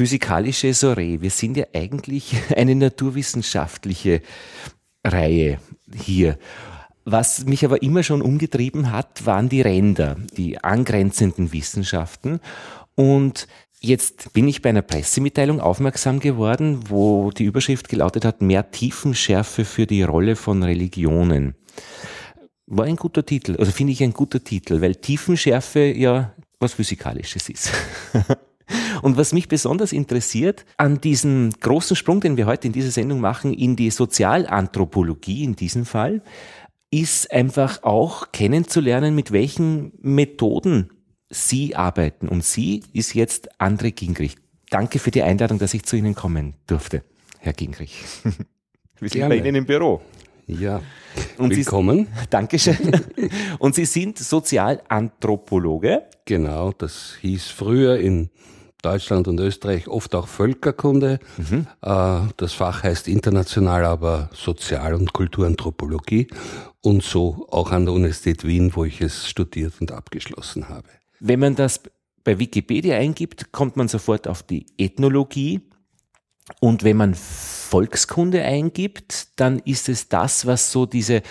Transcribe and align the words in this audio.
physikalische 0.00 0.72
Soiree. 0.72 1.20
Wir 1.20 1.28
sind 1.28 1.58
ja 1.58 1.66
eigentlich 1.74 2.32
eine 2.56 2.74
naturwissenschaftliche 2.74 4.22
Reihe 5.04 5.58
hier. 5.94 6.38
Was 7.04 7.44
mich 7.44 7.66
aber 7.66 7.82
immer 7.82 8.02
schon 8.02 8.22
umgetrieben 8.22 8.92
hat, 8.92 9.26
waren 9.26 9.50
die 9.50 9.60
Ränder, 9.60 10.16
die 10.38 10.56
angrenzenden 10.64 11.52
Wissenschaften. 11.52 12.40
Und 12.94 13.46
jetzt 13.80 14.32
bin 14.32 14.48
ich 14.48 14.62
bei 14.62 14.70
einer 14.70 14.80
Pressemitteilung 14.80 15.60
aufmerksam 15.60 16.18
geworden, 16.18 16.80
wo 16.88 17.30
die 17.30 17.44
Überschrift 17.44 17.90
gelautet 17.90 18.24
hat, 18.24 18.40
mehr 18.40 18.70
Tiefenschärfe 18.70 19.66
für 19.66 19.86
die 19.86 20.02
Rolle 20.02 20.34
von 20.34 20.62
Religionen. 20.62 21.56
War 22.64 22.86
ein 22.86 22.96
guter 22.96 23.26
Titel, 23.26 23.56
also 23.58 23.70
finde 23.70 23.92
ich 23.92 24.02
ein 24.02 24.14
guter 24.14 24.42
Titel, 24.42 24.80
weil 24.80 24.94
Tiefenschärfe 24.94 25.92
ja 25.92 26.32
was 26.58 26.72
Physikalisches 26.72 27.50
ist. 27.50 27.70
Und 29.02 29.16
was 29.16 29.32
mich 29.32 29.48
besonders 29.48 29.92
interessiert 29.92 30.64
an 30.76 31.00
diesem 31.00 31.50
großen 31.60 31.96
Sprung, 31.96 32.20
den 32.20 32.36
wir 32.36 32.46
heute 32.46 32.66
in 32.66 32.72
dieser 32.72 32.90
Sendung 32.90 33.20
machen, 33.20 33.54
in 33.54 33.76
die 33.76 33.90
Sozialanthropologie 33.90 35.44
in 35.44 35.56
diesem 35.56 35.84
Fall, 35.84 36.22
ist 36.90 37.30
einfach 37.32 37.82
auch 37.82 38.32
kennenzulernen, 38.32 39.14
mit 39.14 39.32
welchen 39.32 39.92
Methoden 40.00 40.90
Sie 41.28 41.76
arbeiten. 41.76 42.28
Und 42.28 42.44
Sie 42.44 42.82
ist 42.92 43.14
jetzt 43.14 43.60
André 43.60 43.92
Gingrich. 43.92 44.36
Danke 44.70 44.98
für 44.98 45.10
die 45.10 45.22
Einladung, 45.22 45.58
dass 45.58 45.74
ich 45.74 45.84
zu 45.84 45.96
Ihnen 45.96 46.14
kommen 46.14 46.54
durfte, 46.66 47.04
Herr 47.38 47.52
Gingrich. 47.52 48.02
Wir 49.00 49.08
sind 49.08 49.20
Gerne. 49.20 49.36
bei 49.36 49.40
Ihnen 49.40 49.54
im 49.56 49.66
Büro. 49.66 50.00
Ja, 50.46 50.82
und 51.38 51.54
willkommen. 51.54 52.06
Sie, 52.06 52.26
Dankeschön. 52.30 52.76
Und 53.58 53.76
Sie 53.76 53.84
sind 53.84 54.18
Sozialanthropologe. 54.18 56.02
Genau, 56.24 56.72
das 56.72 57.16
hieß 57.20 57.46
früher 57.46 57.98
in 57.98 58.30
Deutschland 58.82 59.28
und 59.28 59.38
Österreich 59.40 59.88
oft 59.88 60.14
auch 60.14 60.28
Völkerkunde. 60.28 61.18
Mhm. 61.36 61.66
Äh, 61.82 62.20
das 62.36 62.52
Fach 62.52 62.82
heißt 62.82 63.08
international 63.08 63.84
aber 63.84 64.30
Sozial- 64.32 64.94
und 64.94 65.12
Kulturanthropologie 65.12 66.28
und 66.80 67.02
so 67.02 67.46
auch 67.50 67.70
an 67.72 67.84
der 67.84 67.94
Universität 67.94 68.44
Wien, 68.44 68.72
wo 68.74 68.84
ich 68.84 69.00
es 69.00 69.28
studiert 69.28 69.74
und 69.80 69.92
abgeschlossen 69.92 70.68
habe. 70.68 70.88
Wenn 71.20 71.40
man 71.40 71.54
das 71.54 71.80
bei 72.24 72.38
Wikipedia 72.38 72.96
eingibt, 72.96 73.52
kommt 73.52 73.76
man 73.76 73.88
sofort 73.88 74.28
auf 74.28 74.42
die 74.42 74.66
Ethnologie. 74.78 75.60
Und 76.58 76.82
wenn 76.82 76.96
man 76.96 77.14
Volkskunde 77.14 78.42
eingibt, 78.42 79.38
dann 79.38 79.60
ist 79.60 79.88
es 79.88 80.08
das, 80.08 80.46
was 80.46 80.72
so 80.72 80.86
diese 80.86 81.22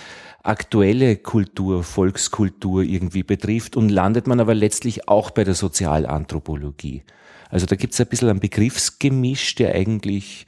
aktuelle 0.42 1.16
Kultur, 1.16 1.84
Volkskultur 1.84 2.82
irgendwie 2.82 3.22
betrifft 3.22 3.76
und 3.76 3.90
landet 3.90 4.26
man 4.26 4.40
aber 4.40 4.54
letztlich 4.54 5.08
auch 5.08 5.30
bei 5.30 5.44
der 5.44 5.54
Sozialanthropologie. 5.54 7.02
Also 7.50 7.66
da 7.66 7.76
gibt 7.76 7.94
es 7.94 8.00
ein 8.00 8.06
bisschen 8.06 8.28
ein 8.28 8.40
Begriffsgemisch, 8.40 9.54
der 9.56 9.74
eigentlich. 9.74 10.46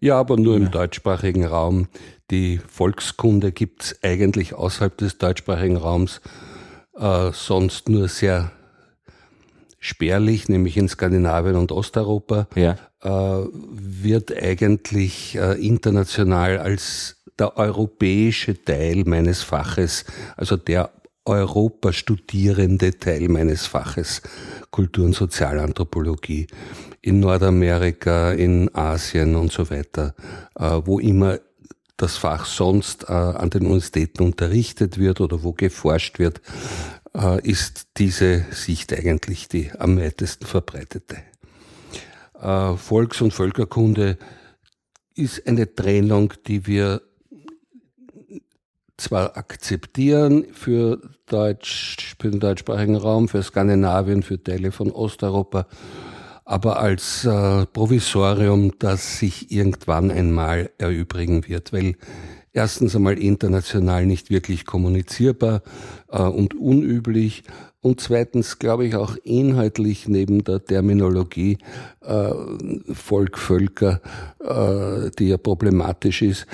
Ja, 0.00 0.18
aber 0.18 0.36
nur 0.36 0.56
im 0.56 0.70
deutschsprachigen 0.70 1.44
Raum. 1.44 1.88
Die 2.30 2.58
Volkskunde 2.58 3.52
gibt 3.52 3.82
es 3.82 3.98
eigentlich 4.02 4.54
außerhalb 4.54 4.96
des 4.96 5.18
deutschsprachigen 5.18 5.76
Raums 5.76 6.20
äh, 6.96 7.32
sonst 7.32 7.88
nur 7.88 8.08
sehr 8.08 8.52
spärlich, 9.78 10.48
nämlich 10.48 10.76
in 10.76 10.88
Skandinavien 10.88 11.56
und 11.56 11.72
Osteuropa, 11.72 12.46
ja. 12.54 12.76
äh, 13.02 13.48
wird 13.52 14.36
eigentlich 14.40 15.36
äh, 15.36 15.54
international 15.54 16.58
als 16.58 17.16
der 17.38 17.56
europäische 17.56 18.62
Teil 18.62 19.04
meines 19.06 19.42
Faches, 19.42 20.04
also 20.36 20.56
der 20.56 20.90
Europa-studierende 21.30 22.98
Teil 22.98 23.28
meines 23.28 23.66
Faches 23.66 24.20
Kultur- 24.70 25.06
und 25.06 25.14
Sozialanthropologie 25.14 26.48
in 27.00 27.20
Nordamerika, 27.20 28.32
in 28.32 28.74
Asien 28.74 29.36
und 29.36 29.52
so 29.52 29.70
weiter, 29.70 30.14
äh, 30.58 30.80
wo 30.84 30.98
immer 30.98 31.38
das 31.96 32.16
Fach 32.16 32.46
sonst 32.46 33.04
äh, 33.04 33.12
an 33.12 33.50
den 33.50 33.62
Universitäten 33.62 34.22
unterrichtet 34.22 34.98
wird 34.98 35.20
oder 35.20 35.42
wo 35.42 35.52
geforscht 35.52 36.18
wird, 36.18 36.40
äh, 37.14 37.40
ist 37.48 37.88
diese 37.96 38.44
Sicht 38.50 38.92
eigentlich 38.92 39.48
die 39.48 39.70
am 39.78 39.98
weitesten 39.98 40.46
verbreitete. 40.46 41.18
Volks- 42.42 43.20
und 43.20 43.34
Völkerkunde 43.34 44.16
ist 45.14 45.46
eine 45.46 45.74
Trennung, 45.74 46.32
die 46.46 46.66
wir 46.66 47.02
zwar 49.00 49.36
akzeptieren 49.36 50.46
für, 50.52 51.00
Deutsch, 51.30 52.16
für 52.20 52.30
den 52.30 52.40
deutschsprachigen 52.40 52.96
Raum, 52.96 53.28
für 53.28 53.42
Skandinavien, 53.42 54.22
für 54.22 54.42
Teile 54.42 54.72
von 54.72 54.90
Osteuropa, 54.90 55.66
aber 56.44 56.80
als 56.80 57.24
äh, 57.24 57.66
Provisorium, 57.66 58.72
das 58.78 59.18
sich 59.18 59.52
irgendwann 59.52 60.10
einmal 60.10 60.70
erübrigen 60.78 61.46
wird, 61.46 61.72
weil 61.72 61.94
erstens 62.52 62.96
einmal 62.96 63.18
international 63.18 64.06
nicht 64.06 64.30
wirklich 64.30 64.66
kommunizierbar 64.66 65.62
äh, 66.08 66.22
und 66.22 66.54
unüblich. 66.54 67.44
Und 67.82 68.00
zweitens 68.00 68.58
glaube 68.58 68.84
ich 68.84 68.94
auch 68.94 69.16
inhaltlich 69.22 70.06
neben 70.08 70.44
der 70.44 70.64
Terminologie 70.64 71.58
äh, 72.02 72.32
Volk, 72.92 73.38
Völker, 73.38 74.00
äh, 74.40 75.10
die 75.18 75.28
ja 75.28 75.38
problematisch 75.38 76.22
ist, 76.22 76.46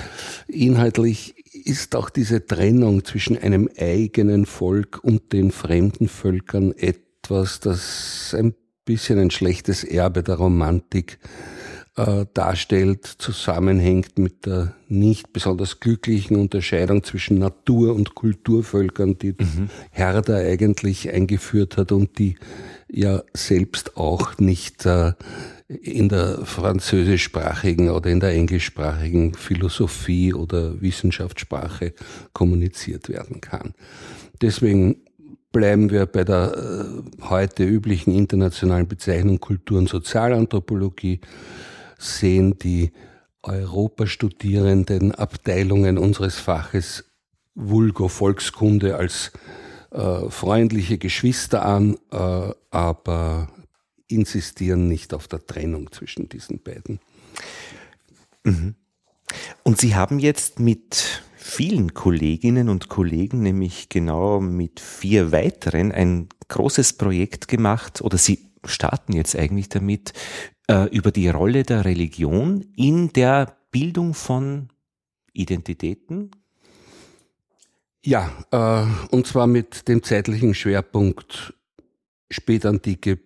inhaltlich 0.47 1.36
ist 1.67 1.95
auch 1.95 2.09
diese 2.09 2.45
Trennung 2.45 3.03
zwischen 3.03 3.37
einem 3.37 3.69
eigenen 3.77 4.45
Volk 4.45 5.03
und 5.03 5.33
den 5.33 5.51
fremden 5.51 6.07
Völkern 6.07 6.71
etwas, 6.71 7.59
das 7.59 8.33
ein 8.37 8.55
bisschen 8.85 9.19
ein 9.19 9.31
schlechtes 9.31 9.83
Erbe 9.83 10.23
der 10.23 10.35
Romantik 10.35 11.19
äh, 11.97 12.25
darstellt, 12.33 13.05
zusammenhängt 13.05 14.17
mit 14.17 14.45
der 14.45 14.75
nicht 14.87 15.33
besonders 15.33 15.81
glücklichen 15.81 16.37
Unterscheidung 16.37 17.03
zwischen 17.03 17.39
Natur- 17.39 17.93
und 17.95 18.15
Kulturvölkern, 18.15 19.17
die 19.17 19.35
mhm. 19.37 19.69
Herder 19.91 20.37
eigentlich 20.37 21.11
eingeführt 21.11 21.75
hat 21.75 21.91
und 21.91 22.17
die 22.17 22.37
ja 22.89 23.23
selbst 23.33 23.97
auch 23.97 24.37
nicht 24.37 24.85
äh, 24.85 25.13
in 25.67 26.07
der 26.07 26.45
französischsprachigen 26.45 27.89
oder 27.89 28.09
in 28.09 28.19
der 28.19 28.31
englischsprachigen 28.31 29.33
Philosophie 29.33 30.33
oder 30.33 30.81
Wissenschaftssprache 30.81 31.93
kommuniziert 32.33 33.09
werden 33.09 33.41
kann. 33.41 33.73
Deswegen 34.41 35.01
bleiben 35.51 35.89
wir 35.89 36.05
bei 36.05 36.23
der 36.23 36.53
äh, 36.55 37.25
heute 37.25 37.65
üblichen 37.65 38.13
internationalen 38.13 38.87
Bezeichnung 38.87 39.39
Kultur- 39.39 39.79
und 39.79 39.89
Sozialanthropologie, 39.89 41.19
sehen 41.97 42.57
die 42.59 42.91
Europastudierenden 43.43 45.13
Abteilungen 45.15 45.97
unseres 45.97 46.35
Faches 46.35 47.05
Vulgo 47.55 48.07
Volkskunde 48.07 48.97
als 48.97 49.31
äh, 49.91 50.29
freundliche 50.29 50.97
Geschwister 50.97 51.65
an, 51.65 51.97
äh, 52.11 52.51
aber 52.71 53.49
insistieren 54.07 54.87
nicht 54.87 55.13
auf 55.13 55.27
der 55.27 55.45
Trennung 55.45 55.91
zwischen 55.91 56.29
diesen 56.29 56.59
beiden. 56.59 56.99
Mhm. 58.43 58.75
Und 59.63 59.79
Sie 59.79 59.95
haben 59.95 60.19
jetzt 60.19 60.59
mit 60.59 61.23
vielen 61.35 61.93
Kolleginnen 61.93 62.69
und 62.69 62.87
Kollegen, 62.87 63.41
nämlich 63.41 63.89
genau 63.89 64.39
mit 64.39 64.79
vier 64.79 65.31
weiteren, 65.31 65.91
ein 65.91 66.29
großes 66.47 66.93
Projekt 66.93 67.47
gemacht 67.47 68.01
oder 68.01 68.17
Sie 68.17 68.47
starten 68.65 69.13
jetzt 69.13 69.35
eigentlich 69.35 69.69
damit 69.69 70.13
äh, 70.67 70.89
über 70.89 71.11
die 71.11 71.29
Rolle 71.29 71.63
der 71.63 71.85
Religion 71.85 72.65
in 72.75 73.11
der 73.13 73.57
Bildung 73.71 74.13
von 74.13 74.69
Identitäten? 75.33 76.31
Ja, 78.03 78.31
äh, 78.51 79.15
und 79.15 79.27
zwar 79.27 79.47
mit 79.47 79.87
dem 79.87 80.03
zeitlichen 80.03 80.53
Schwerpunkt 80.53 81.53
Spätantike 82.29 83.19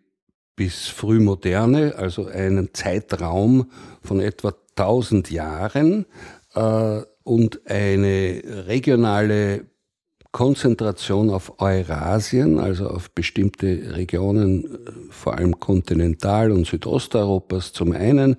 bis 0.61 0.89
Frühmoderne, 0.89 1.95
also 1.97 2.27
einen 2.27 2.71
Zeitraum 2.71 3.71
von 4.03 4.19
etwa 4.19 4.53
1000 4.75 5.31
Jahren 5.31 6.05
äh, 6.53 7.01
und 7.23 7.61
eine 7.65 8.43
regionale 8.67 9.65
Konzentration 10.31 11.31
auf 11.31 11.59
Eurasien, 11.59 12.59
also 12.59 12.89
auf 12.89 13.09
bestimmte 13.09 13.95
Regionen, 13.95 14.65
äh, 14.65 14.67
vor 15.09 15.35
allem 15.35 15.59
Kontinental- 15.59 16.51
und 16.51 16.67
Südosteuropas 16.67 17.73
zum 17.73 17.93
einen, 17.93 18.35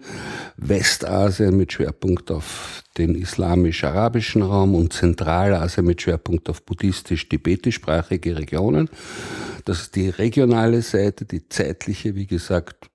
Westasien 0.57 1.57
mit 1.57 1.73
Schwerpunkt 1.73 2.31
auf 2.31 2.85
den 2.99 3.17
islamisch-arabischen 3.17 4.43
Raum 4.43 4.77
und 4.77 4.93
Zentralasien 4.93 5.85
mit 5.85 6.03
Schwerpunkt 6.03 6.49
auf 6.49 6.63
buddhistisch-tibetischsprachige 6.63 8.39
Regionen. 8.39 8.89
Das 9.65 9.83
ist 9.83 9.97
die 9.97 10.09
regionale 10.09 10.83
Seite, 10.83 11.25
die 11.25 11.49
zeitliche, 11.49 12.15
wie 12.15 12.27
gesagt, 12.27 12.91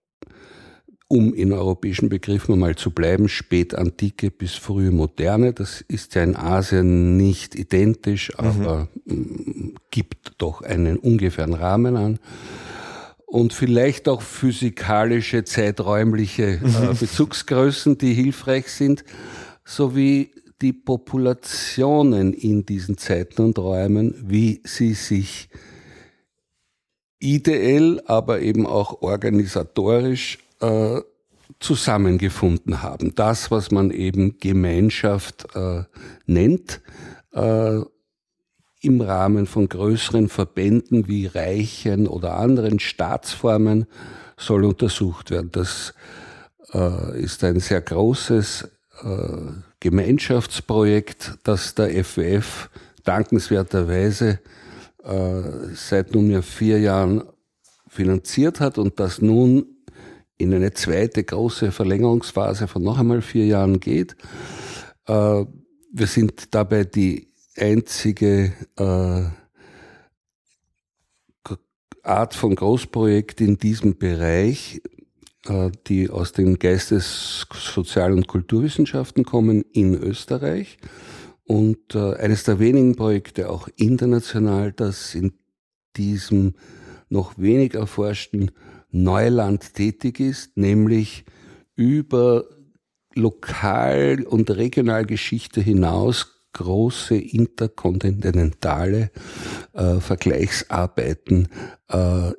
um 1.08 1.34
in 1.34 1.54
europäischen 1.54 2.10
Begriffen 2.10 2.54
einmal 2.54 2.75
zu 2.75 2.92
bleiben, 2.92 3.30
Spätantike 3.30 4.30
bis 4.30 4.56
frühe 4.56 4.92
Moderne. 4.92 5.54
Das 5.54 5.81
ist 5.88 6.16
ja 6.16 6.24
in 6.24 6.36
Asien 6.36 7.16
nicht 7.16 7.56
identisch, 7.56 8.31
mhm. 8.38 8.46
aber 8.46 8.88
mhm. 9.06 9.75
gibt 9.90 10.34
doch 10.38 10.62
einen 10.62 10.98
ungefähren 10.98 11.54
Rahmen 11.54 11.96
an. 11.96 12.19
und 13.25 13.54
vielleicht 13.54 14.10
auch 14.10 14.22
physikalische, 14.22 15.44
zeiträumliche 15.46 16.60
äh, 16.63 16.94
Bezugsgrößen, 17.00 17.98
die 17.98 18.13
hilfreich 18.13 18.68
sind, 18.68 19.04
sowie 19.63 20.31
die 20.62 20.74
Populationen 20.74 22.34
in 22.34 22.66
diesen 22.66 22.98
Zeiten 22.98 23.44
und 23.44 23.60
Räumen, 23.60 24.16
wie 24.25 24.62
sie 24.66 24.94
sich 24.94 25.50
ideell, 27.19 28.02
aber 28.06 28.42
eben 28.42 28.66
auch 28.66 29.02
organisatorisch 29.02 30.40
äh, 30.62 31.02
zusammengefunden 31.60 32.84
haben. 32.84 33.16
Das, 33.16 33.52
was 33.52 33.72
man 33.72 33.92
eben 33.92 34.38
Gemeinschaft 34.40 35.48
äh, 35.56 35.84
nennt, 36.25 36.81
äh, 37.34 37.80
im 38.81 39.02
Rahmen 39.02 39.48
von 39.48 39.68
größeren 39.68 40.30
Verbänden 40.30 41.08
wie 41.08 41.25
Reichen 41.25 42.08
oder 42.08 42.38
anderen 42.38 42.80
Staatsformen 42.80 43.88
soll 44.38 44.66
untersucht 44.66 45.31
werden. 45.31 45.50
Das 45.52 45.94
äh, 46.74 47.20
ist 47.20 47.44
ein 47.44 47.60
sehr 47.60 47.81
großes 47.81 48.70
äh, 49.04 49.18
Gemeinschaftsprojekt, 49.80 51.40
das 51.44 51.74
der 51.75 52.04
FWF 52.04 52.70
dankenswerterweise 53.04 54.40
seit 55.74 56.13
nunmehr 56.13 56.44
vier 56.44 56.80
Jahren 56.80 57.24
finanziert 57.88 58.59
hat 58.59 58.77
und 58.77 59.00
das 59.00 59.21
nun 59.21 59.65
in 60.38 60.54
eine 60.54 60.74
zweite 60.74 61.24
große 61.24 61.71
Verlängerungsphase 61.71 62.68
von 62.68 62.83
noch 62.83 63.00
einmal 63.00 63.21
vier 63.21 63.45
Jahren 63.45 63.80
geht. 63.80 64.15
Äh, 65.07 65.45
wir 65.92 66.07
sind 66.07 66.54
dabei 66.54 66.83
die 66.83 67.30
einzige 67.56 68.54
äh, 68.77 69.24
Art 72.03 72.36
von 72.36 72.56
Großprojekt 72.56 73.42
in 73.42 73.57
diesem 73.57 73.98
Bereich, 73.98 74.81
äh, 75.48 75.71
die 75.88 76.10
aus 76.10 76.31
den 76.33 76.60
Geistes-, 76.60 77.48
Sozial- 77.53 78.13
und 78.13 78.27
Kulturwissenschaften 78.27 79.25
kommen 79.25 79.63
in 79.74 79.95
Österreich. 79.95 80.77
Und 81.48 81.96
äh, 81.96 82.16
eines 82.16 82.44
der 82.44 82.60
wenigen 82.60 82.96
Projekte 82.96 83.50
auch 83.50 83.70
international, 83.78 84.74
das 84.74 85.16
in 85.16 85.34
diesem 85.96 86.56
noch 87.10 87.38
wenig 87.38 87.74
erforschten 87.74 88.52
Neuland 88.92 89.74
tätig 89.74 90.20
ist, 90.20 90.58
nämlich 90.58 91.24
über 91.76 92.46
Lokal- 93.16 94.26
und 94.26 94.52
Regionalgeschichte 94.52 95.62
hinaus 95.62 96.38
große 96.54 97.16
interkontinentale 97.16 99.12
äh, 99.74 100.00
Vergleichsarbeiten 100.00 101.48
äh, 101.90 102.32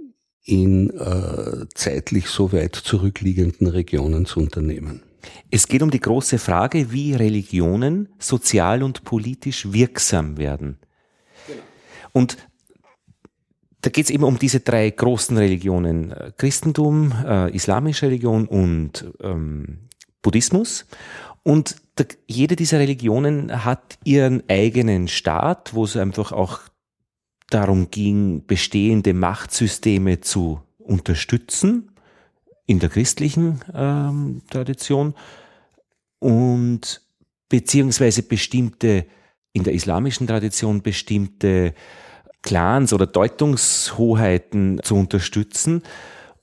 in 0.44 0.90
äh, 0.90 1.66
zeitlich 1.74 2.26
so 2.26 2.52
weit 2.52 2.74
zurückliegenden 2.74 3.68
Regionen 3.68 4.26
zu 4.26 4.40
unternehmen. 4.40 5.02
Es 5.50 5.68
geht 5.68 5.82
um 5.82 5.90
die 5.90 6.00
große 6.00 6.38
Frage, 6.38 6.92
wie 6.92 7.14
Religionen 7.14 8.08
sozial 8.18 8.82
und 8.82 9.04
politisch 9.04 9.72
wirksam 9.72 10.36
werden. 10.36 10.78
Genau. 11.46 11.62
Und 12.12 12.36
da 13.80 13.90
geht 13.90 14.06
es 14.06 14.10
eben 14.10 14.24
um 14.24 14.38
diese 14.38 14.60
drei 14.60 14.90
großen 14.90 15.36
Religionen, 15.36 16.12
äh, 16.12 16.32
Christentum, 16.36 17.12
äh, 17.24 17.54
islamische 17.54 18.06
Religion 18.06 18.46
und 18.46 19.12
ähm, 19.20 19.88
Buddhismus. 20.22 20.86
Und 21.42 21.76
da, 21.94 22.04
jede 22.26 22.56
dieser 22.56 22.78
Religionen 22.78 23.64
hat 23.64 23.98
ihren 24.04 24.42
eigenen 24.48 25.08
Staat, 25.08 25.74
wo 25.74 25.84
es 25.84 25.96
einfach 25.96 26.32
auch 26.32 26.60
darum 27.50 27.90
ging, 27.90 28.44
bestehende 28.46 29.14
Machtsysteme 29.14 30.20
zu 30.20 30.60
unterstützen, 30.78 31.87
in 32.68 32.78
der 32.80 32.90
christlichen 32.90 33.60
ähm, 33.74 34.42
Tradition 34.50 35.14
und 36.18 37.00
beziehungsweise 37.48 38.22
bestimmte, 38.22 39.06
in 39.54 39.64
der 39.64 39.72
islamischen 39.72 40.26
Tradition 40.26 40.82
bestimmte 40.82 41.72
Clans 42.42 42.92
oder 42.92 43.06
Deutungshoheiten 43.06 44.80
zu 44.82 44.96
unterstützen. 44.96 45.82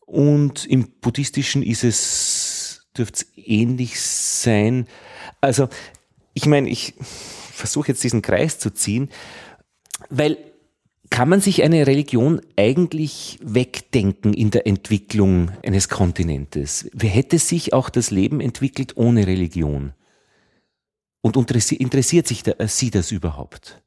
Und 0.08 0.66
im 0.66 0.90
buddhistischen 1.00 1.62
ist 1.62 1.84
es, 1.84 2.88
dürfte 2.98 3.24
es 3.24 3.38
ähnlich 3.38 4.02
sein. 4.02 4.88
Also, 5.42 5.70
ich 6.34 6.48
meine, 6.48 6.70
ich 6.70 6.96
versuche 7.00 7.90
jetzt 7.90 8.04
diesen 8.04 8.24
Kreis 8.24 8.58
zu 8.58 8.72
ziehen, 8.72 9.10
weil 10.10 10.40
kann 11.16 11.30
man 11.30 11.40
sich 11.40 11.64
eine 11.64 11.88
Religion 11.88 12.42
eigentlich 12.58 13.40
wegdenken 13.42 14.34
in 14.34 14.52
der 14.52 14.68
Entwicklung 14.68 15.50
eines 15.66 15.88
Kontinentes? 15.88 16.90
Wie 16.92 17.08
hätte 17.08 17.40
sich 17.40 17.72
auch 17.72 17.90
das 17.90 18.12
Leben 18.12 18.42
entwickelt 18.42 18.98
ohne 18.98 19.26
Religion? 19.26 19.94
Und 21.22 21.38
interessiert 21.38 22.28
sich 22.28 22.44
da, 22.44 22.52
Sie 22.68 22.92
das 22.92 23.14
überhaupt? 23.14 23.82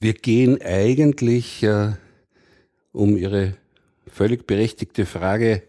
Wir 0.00 0.14
gehen 0.14 0.58
eigentlich, 0.62 1.62
äh, 1.64 1.96
um 2.92 3.18
Ihre 3.18 3.58
völlig 4.06 4.46
berechtigte 4.46 5.04
Frage 5.04 5.64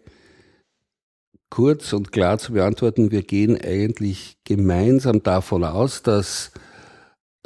kurz 1.50 1.92
und 1.92 2.10
klar 2.10 2.38
zu 2.38 2.54
beantworten, 2.54 3.10
wir 3.10 3.22
gehen 3.22 3.60
eigentlich 3.60 4.38
gemeinsam 4.44 5.22
davon 5.22 5.62
aus, 5.62 6.02
dass 6.02 6.52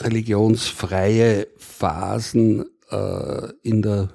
religionsfreie 0.00 1.49
Phasen 1.56 2.65
äh, 2.90 3.49
in 3.62 3.82
der 3.82 4.11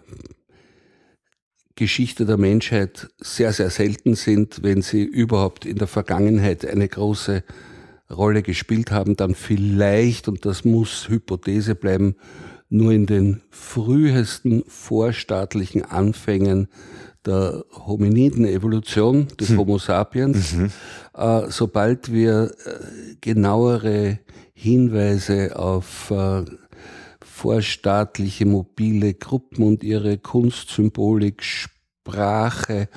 Geschichte 1.76 2.26
der 2.26 2.38
Menschheit 2.38 3.10
sehr, 3.20 3.52
sehr 3.52 3.70
selten 3.70 4.16
sind, 4.16 4.62
wenn 4.62 4.82
sie 4.82 5.04
überhaupt 5.04 5.66
in 5.66 5.78
der 5.78 5.88
Vergangenheit 5.88 6.66
eine 6.66 6.88
große 6.88 7.44
Rolle 8.12 8.44
gespielt 8.44 8.92
haben, 8.92 9.16
dann 9.16 9.34
vielleicht, 9.34 10.28
und 10.28 10.46
das 10.46 10.66
muss 10.66 11.10
Hypothese 11.10 11.74
bleiben, 11.74 12.16
nur 12.70 12.92
in 12.92 13.06
den 13.06 13.42
frühesten 13.50 14.64
vorstaatlichen 14.68 15.84
Anfängen 15.84 16.68
der 17.26 17.64
Hominiden-Evolution 17.72 19.28
des 19.40 19.50
hm. 19.50 19.58
Homo 19.60 19.78
sapiens. 19.78 20.54
Mhm. 20.54 20.72
Äh, 21.16 21.44
sobald 21.50 22.12
wir 22.12 22.52
äh, 22.66 23.16
genauere 23.22 24.20
Hinweise 24.54 25.56
auf 25.58 26.12
äh, 26.12 26.44
vorstaatliche 27.44 28.46
mobile 28.46 29.16
Gruppen 29.16 29.66
und 29.66 29.84
ihre 29.84 30.18
Kunstsymbolik, 30.18 31.44
Sprache, 31.44 32.88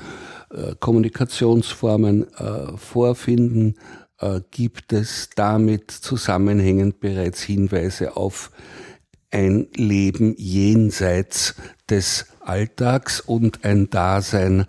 äh, 0.50 0.76
Kommunikationsformen 0.78 2.32
äh, 2.32 2.76
vorfinden, 2.76 3.75
äh, 4.20 4.40
gibt 4.53 4.93
es 4.93 5.31
damit 5.34 5.91
zusammenhängend 5.91 7.00
bereits 7.00 7.43
Hinweise 7.43 8.17
auf 8.17 8.53
ein 9.32 9.67
Leben 9.74 10.36
jenseits 10.38 11.56
des 11.91 12.26
Alltags 12.38 13.20
und 13.20 13.65
ein 13.65 13.91
Dasein 13.91 14.67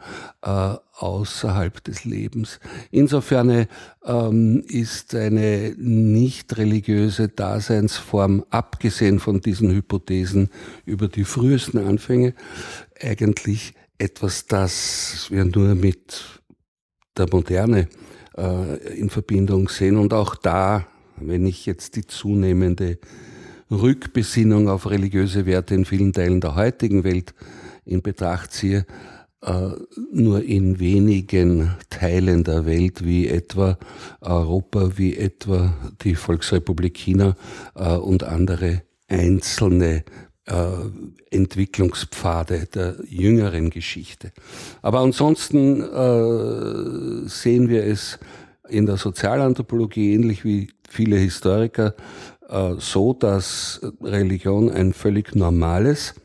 außerhalb 0.97 1.83
des 1.83 2.05
Lebens. 2.05 2.59
Insofern 2.91 3.67
ähm, 4.05 4.63
ist 4.67 5.13
eine 5.15 5.75
nicht 5.77 6.57
religiöse 6.57 7.29
Daseinsform, 7.29 8.43
abgesehen 8.49 9.19
von 9.19 9.41
diesen 9.41 9.71
Hypothesen 9.71 10.49
über 10.85 11.07
die 11.07 11.23
frühesten 11.23 11.77
Anfänge, 11.77 12.33
eigentlich 13.01 13.73
etwas, 13.99 14.45
das 14.47 15.27
wir 15.29 15.45
nur 15.45 15.75
mit 15.75 16.41
der 17.15 17.27
Moderne 17.31 17.87
äh, 18.37 18.97
in 18.97 19.09
Verbindung 19.09 19.69
sehen. 19.69 19.97
Und 19.97 20.13
auch 20.13 20.35
da, 20.35 20.87
wenn 21.17 21.45
ich 21.45 21.65
jetzt 21.65 21.95
die 21.95 22.05
zunehmende 22.05 22.99
Rückbesinnung 23.69 24.69
auf 24.69 24.89
religiöse 24.89 25.45
Werte 25.45 25.75
in 25.75 25.85
vielen 25.85 26.13
Teilen 26.13 26.41
der 26.41 26.55
heutigen 26.55 27.03
Welt 27.03 27.33
in 27.85 28.01
Betracht 28.01 28.53
ziehe, 28.53 28.85
nur 30.11 30.43
in 30.43 30.79
wenigen 30.79 31.75
Teilen 31.89 32.43
der 32.43 32.65
Welt, 32.65 33.05
wie 33.05 33.27
etwa 33.27 33.77
Europa, 34.19 34.97
wie 34.97 35.15
etwa 35.15 35.73
die 36.01 36.15
Volksrepublik 36.15 36.97
China 36.97 37.35
äh, 37.75 37.95
und 37.95 38.23
andere 38.23 38.81
einzelne 39.07 40.03
äh, 40.45 40.53
Entwicklungspfade 41.29 42.67
der 42.73 42.95
jüngeren 43.07 43.69
Geschichte. 43.69 44.31
Aber 44.81 44.99
ansonsten 44.99 45.81
sehen 47.27 47.69
wir 47.69 47.83
es 47.83 48.17
in 48.69 48.85
der 48.85 48.97
Sozialanthropologie 48.97 50.13
ähnlich 50.13 50.43
wie 50.45 50.69
viele 50.89 51.17
Historiker 51.17 51.95
so, 52.79 53.13
dass 53.13 53.81
Religion 54.01 54.71
ein 54.71 54.93
völlig 54.93 55.35
normales 55.35 56.15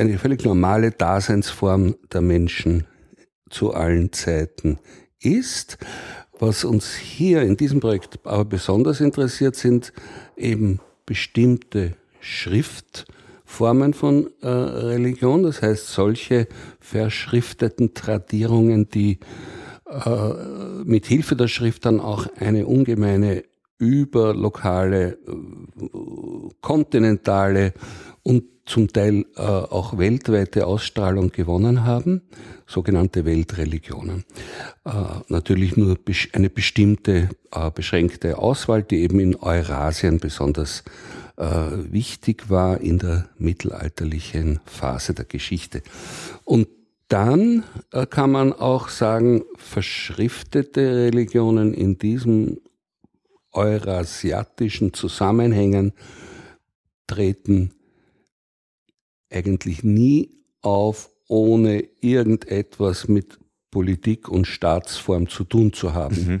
eine 0.00 0.18
völlig 0.18 0.44
normale 0.44 0.90
Daseinsform 0.90 1.96
der 2.12 2.22
Menschen 2.22 2.86
zu 3.50 3.74
allen 3.74 4.12
Zeiten 4.12 4.78
ist. 5.20 5.78
Was 6.38 6.64
uns 6.64 6.94
hier 6.94 7.42
in 7.42 7.56
diesem 7.56 7.80
Projekt 7.80 8.18
aber 8.24 8.44
besonders 8.44 9.00
interessiert, 9.00 9.56
sind 9.56 9.92
eben 10.36 10.80
bestimmte 11.04 11.96
Schriftformen 12.20 13.20
Formen 13.50 13.94
von 13.94 14.30
äh, 14.42 14.46
Religion, 14.48 15.42
das 15.42 15.60
heißt 15.60 15.88
solche 15.88 16.46
verschrifteten 16.78 17.94
Tradierungen, 17.94 18.88
die 18.88 19.18
äh, 19.86 20.84
mit 20.84 21.06
Hilfe 21.06 21.34
der 21.34 21.48
Schrift 21.48 21.84
dann 21.84 22.00
auch 22.00 22.28
eine 22.36 22.66
ungemeine 22.66 23.42
überlokale, 23.76 25.18
äh, 25.26 25.88
kontinentale 26.60 27.74
und 28.22 28.44
zum 28.70 28.92
Teil 28.92 29.26
äh, 29.36 29.40
auch 29.40 29.98
weltweite 29.98 30.66
Ausstrahlung 30.66 31.32
gewonnen 31.32 31.84
haben, 31.84 32.22
sogenannte 32.66 33.24
Weltreligionen. 33.24 34.24
Äh, 34.84 34.90
natürlich 35.28 35.76
nur 35.76 35.98
eine 36.32 36.50
bestimmte, 36.50 37.30
äh, 37.50 37.70
beschränkte 37.74 38.38
Auswahl, 38.38 38.84
die 38.84 39.00
eben 39.00 39.18
in 39.18 39.34
Eurasien 39.34 40.20
besonders 40.20 40.84
äh, 41.36 41.44
wichtig 41.90 42.48
war 42.48 42.80
in 42.80 42.98
der 42.98 43.28
mittelalterlichen 43.38 44.60
Phase 44.66 45.14
der 45.14 45.24
Geschichte. 45.24 45.82
Und 46.44 46.68
dann 47.08 47.64
äh, 47.92 48.06
kann 48.06 48.30
man 48.30 48.52
auch 48.52 48.88
sagen, 48.88 49.42
verschriftete 49.56 51.06
Religionen 51.06 51.74
in 51.74 51.98
diesem 51.98 52.58
eurasiatischen 53.52 54.94
Zusammenhängen 54.94 55.92
treten 57.08 57.72
eigentlich 59.30 59.82
nie 59.82 60.30
auf, 60.62 61.10
ohne 61.28 61.84
irgendetwas 62.00 63.08
mit 63.08 63.38
Politik 63.70 64.28
und 64.28 64.46
Staatsform 64.46 65.28
zu 65.28 65.44
tun 65.44 65.72
zu 65.72 65.94
haben. 65.94 66.26
Mhm. 66.26 66.40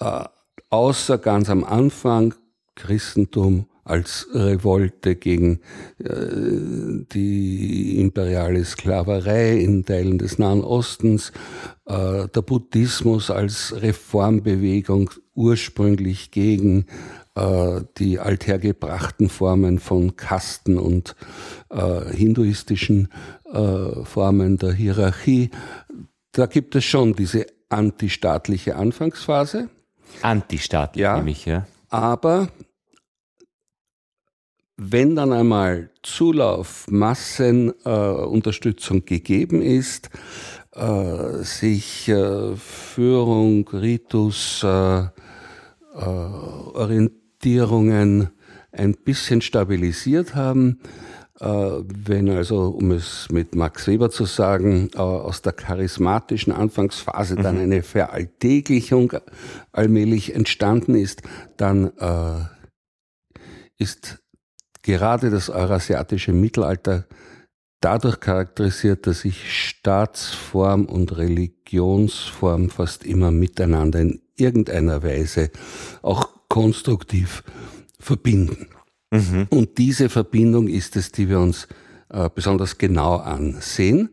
Äh, 0.00 0.24
außer 0.70 1.18
ganz 1.18 1.50
am 1.50 1.64
Anfang 1.64 2.34
Christentum 2.76 3.66
als 3.86 4.26
Revolte 4.32 5.14
gegen 5.14 5.60
äh, 5.98 7.04
die 7.12 8.00
imperiale 8.00 8.64
Sklaverei 8.64 9.58
in 9.58 9.84
Teilen 9.84 10.18
des 10.18 10.38
Nahen 10.38 10.62
Ostens, 10.62 11.32
äh, 11.86 12.26
der 12.28 12.42
Buddhismus 12.42 13.30
als 13.30 13.74
Reformbewegung 13.80 15.10
ursprünglich 15.34 16.32
gegen 16.32 16.86
äh, 17.36 17.82
die 17.98 18.18
althergebrachten 18.18 19.28
Formen 19.28 19.78
von 19.78 20.16
Kasten 20.16 20.78
und 20.78 21.14
äh, 21.70 22.10
hinduistischen 22.12 23.12
äh, 23.52 24.04
Formen 24.04 24.56
der 24.56 24.72
Hierarchie. 24.72 25.50
Da 26.32 26.46
gibt 26.46 26.74
es 26.74 26.84
schon 26.84 27.14
diese 27.14 27.46
antistaatliche 27.68 28.74
Anfangsphase. 28.76 29.68
Antistaatlich, 30.22 31.02
ja, 31.02 31.16
nämlich, 31.16 31.44
ja. 31.44 31.66
Aber 31.90 32.48
wenn 34.78 35.16
dann 35.16 35.32
einmal 35.32 35.88
Zulauf, 36.02 36.86
Massenunterstützung 36.88 38.98
äh, 38.98 39.02
gegeben 39.02 39.62
ist, 39.62 40.10
äh, 40.72 41.42
sich 41.42 42.08
äh, 42.08 42.54
Führung, 42.56 43.66
Ritus, 43.68 44.62
äh, 44.62 45.06
äh, 47.44 47.48
Orientierungen 47.48 48.30
ein 48.72 48.94
bisschen 48.94 49.40
stabilisiert 49.40 50.34
haben, 50.34 50.80
äh, 51.40 51.46
wenn 51.46 52.28
also, 52.30 52.68
um 52.68 52.90
es 52.90 53.28
mit 53.30 53.54
Max 53.54 53.86
Weber 53.86 54.10
zu 54.10 54.24
sagen, 54.24 54.90
aus 54.94 55.42
der 55.42 55.52
charismatischen 55.52 56.52
Anfangsphase 56.52 57.36
mhm. 57.36 57.42
dann 57.42 57.58
eine 57.58 57.82
Veralltäglichung 57.82 59.12
allmählich 59.72 60.34
entstanden 60.34 60.94
ist, 60.94 61.22
dann 61.56 61.92
ist 63.78 64.18
gerade 64.82 65.30
das 65.30 65.50
eurasiatische 65.50 66.32
Mittelalter 66.32 67.06
dadurch 67.80 68.20
charakterisiert, 68.20 69.06
dass 69.06 69.20
sich 69.20 69.68
Staatsform 69.68 70.86
und 70.86 71.16
Religionsform 71.16 72.70
fast 72.70 73.04
immer 73.04 73.30
miteinander 73.30 74.00
in 74.00 74.22
irgendeiner 74.36 75.02
Weise 75.02 75.50
auch 76.02 76.35
konstruktiv 76.56 77.44
verbinden. 78.00 78.68
Mhm. 79.10 79.46
Und 79.50 79.76
diese 79.76 80.08
Verbindung 80.08 80.68
ist 80.68 80.96
es, 80.96 81.12
die 81.12 81.28
wir 81.28 81.38
uns 81.38 81.68
äh, 82.08 82.30
besonders 82.34 82.78
genau 82.78 83.16
ansehen, 83.16 84.08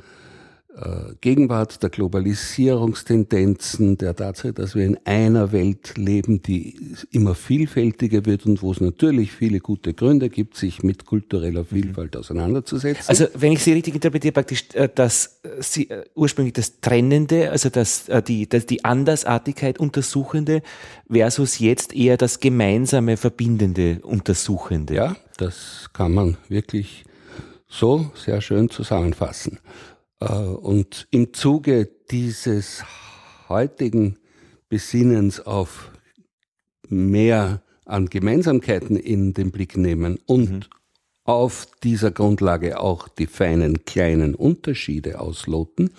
Gegenwart 1.20 1.82
der 1.82 1.90
Globalisierungstendenzen, 1.90 3.98
der 3.98 4.16
Tatsache, 4.16 4.54
dass 4.54 4.74
wir 4.74 4.86
in 4.86 4.96
einer 5.04 5.52
Welt 5.52 5.98
leben, 5.98 6.40
die 6.40 6.94
immer 7.10 7.34
vielfältiger 7.34 8.24
wird 8.24 8.46
und 8.46 8.62
wo 8.62 8.72
es 8.72 8.80
natürlich 8.80 9.32
viele 9.32 9.60
gute 9.60 9.92
Gründe 9.92 10.30
gibt, 10.30 10.56
sich 10.56 10.82
mit 10.82 11.04
kultureller 11.04 11.66
Vielfalt 11.66 12.16
auseinanderzusetzen. 12.16 13.04
Also 13.06 13.26
wenn 13.34 13.52
ich 13.52 13.62
Sie 13.62 13.74
richtig 13.74 13.96
interpretiere, 13.96 14.32
praktisch, 14.32 14.64
äh, 14.72 14.88
dass 14.92 15.40
Sie 15.60 15.90
äh, 15.90 16.04
ursprünglich 16.14 16.54
das 16.54 16.80
Trennende, 16.80 17.50
also 17.50 17.68
das, 17.68 18.06
die, 18.26 18.48
das, 18.48 18.64
die 18.64 18.82
Andersartigkeit 18.82 19.78
Untersuchende 19.78 20.62
versus 21.10 21.58
jetzt 21.58 21.94
eher 21.94 22.16
das 22.16 22.40
gemeinsame 22.40 23.18
Verbindende 23.18 24.00
Untersuchende. 24.02 24.94
Ja, 24.94 25.16
das 25.36 25.90
kann 25.92 26.14
man 26.14 26.38
wirklich 26.48 27.04
so 27.68 28.10
sehr 28.14 28.40
schön 28.40 28.70
zusammenfassen. 28.70 29.58
Äh, 30.22 30.32
und 30.32 31.08
im 31.10 31.32
Zuge 31.32 31.88
dieses 32.10 32.84
heutigen 33.48 34.18
Besinnens 34.68 35.40
auf 35.40 35.90
mehr 36.88 37.62
an 37.84 38.06
Gemeinsamkeiten 38.06 38.96
in 38.96 39.34
den 39.34 39.50
Blick 39.50 39.76
nehmen 39.76 40.18
und 40.26 40.50
mhm. 40.50 40.60
auf 41.24 41.66
dieser 41.82 42.10
Grundlage 42.10 42.78
auch 42.80 43.08
die 43.08 43.26
feinen 43.26 43.84
kleinen 43.84 44.34
Unterschiede 44.34 45.20
ausloten, 45.20 45.90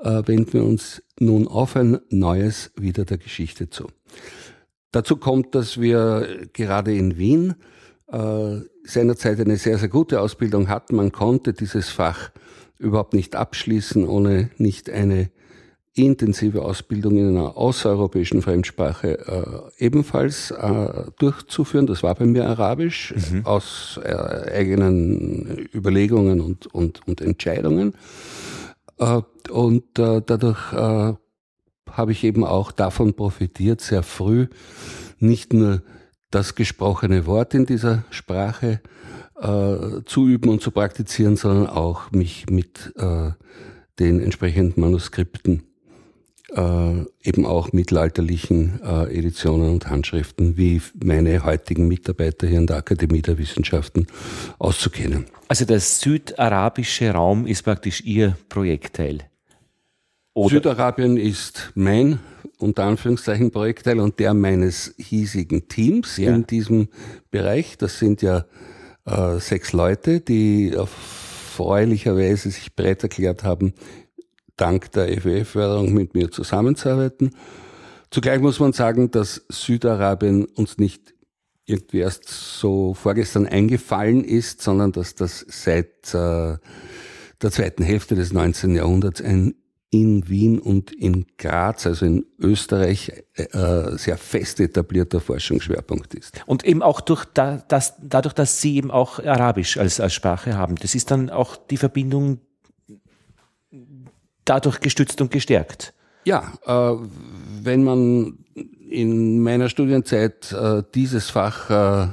äh, 0.00 0.22
wenden 0.26 0.52
wir 0.52 0.64
uns 0.64 1.02
nun 1.18 1.46
auf 1.46 1.76
ein 1.76 2.00
neues 2.10 2.72
wieder 2.76 3.04
der 3.04 3.18
Geschichte 3.18 3.70
zu. 3.70 3.86
Dazu 4.90 5.16
kommt, 5.16 5.54
dass 5.54 5.80
wir 5.80 6.46
gerade 6.52 6.94
in 6.94 7.16
Wien 7.16 7.54
äh, 8.08 8.60
seinerzeit 8.84 9.40
eine 9.40 9.56
sehr, 9.56 9.78
sehr 9.78 9.88
gute 9.88 10.20
Ausbildung 10.20 10.68
hatten. 10.68 10.96
Man 10.96 11.10
konnte 11.10 11.52
dieses 11.52 11.88
Fach 11.88 12.30
überhaupt 12.78 13.14
nicht 13.14 13.36
abschließen, 13.36 14.06
ohne 14.06 14.50
nicht 14.58 14.90
eine 14.90 15.30
intensive 15.94 16.62
Ausbildung 16.62 17.16
in 17.16 17.28
einer 17.28 17.56
außereuropäischen 17.56 18.42
Fremdsprache 18.42 19.70
äh, 19.78 19.84
ebenfalls 19.84 20.50
äh, 20.50 21.04
durchzuführen. 21.18 21.86
Das 21.86 22.02
war 22.02 22.14
bei 22.16 22.26
mir 22.26 22.48
Arabisch 22.48 23.14
mhm. 23.30 23.46
aus 23.46 24.00
äh, 24.02 24.12
eigenen 24.12 25.68
Überlegungen 25.72 26.40
und, 26.40 26.66
und, 26.66 27.06
und 27.06 27.20
Entscheidungen. 27.20 27.94
Äh, 28.98 29.22
und 29.50 29.98
äh, 29.98 30.20
dadurch 30.26 30.72
äh, 30.72 31.14
habe 31.90 32.12
ich 32.12 32.24
eben 32.24 32.44
auch 32.44 32.72
davon 32.72 33.14
profitiert, 33.14 33.80
sehr 33.80 34.02
früh 34.02 34.48
nicht 35.20 35.52
nur 35.52 35.82
das 36.30 36.56
gesprochene 36.56 37.26
Wort 37.26 37.54
in 37.54 37.66
dieser 37.66 38.04
Sprache 38.10 38.80
äh, 39.44 40.02
zu 40.06 40.26
üben 40.26 40.48
und 40.48 40.62
zu 40.62 40.70
praktizieren, 40.70 41.36
sondern 41.36 41.66
auch 41.66 42.10
mich 42.10 42.46
mit 42.48 42.92
äh, 42.96 43.30
den 43.98 44.20
entsprechenden 44.20 44.80
Manuskripten 44.80 45.62
äh, 46.54 47.04
eben 47.22 47.44
auch 47.44 47.72
mittelalterlichen 47.72 48.80
äh, 48.82 49.16
Editionen 49.16 49.70
und 49.70 49.88
Handschriften 49.88 50.56
wie 50.56 50.80
meine 51.02 51.44
heutigen 51.44 51.88
Mitarbeiter 51.88 52.46
hier 52.46 52.58
in 52.58 52.66
der 52.66 52.76
Akademie 52.76 53.22
der 53.22 53.38
Wissenschaften 53.38 54.06
auszukennen. 54.58 55.26
Also 55.48 55.64
der 55.64 55.80
südarabische 55.80 57.10
Raum 57.10 57.46
ist 57.46 57.62
praktisch 57.64 58.00
Ihr 58.02 58.36
Projektteil. 58.48 59.18
Oder? 60.32 60.56
Südarabien 60.56 61.16
ist 61.16 61.70
mein 61.74 62.18
unter 62.58 62.84
Anführungszeichen 62.84 63.50
Projektteil 63.50 64.00
und 64.00 64.18
der 64.18 64.32
meines 64.32 64.94
hiesigen 64.96 65.68
Teams 65.68 66.16
ja. 66.16 66.34
in 66.34 66.46
diesem 66.46 66.88
Bereich. 67.30 67.76
Das 67.78 67.98
sind 67.98 68.22
ja 68.22 68.46
äh, 69.04 69.38
sechs 69.38 69.72
Leute, 69.72 70.20
die 70.20 70.72
erfreulicherweise 70.72 72.50
sich 72.50 72.74
bereit 72.74 73.02
erklärt 73.02 73.44
haben, 73.44 73.74
dank 74.56 74.92
der 74.92 75.08
FWF-Förderung 75.08 75.92
mit 75.92 76.14
mir 76.14 76.30
zusammenzuarbeiten. 76.30 77.34
Zugleich 78.10 78.40
muss 78.40 78.60
man 78.60 78.72
sagen, 78.72 79.10
dass 79.10 79.44
Südarabien 79.48 80.44
uns 80.44 80.78
nicht 80.78 81.14
irgendwie 81.66 81.98
erst 81.98 82.28
so 82.28 82.94
vorgestern 82.94 83.46
eingefallen 83.46 84.22
ist, 84.22 84.62
sondern 84.62 84.92
dass 84.92 85.14
das 85.14 85.44
seit 85.48 86.14
äh, 86.14 86.56
der 87.42 87.50
zweiten 87.50 87.82
Hälfte 87.82 88.14
des 88.14 88.32
19. 88.32 88.76
Jahrhunderts 88.76 89.20
ein 89.20 89.54
in 89.90 90.28
Wien 90.28 90.58
und 90.58 90.92
in 90.92 91.26
Graz, 91.38 91.86
also 91.86 92.04
in 92.04 92.26
Österreich, 92.38 93.12
äh, 93.34 93.96
sehr 93.96 94.16
fest 94.18 94.58
etablierter 94.58 95.20
Forschungsschwerpunkt 95.20 96.14
ist. 96.14 96.42
Und 96.46 96.64
eben 96.64 96.82
auch 96.82 97.00
durch 97.00 97.24
da, 97.26 97.62
das, 97.68 97.94
dadurch, 98.02 98.34
dass 98.34 98.60
Sie 98.60 98.76
eben 98.76 98.90
auch 98.90 99.20
Arabisch 99.20 99.76
als, 99.78 100.00
als 100.00 100.12
Sprache 100.12 100.56
haben. 100.56 100.76
Das 100.76 100.94
ist 100.94 101.10
dann 101.10 101.30
auch 101.30 101.56
die 101.56 101.76
Verbindung 101.76 102.40
dadurch 104.44 104.80
gestützt 104.80 105.20
und 105.20 105.30
gestärkt. 105.30 105.94
Ja, 106.24 106.52
äh, 106.66 106.96
wenn 107.62 107.84
man 107.84 108.38
in 108.88 109.42
meiner 109.42 109.68
Studienzeit 109.68 110.52
äh, 110.52 110.82
dieses 110.94 111.30
Fach, 111.30 111.70
äh, 111.70 112.08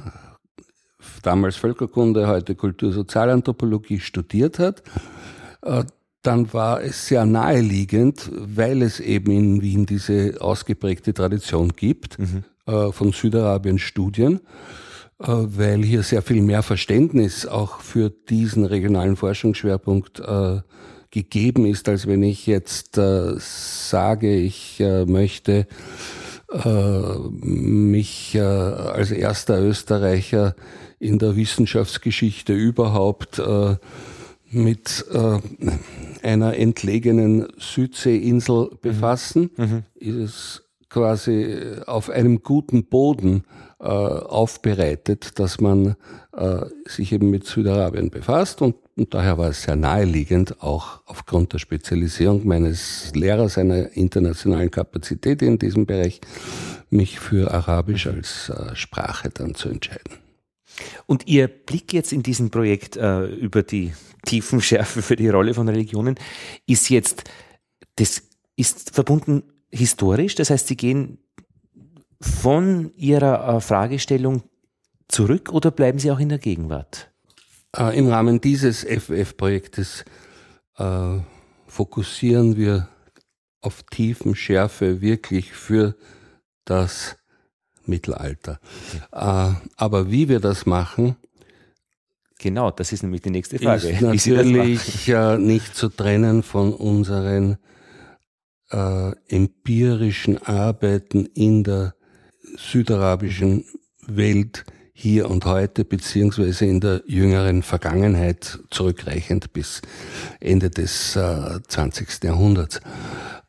damals 1.22 1.56
Völkerkunde, 1.56 2.26
heute 2.26 2.54
Kultursozialanthropologie 2.54 4.00
studiert 4.00 4.58
hat, 4.58 4.82
äh, 5.62 5.84
dann 6.22 6.52
war 6.52 6.82
es 6.82 7.08
sehr 7.08 7.26
naheliegend, 7.26 8.30
weil 8.32 8.82
es 8.82 9.00
eben 9.00 9.32
in 9.32 9.62
Wien 9.62 9.86
diese 9.86 10.36
ausgeprägte 10.40 11.12
Tradition 11.12 11.72
gibt 11.74 12.18
mhm. 12.18 12.44
äh, 12.66 12.92
von 12.92 13.12
Südarabien 13.12 13.78
Studien, 13.78 14.40
äh, 15.18 15.26
weil 15.26 15.82
hier 15.82 16.04
sehr 16.04 16.22
viel 16.22 16.40
mehr 16.42 16.62
Verständnis 16.62 17.44
auch 17.44 17.80
für 17.80 18.10
diesen 18.10 18.64
regionalen 18.64 19.16
Forschungsschwerpunkt 19.16 20.20
äh, 20.20 20.60
gegeben 21.10 21.66
ist, 21.66 21.88
als 21.88 22.06
wenn 22.06 22.22
ich 22.22 22.46
jetzt 22.46 22.98
äh, 22.98 23.34
sage, 23.36 24.34
ich 24.34 24.80
äh, 24.80 25.04
möchte 25.04 25.66
äh, 26.52 27.18
mich 27.40 28.38
als 28.40 29.10
erster 29.10 29.60
Österreicher 29.60 30.54
in 30.98 31.18
der 31.18 31.34
Wissenschaftsgeschichte 31.36 32.52
überhaupt 32.52 33.42
mit 34.52 35.04
äh, 35.12 35.38
einer 36.26 36.56
entlegenen 36.56 37.48
Südseeinsel 37.58 38.70
befassen, 38.80 39.50
mhm. 39.56 39.64
mhm. 39.64 39.82
ist 39.94 40.16
es 40.16 40.62
quasi 40.88 41.58
auf 41.86 42.10
einem 42.10 42.42
guten 42.42 42.84
Boden 42.84 43.44
äh, 43.80 43.84
aufbereitet, 43.86 45.38
dass 45.38 45.60
man 45.60 45.96
äh, 46.36 46.66
sich 46.86 47.12
eben 47.12 47.30
mit 47.30 47.46
Südarabien 47.46 48.10
befasst 48.10 48.62
und, 48.62 48.76
und 48.96 49.14
daher 49.14 49.38
war 49.38 49.48
es 49.48 49.62
sehr 49.62 49.74
naheliegend, 49.74 50.62
auch 50.62 51.00
aufgrund 51.06 51.54
der 51.54 51.58
Spezialisierung 51.58 52.46
meines 52.46 53.10
Lehrers, 53.14 53.58
einer 53.58 53.96
internationalen 53.96 54.70
Kapazität 54.70 55.42
in 55.42 55.58
diesem 55.58 55.86
Bereich, 55.86 56.20
mich 56.90 57.18
für 57.18 57.52
Arabisch 57.52 58.06
als 58.06 58.50
äh, 58.50 58.76
Sprache 58.76 59.30
dann 59.30 59.54
zu 59.54 59.70
entscheiden. 59.70 60.18
Und 61.06 61.26
Ihr 61.26 61.48
Blick 61.48 61.92
jetzt 61.92 62.12
in 62.12 62.22
diesem 62.22 62.50
Projekt 62.50 62.96
äh, 62.96 63.24
über 63.24 63.62
die 63.62 63.92
Tiefenschärfe 64.24 65.02
für 65.02 65.16
die 65.16 65.28
Rolle 65.28 65.54
von 65.54 65.68
Religionen 65.68 66.16
ist 66.66 66.88
jetzt, 66.88 67.24
das 67.96 68.22
ist 68.56 68.94
verbunden 68.94 69.42
historisch, 69.70 70.34
das 70.34 70.50
heißt, 70.50 70.68
Sie 70.68 70.76
gehen 70.76 71.18
von 72.20 72.92
Ihrer 72.94 73.56
äh, 73.56 73.60
Fragestellung 73.60 74.42
zurück 75.08 75.50
oder 75.52 75.70
bleiben 75.70 75.98
Sie 75.98 76.10
auch 76.10 76.20
in 76.20 76.28
der 76.28 76.38
Gegenwart? 76.38 77.10
Äh, 77.76 77.98
Im 77.98 78.08
Rahmen 78.08 78.40
dieses 78.40 78.84
FF-Projektes 78.84 80.04
äh, 80.76 81.18
fokussieren 81.66 82.56
wir 82.56 82.88
auf 83.60 83.82
Tiefenschärfe 83.84 85.00
wirklich 85.00 85.52
für 85.52 85.96
das 86.64 87.16
Mittelalter. 87.86 88.60
Okay. 89.10 89.50
Äh, 89.50 89.54
aber 89.76 90.10
wie 90.10 90.28
wir 90.28 90.40
das 90.40 90.66
machen, 90.66 91.16
Genau, 92.42 92.72
das 92.72 92.90
ist 92.90 93.04
nämlich 93.04 93.22
die 93.22 93.30
nächste 93.30 93.60
Frage. 93.60 93.88
Ist 93.90 94.00
natürlich 94.00 95.08
äh, 95.08 95.38
nicht 95.38 95.76
zu 95.76 95.88
trennen 95.88 96.42
von 96.42 96.74
unseren 96.74 97.56
äh, 98.72 99.12
empirischen 99.28 100.42
Arbeiten 100.42 101.26
in 101.34 101.62
der 101.62 101.94
südarabischen 102.56 103.64
Welt 104.08 104.64
hier 104.92 105.30
und 105.30 105.44
heute, 105.44 105.84
beziehungsweise 105.84 106.66
in 106.66 106.80
der 106.80 107.02
jüngeren 107.06 107.62
Vergangenheit, 107.62 108.58
zurückreichend 108.70 109.52
bis 109.52 109.80
Ende 110.40 110.68
des 110.68 111.14
äh, 111.14 111.60
20. 111.68 112.24
Jahrhunderts, 112.24 112.78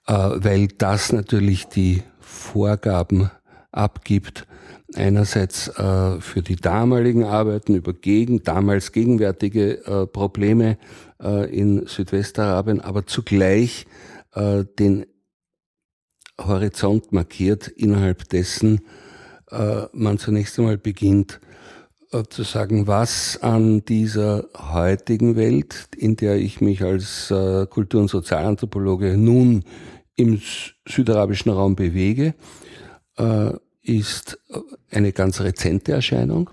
äh, 0.06 0.14
weil 0.14 0.68
das 0.68 1.12
natürlich 1.12 1.66
die 1.66 2.04
Vorgaben 2.20 3.32
abgibt, 3.72 4.46
einerseits 4.96 5.68
äh, 5.68 6.20
für 6.22 6.42
die 6.42 6.56
damaligen 6.56 7.24
Arbeiten 7.24 7.76
über 7.76 7.94
gegen, 7.94 8.44
damals 8.44 8.92
gegenwärtige 8.92 9.86
äh, 9.86 10.08
Probleme 10.08 10.78
äh, 11.22 11.50
in 11.56 11.86
Südwestarabien, 11.88 12.82
aber 12.82 13.06
zugleich 13.06 13.86
äh, 14.34 14.64
den 14.80 15.06
Horizont 16.40 17.12
markiert, 17.12 17.68
innerhalb 17.68 18.28
dessen 18.30 18.82
äh, 19.52 19.84
man 19.94 20.18
zunächst 20.18 20.58
einmal 20.58 20.78
beginnt 20.78 21.40
äh, 22.12 22.24
zu 22.24 22.44
sagen, 22.44 22.88
was 22.88 23.42
an 23.42 23.86
dieser 23.86 24.46
heutigen 24.56 25.36
Welt, 25.36 25.88
in 25.96 26.16
der 26.16 26.38
ich 26.38 26.62
mich 26.62 26.84
als 26.84 27.28
Kultur- 27.70 28.02
und 28.02 28.10
Sozialanthropologe 28.10 29.18
nun 29.18 29.64
im 30.16 30.42
südarabischen 30.88 31.52
Raum 31.52 31.76
bewege, 31.76 32.36
ist 33.84 34.40
eine 34.90 35.12
ganz 35.12 35.42
rezente 35.42 35.92
Erscheinung, 35.92 36.50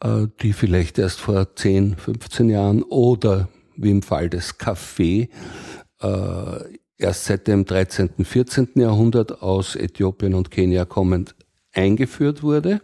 äh, 0.00 0.26
die 0.40 0.52
vielleicht 0.52 0.98
erst 0.98 1.20
vor 1.20 1.56
10, 1.56 1.96
15 1.96 2.48
Jahren 2.48 2.82
oder 2.82 3.48
wie 3.76 3.90
im 3.90 4.02
Fall 4.02 4.28
des 4.28 4.58
Kaffee 4.58 5.28
äh, 6.00 6.78
erst 6.98 7.24
seit 7.24 7.48
dem 7.48 7.64
13., 7.64 8.24
14. 8.24 8.68
Jahrhundert 8.76 9.42
aus 9.42 9.76
Äthiopien 9.76 10.34
und 10.34 10.50
Kenia 10.50 10.84
kommend 10.84 11.34
eingeführt 11.72 12.42
wurde, 12.42 12.80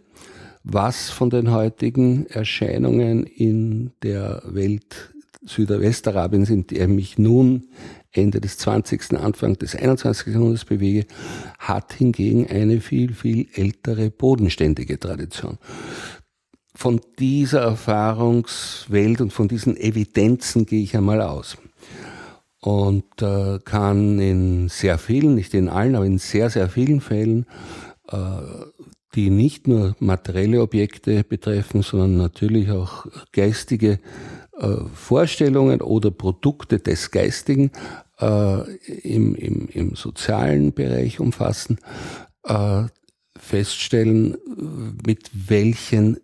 was 0.64 1.10
von 1.10 1.30
den 1.30 1.52
heutigen 1.52 2.26
Erscheinungen 2.26 3.24
in 3.24 3.92
der 4.02 4.42
Welt 4.44 5.14
Südwestarabiens, 5.44 6.50
in 6.50 6.66
der 6.66 6.88
mich 6.88 7.18
nun 7.18 7.68
Ende 8.12 8.40
des 8.40 8.58
20., 8.58 9.14
Anfang 9.18 9.58
des 9.58 9.74
21. 9.74 10.34
Jahrhunderts 10.34 10.64
bewege, 10.64 11.06
hat 11.58 11.92
hingegen 11.92 12.46
eine 12.46 12.80
viel, 12.80 13.14
viel 13.14 13.48
ältere 13.54 14.10
bodenständige 14.10 14.98
Tradition. 14.98 15.58
Von 16.74 17.00
dieser 17.18 17.60
Erfahrungswelt 17.62 19.20
und 19.20 19.32
von 19.32 19.48
diesen 19.48 19.76
Evidenzen 19.76 20.64
gehe 20.64 20.82
ich 20.82 20.96
einmal 20.96 21.20
aus 21.20 21.58
und 22.60 23.20
äh, 23.20 23.58
kann 23.64 24.18
in 24.20 24.68
sehr 24.68 24.98
vielen, 24.98 25.34
nicht 25.34 25.54
in 25.54 25.68
allen, 25.68 25.96
aber 25.96 26.06
in 26.06 26.18
sehr, 26.18 26.50
sehr 26.50 26.68
vielen 26.68 27.00
Fällen, 27.00 27.46
äh, 28.10 28.16
die 29.14 29.30
nicht 29.30 29.66
nur 29.66 29.96
materielle 29.98 30.60
Objekte 30.62 31.24
betreffen, 31.24 31.82
sondern 31.82 32.16
natürlich 32.16 32.70
auch 32.70 33.06
geistige 33.32 33.98
Vorstellungen 34.94 35.80
oder 35.80 36.10
Produkte 36.10 36.78
des 36.78 37.10
Geistigen 37.10 37.70
äh, 38.20 38.76
im, 39.02 39.34
im, 39.34 39.68
im 39.68 39.94
sozialen 39.94 40.72
Bereich 40.72 41.20
umfassen, 41.20 41.78
äh, 42.44 42.84
feststellen, 43.36 44.36
mit 45.06 45.30
welchen 45.32 46.18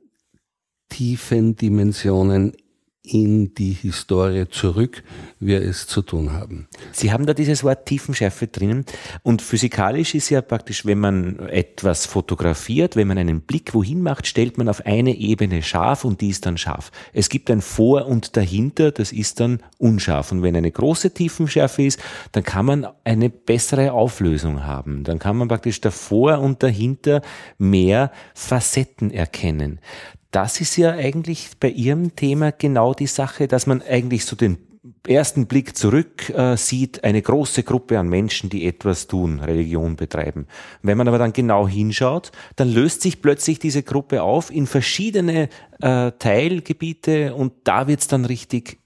tiefen 0.89 1.57
Dimensionen 1.57 2.53
in 3.05 3.53
die 3.55 3.73
Historie 3.73 4.49
zurück 4.49 5.05
wir 5.39 5.61
es 5.61 5.87
zu 5.87 6.01
tun 6.01 6.33
haben. 6.33 6.69
Sie 6.91 7.13
haben 7.13 7.27
da 7.27 7.35
dieses 7.35 7.63
Wort 7.63 7.85
Tiefenschärfe 7.85 8.47
drinnen 8.47 8.87
und 9.23 9.43
physikalisch 9.43 10.15
ist 10.15 10.31
ja 10.31 10.41
praktisch, 10.41 10.87
wenn 10.87 11.01
man 11.01 11.39
etwas 11.51 12.07
fotografiert, 12.07 12.97
wenn 12.97 13.07
man 13.07 13.19
einen 13.19 13.43
Blick 13.43 13.75
wohin 13.75 14.01
macht, 14.01 14.27
stellt 14.27 14.57
man 14.57 14.71
auf 14.71 14.87
eine 14.87 15.15
Ebene 15.17 15.63
scharf 15.63 16.07
und 16.07 16.23
die 16.23 16.31
ist 16.31 16.47
dann 16.47 16.57
scharf. 16.57 16.91
Es 17.13 17.29
gibt 17.29 17.51
ein 17.51 17.61
Vor 17.61 18.07
und 18.07 18.39
dahinter, 18.39 18.91
das 18.91 19.13
ist 19.13 19.39
dann 19.39 19.63
unscharf 19.77 20.33
und 20.33 20.43
wenn 20.43 20.57
eine 20.57 20.71
große 20.71 21.13
Tiefenschärfe 21.13 21.83
ist, 21.83 22.01
dann 22.33 22.43
kann 22.43 22.65
man 22.65 22.87
eine 23.05 23.29
bessere 23.29 23.93
Auflösung 23.93 24.65
haben. 24.65 25.05
Dann 25.05 25.19
kann 25.19 25.37
man 25.37 25.49
praktisch 25.49 25.83
davor 25.83 26.39
und 26.39 26.63
dahinter 26.63 27.21
mehr 27.59 28.11
Facetten 28.35 29.11
erkennen 29.11 29.79
das 30.35 30.61
ist 30.61 30.77
ja 30.77 30.91
eigentlich 30.91 31.51
bei 31.61 31.69
Ihrem 31.69 32.17
Thema 32.17 32.51
genau 32.51 32.93
die 32.93 33.07
Sache, 33.07 33.47
dass 33.47 33.67
man 33.67 33.83
eigentlich 33.83 34.25
so 34.25 34.35
den 34.35 34.59
ersten 35.07 35.47
Blick 35.47 35.77
zurück 35.77 36.29
äh, 36.31 36.57
sieht, 36.57 37.05
eine 37.05 37.23
große 37.23 37.63
Gruppe 37.63 37.99
an 37.99 38.09
Menschen, 38.09 38.51
die 38.51 38.67
etwas 38.67 39.07
tun, 39.07 39.39
Religion 39.39 39.97
betreiben. 39.97 40.47
Wenn 40.83 40.99
man 40.99 41.07
aber 41.09 41.19
dann 41.19 41.33
genau 41.33 41.69
hinschaut, 41.69 42.33
dann 42.57 42.69
löst 42.69 43.03
sich 43.03 43.23
plötzlich 43.23 43.61
diese 43.61 43.83
Gruppe 43.83 44.23
auf 44.23 44.51
in 44.51 44.67
verschiedene 44.67 45.49
äh, 45.81 46.11
Teilgebiete 46.19 47.35
und 47.35 47.53
da 47.65 47.87
wird's 47.87 48.09
dann 48.09 48.25
richtig 48.25 48.79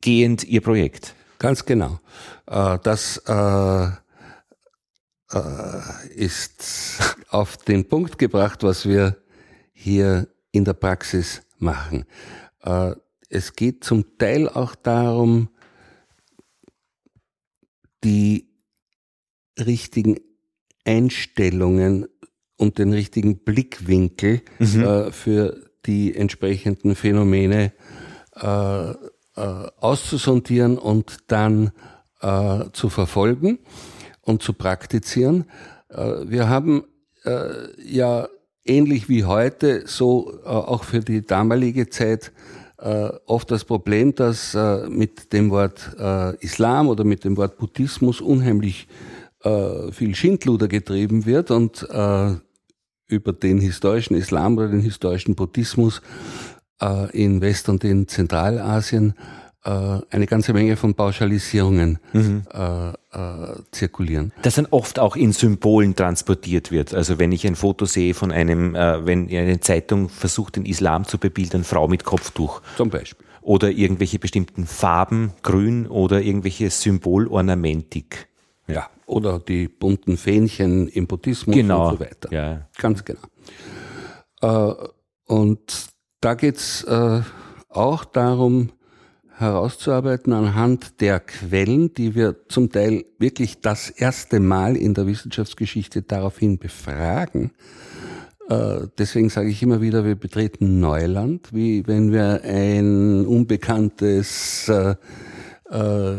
gehend 0.00 0.44
Ihr 0.44 0.62
Projekt. 0.62 1.14
Ganz 1.38 1.64
genau. 1.64 2.00
Äh, 2.46 2.78
das 2.82 3.22
äh, 3.26 3.86
äh, 5.32 6.08
ist 6.14 6.98
auf 7.28 7.56
den 7.56 7.88
Punkt 7.88 8.18
gebracht, 8.18 8.64
was 8.64 8.86
wir 8.86 9.16
hier 9.72 10.26
in 10.56 10.64
der 10.64 10.74
Praxis 10.74 11.42
machen. 11.58 12.04
Äh, 12.62 12.94
es 13.28 13.54
geht 13.54 13.84
zum 13.84 14.18
Teil 14.18 14.48
auch 14.48 14.74
darum, 14.74 15.48
die 18.04 18.48
richtigen 19.58 20.18
Einstellungen 20.84 22.06
und 22.56 22.78
den 22.78 22.92
richtigen 22.92 23.38
Blickwinkel 23.38 24.42
mhm. 24.58 24.82
äh, 24.82 25.12
für 25.12 25.70
die 25.86 26.14
entsprechenden 26.14 26.94
Phänomene 26.94 27.72
äh, 28.34 28.90
äh, 28.90 28.94
auszusondieren 29.34 30.78
und 30.78 31.18
dann 31.28 31.72
äh, 32.20 32.64
zu 32.72 32.88
verfolgen 32.88 33.58
und 34.22 34.42
zu 34.42 34.52
praktizieren. 34.52 35.44
Äh, 35.88 36.28
wir 36.28 36.48
haben 36.48 36.84
ja 37.84 38.28
ähnlich 38.68 39.08
wie 39.08 39.24
heute, 39.24 39.84
so 39.86 40.38
äh, 40.44 40.48
auch 40.48 40.84
für 40.84 41.00
die 41.00 41.24
damalige 41.24 41.88
Zeit 41.88 42.32
äh, 42.78 43.08
oft 43.26 43.50
das 43.50 43.64
Problem, 43.64 44.14
dass 44.14 44.54
äh, 44.54 44.88
mit 44.88 45.32
dem 45.32 45.50
Wort 45.50 45.96
äh, 45.98 46.36
Islam 46.44 46.88
oder 46.88 47.04
mit 47.04 47.24
dem 47.24 47.36
Wort 47.36 47.56
Buddhismus 47.56 48.20
unheimlich 48.20 48.86
äh, 49.42 49.92
viel 49.92 50.14
Schindluder 50.14 50.68
getrieben 50.68 51.26
wird 51.26 51.50
und 51.50 51.86
äh, 51.90 52.34
über 53.08 53.32
den 53.32 53.58
historischen 53.58 54.16
Islam 54.16 54.58
oder 54.58 54.68
den 54.68 54.80
historischen 54.80 55.34
Buddhismus 55.34 56.02
in 57.12 57.40
West- 57.40 57.70
und 57.70 57.84
in 57.84 58.06
Zentralasien 58.06 59.14
eine 59.70 60.26
ganze 60.26 60.52
Menge 60.52 60.76
von 60.76 60.94
Pauschalisierungen 60.94 61.98
mhm. 62.12 62.42
äh, 62.52 62.90
äh, 62.90 62.94
zirkulieren. 63.72 64.32
Das 64.42 64.54
dann 64.54 64.66
oft 64.66 64.98
auch 64.98 65.16
in 65.16 65.32
Symbolen 65.32 65.96
transportiert 65.96 66.70
wird. 66.70 66.94
Also 66.94 67.18
wenn 67.18 67.32
ich 67.32 67.46
ein 67.46 67.56
Foto 67.56 67.84
sehe 67.84 68.14
von 68.14 68.30
einem, 68.30 68.74
äh, 68.74 69.04
wenn 69.06 69.28
eine 69.28 69.60
Zeitung 69.60 70.08
versucht, 70.08 70.56
den 70.56 70.66
Islam 70.66 71.04
zu 71.04 71.18
bebildern, 71.18 71.64
Frau 71.64 71.88
mit 71.88 72.04
Kopftuch. 72.04 72.62
Zum 72.76 72.90
Beispiel. 72.90 73.26
Oder 73.42 73.70
irgendwelche 73.70 74.18
bestimmten 74.18 74.66
Farben, 74.66 75.32
grün 75.42 75.86
oder 75.86 76.20
irgendwelche 76.20 76.70
Symbolornamentik. 76.70 78.28
Ja, 78.68 78.88
oder 79.06 79.38
die 79.38 79.68
bunten 79.68 80.16
Fähnchen 80.16 80.88
im 80.88 81.06
Buddhismus 81.06 81.54
genau. 81.54 81.90
und 81.90 81.98
so 81.98 82.00
weiter. 82.00 82.32
Ja. 82.32 82.68
Ganz 82.76 83.04
genau. 83.04 83.20
Äh, 84.42 84.74
und 85.26 85.88
da 86.20 86.34
geht's 86.34 86.82
äh, 86.84 87.22
auch 87.68 88.04
darum, 88.04 88.70
herauszuarbeiten 89.38 90.32
anhand 90.32 91.00
der 91.00 91.20
Quellen, 91.20 91.92
die 91.94 92.14
wir 92.14 92.36
zum 92.48 92.70
Teil 92.70 93.04
wirklich 93.18 93.60
das 93.60 93.90
erste 93.90 94.40
Mal 94.40 94.76
in 94.76 94.94
der 94.94 95.06
Wissenschaftsgeschichte 95.06 96.02
daraufhin 96.02 96.58
befragen. 96.58 97.52
Äh, 98.48 98.86
deswegen 98.96 99.28
sage 99.28 99.48
ich 99.48 99.62
immer 99.62 99.80
wieder, 99.80 100.04
wir 100.04 100.14
betreten 100.14 100.80
Neuland, 100.80 101.52
wie 101.52 101.86
wenn 101.86 102.12
wir 102.12 102.42
ein 102.44 103.26
unbekanntes 103.26 104.68
äh, 104.68 104.94
äh, 105.70 106.16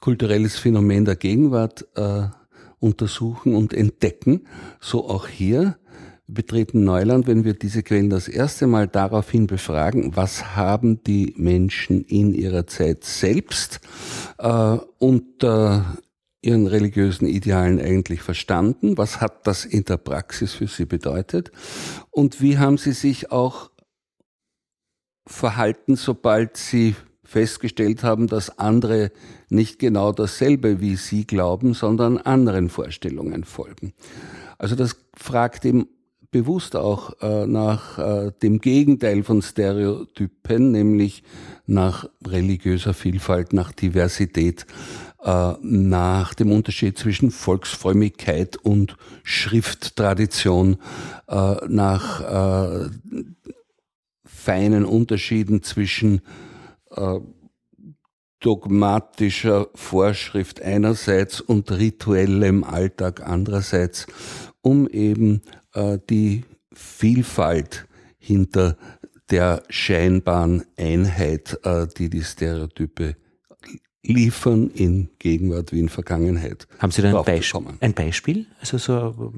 kulturelles 0.00 0.58
Phänomen 0.58 1.04
der 1.04 1.16
Gegenwart 1.16 1.86
äh, 1.96 2.28
untersuchen 2.78 3.54
und 3.54 3.72
entdecken. 3.72 4.42
So 4.80 5.08
auch 5.08 5.26
hier 5.26 5.76
betreten 6.28 6.84
Neuland, 6.84 7.26
wenn 7.26 7.44
wir 7.44 7.54
diese 7.54 7.82
Quellen 7.82 8.10
das 8.10 8.28
erste 8.28 8.66
Mal 8.66 8.88
daraufhin 8.88 9.46
befragen, 9.46 10.16
was 10.16 10.56
haben 10.56 11.02
die 11.04 11.34
Menschen 11.36 12.02
in 12.02 12.34
ihrer 12.34 12.66
Zeit 12.66 13.04
selbst 13.04 13.80
äh, 14.38 14.78
unter 14.98 15.96
ihren 16.42 16.66
religiösen 16.66 17.26
Idealen 17.26 17.80
eigentlich 17.80 18.22
verstanden, 18.22 18.98
was 18.98 19.20
hat 19.20 19.46
das 19.46 19.64
in 19.64 19.84
der 19.84 19.96
Praxis 19.96 20.52
für 20.52 20.68
sie 20.68 20.84
bedeutet 20.84 21.50
und 22.10 22.40
wie 22.40 22.58
haben 22.58 22.78
sie 22.78 22.92
sich 22.92 23.32
auch 23.32 23.70
verhalten, 25.26 25.96
sobald 25.96 26.56
sie 26.56 26.94
festgestellt 27.24 28.04
haben, 28.04 28.28
dass 28.28 28.58
andere 28.58 29.10
nicht 29.48 29.80
genau 29.80 30.12
dasselbe 30.12 30.80
wie 30.80 30.94
sie 30.94 31.26
glauben, 31.26 31.74
sondern 31.74 32.18
anderen 32.18 32.68
Vorstellungen 32.68 33.42
folgen. 33.42 33.92
Also 34.58 34.76
das 34.76 34.96
fragt 35.16 35.64
eben 35.64 35.88
bewusst 36.36 36.76
auch 36.76 37.14
äh, 37.22 37.46
nach 37.46 37.98
äh, 37.98 38.30
dem 38.42 38.60
Gegenteil 38.60 39.22
von 39.22 39.40
Stereotypen, 39.40 40.70
nämlich 40.70 41.22
nach 41.64 42.10
religiöser 42.26 42.92
Vielfalt, 42.92 43.54
nach 43.54 43.72
Diversität, 43.72 44.66
äh, 45.22 45.54
nach 45.62 46.34
dem 46.34 46.52
Unterschied 46.52 46.98
zwischen 46.98 47.30
Volksfrömmigkeit 47.30 48.58
und 48.58 48.96
Schrifttradition, 49.22 50.76
äh, 51.26 51.56
nach 51.68 52.84
äh, 52.84 52.90
feinen 54.26 54.84
Unterschieden 54.84 55.62
zwischen 55.62 56.20
äh, 56.90 57.18
dogmatischer 58.40 59.68
Vorschrift 59.74 60.60
einerseits 60.60 61.40
und 61.40 61.70
rituellem 61.72 62.62
Alltag 62.62 63.26
andererseits, 63.26 64.06
um 64.60 64.86
eben 64.86 65.40
die 66.08 66.44
Vielfalt 66.72 67.86
hinter 68.18 68.76
der 69.30 69.62
scheinbaren 69.68 70.64
Einheit, 70.76 71.58
äh, 71.64 71.86
die 71.96 72.10
die 72.10 72.22
Stereotype 72.22 73.16
liefern 74.02 74.70
in 74.70 75.10
Gegenwart 75.18 75.72
wie 75.72 75.80
in 75.80 75.88
Vergangenheit. 75.88 76.68
Haben 76.78 76.92
Sie 76.92 77.02
da 77.02 77.08
ein, 77.08 77.24
Beisp 77.24 77.56
ein 77.80 77.92
Beispiel? 77.92 78.46
Also 78.60 78.78
so, 78.78 79.32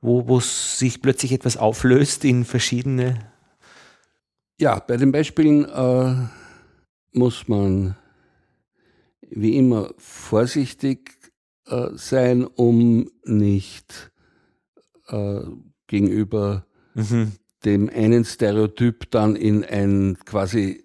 wo, 0.00 0.28
wo 0.28 0.40
sich 0.40 1.02
plötzlich 1.02 1.32
etwas 1.32 1.56
auflöst 1.56 2.24
in 2.24 2.44
verschiedene? 2.44 3.18
Ja, 4.60 4.78
bei 4.78 4.96
den 4.96 5.10
Beispielen 5.10 5.64
äh, 5.64 6.28
muss 7.12 7.48
man 7.48 7.96
wie 9.30 9.56
immer 9.56 9.92
vorsichtig 9.98 11.18
äh, 11.66 11.88
sein, 11.94 12.44
um 12.44 13.10
nicht 13.24 14.12
äh, 15.08 15.40
gegenüber 15.86 16.64
mhm. 16.94 17.32
dem 17.64 17.90
einen 17.94 18.24
Stereotyp 18.24 19.10
dann 19.10 19.36
in 19.36 19.64
ein 19.64 20.18
quasi 20.24 20.84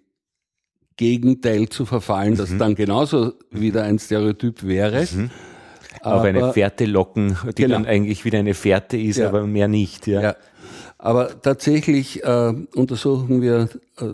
Gegenteil 0.98 1.70
zu 1.70 1.86
verfallen, 1.86 2.36
das 2.36 2.52
mhm. 2.52 2.60
dann 2.60 2.76
genauso 2.76 3.34
wieder 3.50 3.84
ein 3.84 4.00
Stereotyp 4.00 4.64
wäre. 4.64 5.08
Mhm. 5.12 5.30
Auf 6.02 6.24
eine 6.24 6.52
Fährte 6.54 6.86
locken, 6.86 7.38
die 7.58 7.64
genau. 7.64 7.76
dann 7.76 7.86
eigentlich 7.86 8.26
wieder 8.26 8.40
eine 8.40 8.56
Fährte 8.56 8.98
ist, 8.98 9.18
ja. 9.18 9.28
aber 9.28 9.46
mehr 9.46 9.68
nicht. 9.68 10.08
Ja. 10.08 10.22
ja. 10.22 10.36
Aber 10.98 11.42
tatsächlich 11.42 12.24
äh, 12.24 12.54
untersuchen 12.76 13.42
wir 13.42 13.70
äh, 14.00 14.14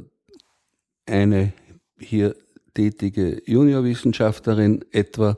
eine 1.05 1.53
hier 1.97 2.35
tätige 2.73 3.41
Juniorwissenschaftlerin 3.45 4.85
etwa, 4.91 5.37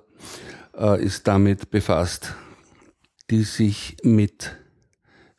äh, 0.78 1.04
ist 1.04 1.28
damit 1.28 1.70
befasst, 1.72 2.34
die 3.30 3.44
sich 3.44 3.98
mit 4.04 4.58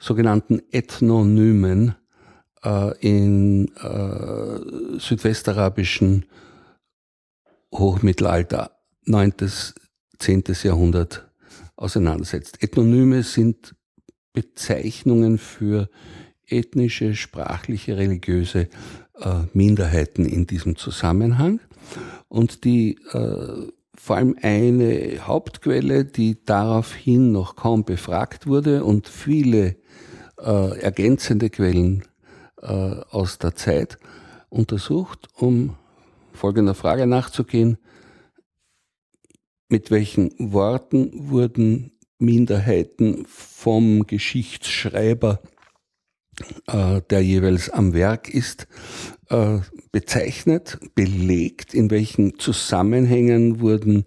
sogenannten 0.02 0.60
Ethnonymen 0.72 1.94
äh, 2.64 2.98
in 2.98 3.68
äh, 3.76 4.98
südwestarabischen 4.98 6.26
Hochmittelalter, 7.72 8.72
9., 9.06 9.34
10. 10.18 10.44
Jahrhundert 10.64 11.30
auseinandersetzt. 11.76 12.62
Ethnonyme 12.62 13.22
sind 13.22 13.76
Bezeichnungen 14.32 15.38
für 15.38 15.88
ethnische, 16.46 17.14
sprachliche, 17.14 17.96
religiöse 17.96 18.68
äh, 19.20 19.44
Minderheiten 19.52 20.26
in 20.26 20.48
diesem 20.48 20.76
Zusammenhang. 20.76 21.60
Und 22.28 22.64
die 22.64 22.98
äh, 23.12 23.68
vor 23.94 24.16
allem 24.16 24.36
eine 24.42 25.26
Hauptquelle, 25.26 26.04
die 26.04 26.44
daraufhin 26.44 27.30
noch 27.30 27.54
kaum 27.54 27.84
befragt 27.84 28.48
wurde 28.48 28.84
und 28.84 29.06
viele 29.06 29.76
äh, 30.42 30.78
ergänzende 30.81 31.50
Quellen 31.50 32.05
äh, 32.61 32.66
aus 32.66 33.38
der 33.38 33.55
Zeit 33.55 33.98
untersucht, 34.48 35.28
um 35.35 35.76
folgender 36.33 36.74
Frage 36.74 37.07
nachzugehen. 37.07 37.78
Mit 39.68 39.90
welchen 39.90 40.33
Worten 40.38 41.31
wurden 41.31 41.92
Minderheiten 42.18 43.24
vom 43.26 44.07
Geschichtsschreiber, 44.07 45.40
äh, 46.66 47.00
der 47.11 47.20
jeweils 47.22 47.70
am 47.70 47.94
Werk 47.94 48.28
ist, 48.28 48.68
äh, 49.28 49.59
bezeichnet, 49.90 50.78
belegt, 50.94 51.74
in 51.74 51.90
welchen 51.90 52.38
Zusammenhängen 52.38 53.61
wurden 53.61 54.05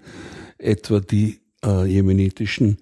etwa 0.57 0.99
die 0.99 1.41
äh, 1.63 1.85
jemenitischen 1.85 2.77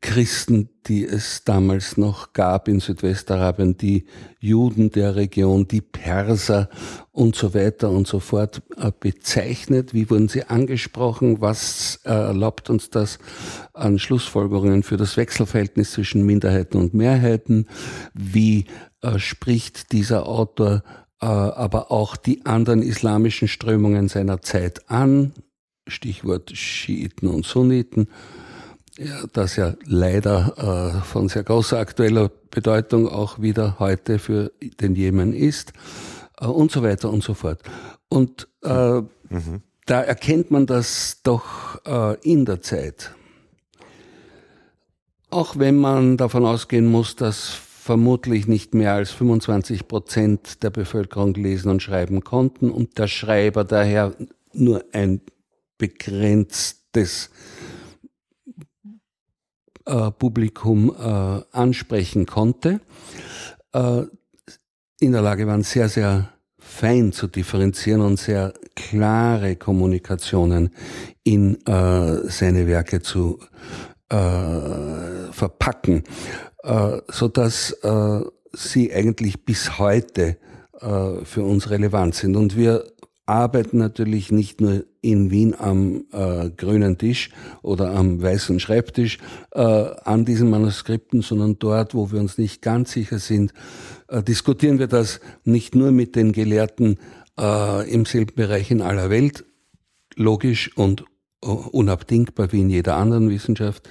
Christen, 0.00 0.68
die 0.86 1.04
es 1.04 1.44
damals 1.44 1.96
noch 1.96 2.32
gab 2.32 2.68
in 2.68 2.80
Südwestarabien, 2.80 3.76
die 3.76 4.06
Juden 4.40 4.90
der 4.90 5.16
Region, 5.16 5.68
die 5.68 5.80
Perser 5.80 6.68
und 7.12 7.36
so 7.36 7.54
weiter 7.54 7.90
und 7.90 8.06
so 8.06 8.20
fort 8.20 8.62
äh, 8.76 8.92
bezeichnet. 8.98 9.94
Wie 9.94 10.10
wurden 10.10 10.28
sie 10.28 10.44
angesprochen? 10.44 11.40
Was 11.40 12.00
äh, 12.04 12.10
erlaubt 12.10 12.70
uns 12.70 12.90
das 12.90 13.18
an 13.72 13.98
Schlussfolgerungen 13.98 14.82
für 14.82 14.96
das 14.96 15.16
Wechselverhältnis 15.16 15.92
zwischen 15.92 16.24
Minderheiten 16.24 16.78
und 16.78 16.94
Mehrheiten? 16.94 17.66
Wie 18.12 18.66
äh, 19.02 19.18
spricht 19.18 19.92
dieser 19.92 20.28
Autor 20.28 20.82
aber 21.18 21.90
auch 21.90 22.14
die 22.14 22.44
anderen 22.44 22.82
islamischen 22.82 23.48
Strömungen 23.48 24.08
seiner 24.08 24.42
Zeit 24.42 24.90
an? 24.90 25.32
Stichwort 25.88 26.54
Schiiten 26.54 27.28
und 27.28 27.46
Sunniten 27.46 28.08
ja, 28.98 29.24
das 29.32 29.56
ja 29.56 29.74
leider 29.84 30.98
äh, 30.98 31.04
von 31.04 31.28
sehr 31.28 31.44
großer 31.44 31.78
aktueller 31.78 32.30
Bedeutung 32.50 33.08
auch 33.08 33.40
wieder 33.40 33.78
heute 33.78 34.18
für 34.18 34.52
den 34.80 34.94
Jemen 34.94 35.32
ist 35.32 35.72
äh, 36.40 36.46
und 36.46 36.70
so 36.70 36.82
weiter 36.82 37.10
und 37.10 37.22
so 37.22 37.34
fort. 37.34 37.60
Und 38.08 38.48
äh, 38.62 39.00
mhm. 39.00 39.62
da 39.86 40.00
erkennt 40.02 40.50
man 40.50 40.66
das 40.66 41.20
doch 41.22 41.84
äh, 41.84 42.16
in 42.22 42.44
der 42.44 42.62
Zeit. 42.62 43.14
Auch 45.30 45.58
wenn 45.58 45.76
man 45.76 46.16
davon 46.16 46.46
ausgehen 46.46 46.86
muss, 46.86 47.16
dass 47.16 47.48
vermutlich 47.48 48.48
nicht 48.48 48.74
mehr 48.74 48.94
als 48.94 49.10
25 49.12 49.86
Prozent 49.86 50.62
der 50.62 50.70
Bevölkerung 50.70 51.34
lesen 51.34 51.70
und 51.70 51.82
schreiben 51.82 52.24
konnten 52.24 52.70
und 52.70 52.98
der 52.98 53.06
Schreiber 53.06 53.64
daher 53.64 54.12
nur 54.52 54.84
ein 54.92 55.20
begrenztes 55.78 57.30
äh, 59.86 60.10
Publikum 60.10 60.90
äh, 60.90 61.40
ansprechen 61.52 62.26
konnte, 62.26 62.80
äh, 63.72 64.02
in 65.00 65.12
der 65.12 65.22
Lage 65.22 65.46
waren, 65.46 65.62
sehr, 65.62 65.88
sehr 65.88 66.30
fein 66.58 67.12
zu 67.12 67.28
differenzieren 67.28 68.00
und 68.00 68.18
sehr 68.18 68.52
klare 68.74 69.56
Kommunikationen 69.56 70.70
in 71.22 71.64
äh, 71.66 72.28
seine 72.28 72.66
Werke 72.66 73.00
zu 73.00 73.38
äh, 74.08 75.32
verpacken, 75.32 76.04
äh, 76.62 76.98
so 77.08 77.28
dass 77.28 77.76
sie 78.52 78.92
eigentlich 78.92 79.44
bis 79.44 79.78
heute 79.78 80.38
für 81.24 81.42
uns 81.42 81.70
relevant 81.70 82.14
sind. 82.14 82.36
Und 82.36 82.56
wir 82.56 82.84
arbeiten 83.26 83.78
natürlich 83.78 84.30
nicht 84.30 84.60
nur 84.60 84.84
in 85.02 85.30
Wien 85.30 85.54
am 85.58 86.04
äh, 86.12 86.50
grünen 86.50 86.96
Tisch 86.96 87.30
oder 87.62 87.90
am 87.90 88.22
weißen 88.22 88.60
Schreibtisch 88.60 89.18
äh, 89.52 89.60
an 89.60 90.24
diesen 90.24 90.48
Manuskripten, 90.48 91.22
sondern 91.22 91.58
dort, 91.58 91.94
wo 91.94 92.12
wir 92.12 92.20
uns 92.20 92.38
nicht 92.38 92.62
ganz 92.62 92.92
sicher 92.92 93.18
sind, 93.18 93.52
äh, 94.08 94.22
diskutieren 94.22 94.78
wir 94.78 94.86
das 94.86 95.20
nicht 95.44 95.74
nur 95.74 95.90
mit 95.90 96.14
den 96.14 96.32
Gelehrten 96.32 96.98
äh, 97.38 97.90
im 97.90 98.04
selben 98.04 98.34
Bereich 98.36 98.70
in 98.70 98.80
aller 98.80 99.10
Welt, 99.10 99.44
logisch 100.14 100.76
und 100.76 101.04
uh, 101.44 101.50
unabdingbar 101.50 102.52
wie 102.52 102.60
in 102.60 102.70
jeder 102.70 102.96
anderen 102.96 103.28
Wissenschaft, 103.28 103.88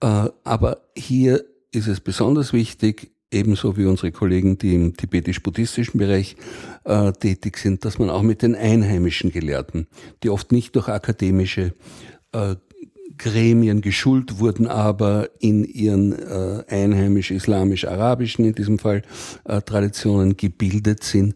äh, 0.00 0.28
aber 0.44 0.88
hier 0.96 1.44
ist 1.72 1.88
es 1.88 2.00
besonders 2.00 2.52
wichtig, 2.52 3.12
ebenso 3.30 3.76
wie 3.76 3.86
unsere 3.86 4.12
Kollegen, 4.12 4.58
die 4.58 4.74
im 4.74 4.96
tibetisch-buddhistischen 4.96 5.98
Bereich 5.98 6.36
äh, 6.84 7.12
tätig 7.12 7.58
sind, 7.58 7.84
dass 7.84 7.98
man 7.98 8.10
auch 8.10 8.22
mit 8.22 8.42
den 8.42 8.54
einheimischen 8.54 9.30
Gelehrten, 9.30 9.86
die 10.22 10.30
oft 10.30 10.52
nicht 10.52 10.74
durch 10.76 10.88
akademische 10.88 11.74
äh, 12.32 12.56
Gremien 13.18 13.80
geschult 13.80 14.38
wurden, 14.38 14.66
aber 14.66 15.28
in 15.40 15.64
ihren 15.64 16.12
äh, 16.12 16.64
einheimisch-islamisch-arabischen, 16.68 18.44
in 18.44 18.54
diesem 18.54 18.78
Fall, 18.78 19.02
äh, 19.44 19.60
Traditionen 19.60 20.36
gebildet 20.36 21.02
sind, 21.02 21.34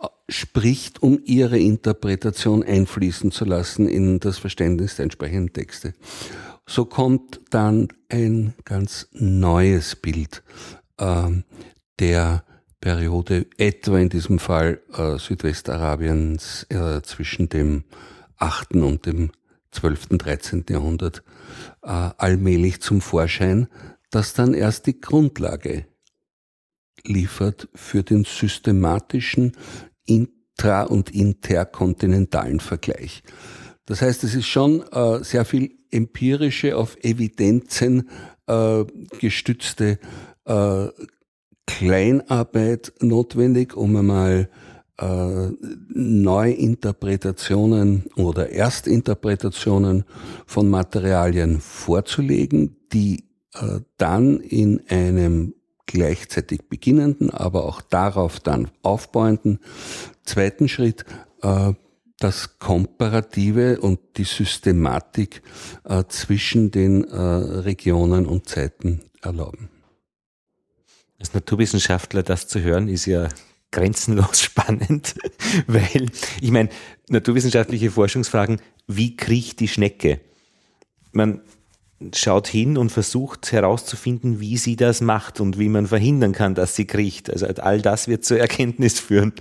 äh, 0.00 0.06
spricht, 0.28 1.02
um 1.02 1.20
ihre 1.24 1.58
Interpretation 1.58 2.62
einfließen 2.62 3.30
zu 3.30 3.44
lassen 3.44 3.88
in 3.88 4.20
das 4.20 4.38
Verständnis 4.38 4.96
der 4.96 5.04
entsprechenden 5.04 5.52
Texte. 5.52 5.94
So 6.66 6.86
kommt 6.86 7.40
dann 7.50 7.88
ein 8.08 8.54
ganz 8.64 9.08
neues 9.12 9.96
Bild 9.96 10.42
der 10.98 12.44
Periode, 12.84 13.46
etwa 13.56 13.98
in 13.98 14.10
diesem 14.10 14.38
Fall 14.38 14.82
äh, 14.92 15.18
Südwestarabiens 15.18 16.66
äh, 16.68 17.00
zwischen 17.00 17.48
dem 17.48 17.84
8. 18.36 18.74
und 18.76 19.06
dem 19.06 19.32
12., 19.70 20.18
13. 20.18 20.66
Jahrhundert 20.68 21.24
äh, 21.82 21.88
allmählich 21.88 22.82
zum 22.82 23.00
Vorschein, 23.00 23.68
das 24.10 24.34
dann 24.34 24.52
erst 24.52 24.86
die 24.86 25.00
Grundlage 25.00 25.86
liefert 27.04 27.68
für 27.74 28.02
den 28.02 28.24
systematischen 28.24 29.52
intra- 30.06 30.84
und 30.84 31.10
interkontinentalen 31.10 32.60
Vergleich. 32.60 33.22
Das 33.86 34.02
heißt, 34.02 34.24
es 34.24 34.34
ist 34.34 34.46
schon 34.46 34.82
äh, 34.92 35.24
sehr 35.24 35.46
viel 35.46 35.78
empirische, 35.90 36.76
auf 36.76 36.96
Evidenzen 37.02 38.10
äh, 38.46 38.84
gestützte 39.20 39.98
äh, 40.44 40.88
Kleinarbeit 41.66 42.92
notwendig, 43.00 43.76
um 43.76 43.96
einmal 43.96 44.48
äh, 44.98 45.48
Neuinterpretationen 45.88 48.04
oder 48.16 48.50
Erstinterpretationen 48.50 50.04
von 50.46 50.68
Materialien 50.68 51.60
vorzulegen, 51.60 52.76
die 52.92 53.24
äh, 53.54 53.80
dann 53.96 54.40
in 54.40 54.82
einem 54.88 55.54
gleichzeitig 55.86 56.68
beginnenden, 56.68 57.30
aber 57.30 57.64
auch 57.64 57.80
darauf 57.80 58.40
dann 58.40 58.70
aufbauenden 58.82 59.60
zweiten 60.24 60.68
Schritt 60.68 61.04
äh, 61.42 61.72
das 62.18 62.58
Komparative 62.58 63.80
und 63.80 64.00
die 64.16 64.24
Systematik 64.24 65.42
äh, 65.84 66.04
zwischen 66.08 66.70
den 66.70 67.04
äh, 67.04 67.16
Regionen 67.16 68.26
und 68.26 68.48
Zeiten 68.48 69.00
erlauben. 69.20 69.68
Als 71.24 71.32
Naturwissenschaftler 71.32 72.22
das 72.22 72.48
zu 72.48 72.60
hören, 72.60 72.86
ist 72.86 73.06
ja 73.06 73.30
grenzenlos 73.70 74.42
spannend, 74.42 75.14
weil 75.66 76.10
ich 76.38 76.50
meine, 76.50 76.68
naturwissenschaftliche 77.08 77.90
Forschungsfragen, 77.90 78.60
wie 78.88 79.16
kriecht 79.16 79.58
die 79.60 79.68
Schnecke? 79.68 80.20
Man 81.12 81.40
schaut 82.14 82.46
hin 82.46 82.76
und 82.76 82.92
versucht 82.92 83.52
herauszufinden, 83.52 84.38
wie 84.38 84.58
sie 84.58 84.76
das 84.76 85.00
macht 85.00 85.40
und 85.40 85.58
wie 85.58 85.70
man 85.70 85.86
verhindern 85.86 86.32
kann, 86.32 86.54
dass 86.54 86.76
sie 86.76 86.84
kriecht. 86.84 87.30
Also 87.30 87.46
all 87.46 87.80
das 87.80 88.06
wird 88.06 88.26
zur 88.26 88.38
Erkenntnis 88.38 89.00
führen. 89.00 89.32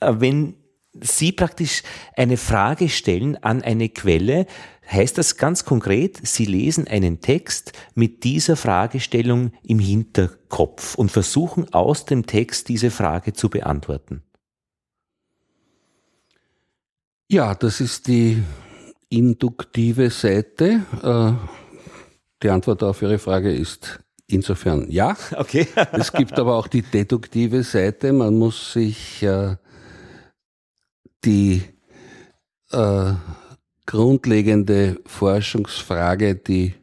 Wenn 0.00 0.56
Sie 0.94 1.32
praktisch 1.32 1.82
eine 2.16 2.36
Frage 2.36 2.88
stellen 2.88 3.36
an 3.36 3.62
eine 3.62 3.88
Quelle, 3.88 4.46
heißt 4.90 5.18
das 5.18 5.36
ganz 5.36 5.64
konkret, 5.64 6.26
Sie 6.26 6.46
lesen 6.46 6.88
einen 6.88 7.20
Text 7.20 7.72
mit 7.94 8.24
dieser 8.24 8.56
Fragestellung 8.56 9.52
im 9.62 9.78
Hinterkopf 9.78 10.94
und 10.94 11.10
versuchen 11.10 11.72
aus 11.72 12.04
dem 12.04 12.26
Text 12.26 12.68
diese 12.68 12.90
Frage 12.90 13.32
zu 13.32 13.50
beantworten. 13.50 14.22
Ja, 17.30 17.54
das 17.54 17.80
ist 17.80 18.08
die 18.08 18.42
induktive 19.10 20.08
Seite. 20.10 20.82
Äh, 21.02 21.32
die 22.42 22.48
Antwort 22.48 22.82
auf 22.82 23.02
Ihre 23.02 23.18
Frage 23.18 23.52
ist 23.52 24.00
insofern 24.26 24.90
ja. 24.90 25.16
Okay. 25.36 25.66
es 25.92 26.12
gibt 26.12 26.38
aber 26.38 26.56
auch 26.56 26.68
die 26.68 26.82
deduktive 26.82 27.62
Seite. 27.62 28.14
Man 28.14 28.38
muss 28.38 28.72
sich 28.72 29.22
äh, 29.22 29.56
die 31.24 31.62
äh, 32.70 33.12
grundlegende 33.86 35.00
Forschungsfrage, 35.06 36.36
die 36.36 36.74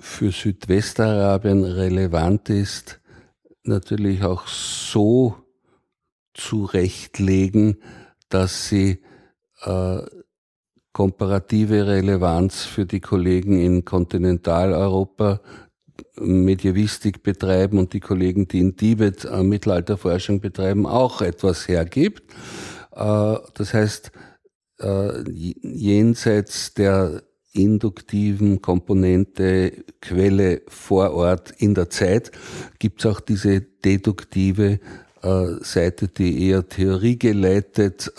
für 0.00 0.30
Südwestarabien 0.30 1.64
relevant 1.64 2.48
ist, 2.48 3.00
natürlich 3.64 4.22
auch 4.22 4.46
so 4.46 5.36
zurechtlegen, 6.34 7.82
dass 8.28 8.68
sie 8.68 9.02
äh, 9.62 9.98
komparative 10.92 11.86
Relevanz 11.86 12.64
für 12.64 12.86
die 12.86 13.00
Kollegen 13.00 13.58
in 13.60 13.84
Kontinentaleuropa 13.84 15.40
Medievistik 16.16 17.22
betreiben 17.22 17.78
und 17.78 17.92
die 17.92 18.00
Kollegen, 18.00 18.48
die 18.48 18.60
in 18.60 18.76
Tibet 18.76 19.24
äh, 19.24 19.42
Mittelalterforschung 19.42 20.40
betreiben, 20.40 20.86
auch 20.86 21.20
etwas 21.20 21.68
hergibt. 21.68 22.22
Äh, 22.98 23.36
das 23.54 23.72
heißt, 23.74 24.10
äh, 24.80 25.22
jenseits 25.30 26.74
der 26.74 27.22
induktiven 27.52 28.60
Komponente 28.60 29.84
Quelle 30.00 30.62
vor 30.68 31.12
Ort 31.12 31.52
in 31.58 31.74
der 31.74 31.90
Zeit 31.90 32.30
gibt 32.78 33.00
es 33.00 33.06
auch 33.06 33.20
diese 33.20 33.60
deduktive 33.60 34.80
äh, 35.22 35.46
Seite, 35.62 36.08
die 36.08 36.48
eher 36.48 36.68
theoriegeleitet 36.68 38.12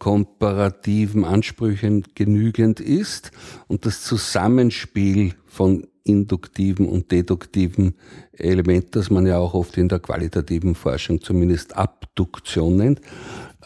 komparativen 0.00 1.24
Ansprüchen 1.24 2.02
genügend 2.16 2.80
ist. 2.80 3.30
Und 3.68 3.86
das 3.86 4.02
Zusammenspiel 4.02 5.34
von 5.46 5.86
induktiven 6.04 6.88
und 6.88 7.10
deduktiven 7.10 7.94
Element, 8.32 8.94
das 8.94 9.10
man 9.10 9.26
ja 9.26 9.38
auch 9.38 9.54
oft 9.54 9.76
in 9.78 9.88
der 9.88 9.98
qualitativen 9.98 10.74
Forschung 10.74 11.20
zumindest 11.20 11.76
Abduktion 11.76 12.76
nennt, 12.76 13.00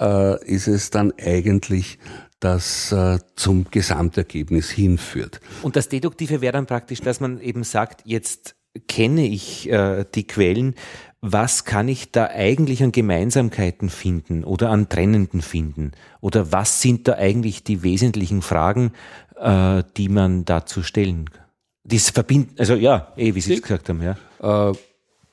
äh, 0.00 0.44
ist 0.44 0.68
es 0.68 0.90
dann 0.90 1.12
eigentlich 1.20 1.98
das 2.40 2.92
äh, 2.92 3.18
zum 3.34 3.66
Gesamtergebnis 3.70 4.70
hinführt. 4.70 5.40
Und 5.62 5.76
das 5.76 5.88
Deduktive 5.88 6.40
wäre 6.40 6.52
dann 6.52 6.66
praktisch, 6.66 7.00
dass 7.00 7.20
man 7.20 7.40
eben 7.40 7.64
sagt, 7.64 8.02
jetzt 8.04 8.54
kenne 8.86 9.26
ich 9.26 9.68
äh, 9.70 10.04
die 10.14 10.26
Quellen, 10.26 10.74
was 11.20 11.64
kann 11.64 11.88
ich 11.88 12.12
da 12.12 12.26
eigentlich 12.26 12.82
an 12.82 12.92
Gemeinsamkeiten 12.92 13.88
finden 13.88 14.44
oder 14.44 14.70
an 14.70 14.88
Trennenden 14.88 15.42
finden? 15.42 15.92
Oder 16.20 16.52
was 16.52 16.80
sind 16.80 17.08
da 17.08 17.14
eigentlich 17.14 17.64
die 17.64 17.82
wesentlichen 17.82 18.40
Fragen, 18.40 18.92
äh, 19.36 19.82
die 19.96 20.08
man 20.08 20.44
dazu 20.44 20.82
stellen 20.82 21.30
kann? 21.30 21.44
Das 21.84 22.10
verbinden, 22.10 22.54
also 22.58 22.74
ja, 22.74 23.12
eh, 23.16 23.34
wie 23.34 23.40
Sie 23.40 23.54
es 23.54 23.62
gesagt 23.62 23.88
haben, 23.88 24.02
ja. 24.02 24.70
Äh, 24.70 24.74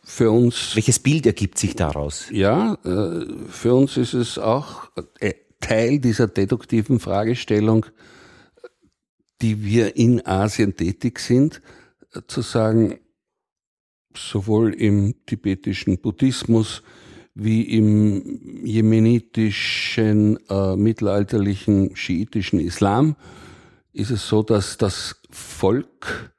für 0.05 0.31
uns. 0.31 0.75
Welches 0.75 0.99
Bild 0.99 1.25
ergibt 1.25 1.57
sich 1.57 1.75
daraus? 1.75 2.27
Ja, 2.31 2.75
äh, 2.85 3.25
für 3.49 3.73
uns 3.73 3.97
ist 3.97 4.13
es 4.13 4.37
auch 4.37 4.89
äh, 5.19 5.33
Teil 5.59 5.99
dieser 5.99 6.27
deduktiven 6.27 6.99
Fragestellung, 6.99 7.87
die 9.41 9.63
wir 9.63 9.97
in 9.97 10.25
Asien 10.25 10.75
tätig 10.77 11.19
sind, 11.19 11.61
zu 12.27 12.41
sagen, 12.41 12.99
sowohl 14.15 14.73
im 14.73 15.15
tibetischen 15.25 15.97
Buddhismus 15.97 16.83
wie 17.33 17.63
im 17.63 18.63
jemenitischen 18.63 20.39
äh, 20.49 20.75
mittelalterlichen 20.77 21.95
schiitischen 21.95 22.59
Islam 22.59 23.15
ist 23.91 24.11
es 24.11 24.27
so, 24.27 24.43
dass 24.43 24.77
das 24.77 25.21
Volk 25.29 26.33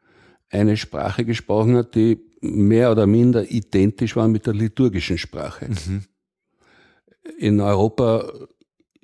eine 0.51 0.77
Sprache 0.77 1.25
gesprochen 1.25 1.77
hat, 1.77 1.95
die 1.95 2.19
mehr 2.41 2.91
oder 2.91 3.07
minder 3.07 3.51
identisch 3.51 4.17
war 4.17 4.29
mit 4.29 4.47
der 4.47 4.55
liturgischen 4.55 5.19
Sprache. 5.19 5.69
Mhm. 5.69 6.05
In 7.39 7.61
Europa 7.61 8.31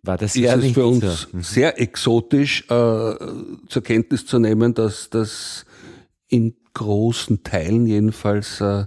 war 0.03 0.19
das 0.19 0.35
ist 0.35 0.45
es 0.45 0.73
für 0.73 0.87
uns 0.87 1.29
mhm. 1.33 1.43
sehr 1.43 1.81
exotisch 1.81 2.63
äh, 2.63 2.65
zur 2.67 3.83
Kenntnis 3.83 4.27
zu 4.27 4.39
nehmen, 4.39 4.75
dass 4.75 5.11
das 5.11 5.65
in 6.29 6.57
großen 6.75 7.45
Teilen 7.45 7.87
jedenfalls 7.87 8.61
äh, 8.61 8.87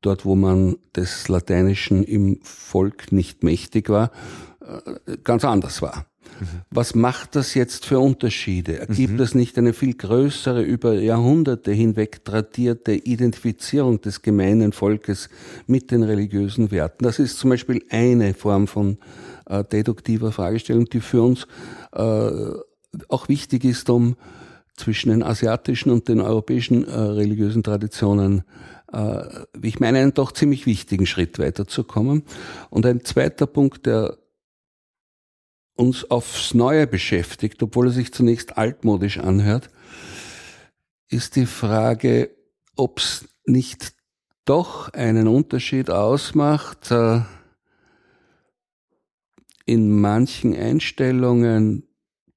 dort, 0.00 0.24
wo 0.24 0.34
man 0.34 0.76
des 0.94 1.28
Lateinischen 1.28 2.02
im 2.04 2.40
Volk 2.42 3.12
nicht 3.12 3.42
mächtig 3.42 3.88
war, 3.88 4.10
äh, 4.60 5.16
ganz 5.22 5.44
anders 5.44 5.82
war. 5.82 6.06
Was 6.70 6.94
macht 6.94 7.36
das 7.36 7.54
jetzt 7.54 7.86
für 7.86 7.98
Unterschiede? 7.98 8.78
Ergibt 8.78 9.14
mhm. 9.14 9.18
das 9.18 9.34
nicht 9.34 9.56
eine 9.58 9.72
viel 9.72 9.94
größere, 9.94 10.62
über 10.62 10.94
Jahrhunderte 10.94 11.72
hinweg 11.72 12.24
tradierte 12.24 12.92
Identifizierung 12.92 14.00
des 14.00 14.22
gemeinen 14.22 14.72
Volkes 14.72 15.28
mit 15.66 15.90
den 15.90 16.02
religiösen 16.02 16.70
Werten? 16.70 17.04
Das 17.04 17.18
ist 17.18 17.38
zum 17.38 17.50
Beispiel 17.50 17.84
eine 17.90 18.34
Form 18.34 18.66
von 18.66 18.98
äh, 19.48 19.64
deduktiver 19.64 20.32
Fragestellung, 20.32 20.86
die 20.86 21.00
für 21.00 21.22
uns 21.22 21.46
äh, 21.92 22.30
auch 23.08 23.28
wichtig 23.28 23.64
ist, 23.64 23.90
um 23.90 24.16
zwischen 24.76 25.10
den 25.10 25.22
asiatischen 25.22 25.90
und 25.90 26.08
den 26.08 26.20
europäischen 26.20 26.86
äh, 26.86 26.92
religiösen 26.94 27.62
Traditionen, 27.62 28.42
äh, 28.92 29.22
wie 29.54 29.68
ich 29.68 29.80
meine, 29.80 29.98
einen 29.98 30.14
doch 30.14 30.32
ziemlich 30.32 30.66
wichtigen 30.66 31.06
Schritt 31.06 31.38
weiterzukommen. 31.38 32.22
Und 32.70 32.86
ein 32.86 33.04
zweiter 33.04 33.46
Punkt, 33.46 33.86
der 33.86 34.18
uns 35.76 36.10
aufs 36.10 36.54
Neue 36.54 36.86
beschäftigt, 36.86 37.62
obwohl 37.62 37.88
er 37.88 37.92
sich 37.92 38.12
zunächst 38.12 38.58
altmodisch 38.58 39.18
anhört, 39.18 39.70
ist 41.08 41.36
die 41.36 41.46
Frage, 41.46 42.30
ob 42.74 42.98
es 42.98 43.28
nicht 43.44 43.94
doch 44.44 44.92
einen 44.92 45.28
Unterschied 45.28 45.90
ausmacht 45.90 46.90
äh, 46.90 47.20
in 49.66 50.00
manchen 50.00 50.54
Einstellungen 50.54 51.88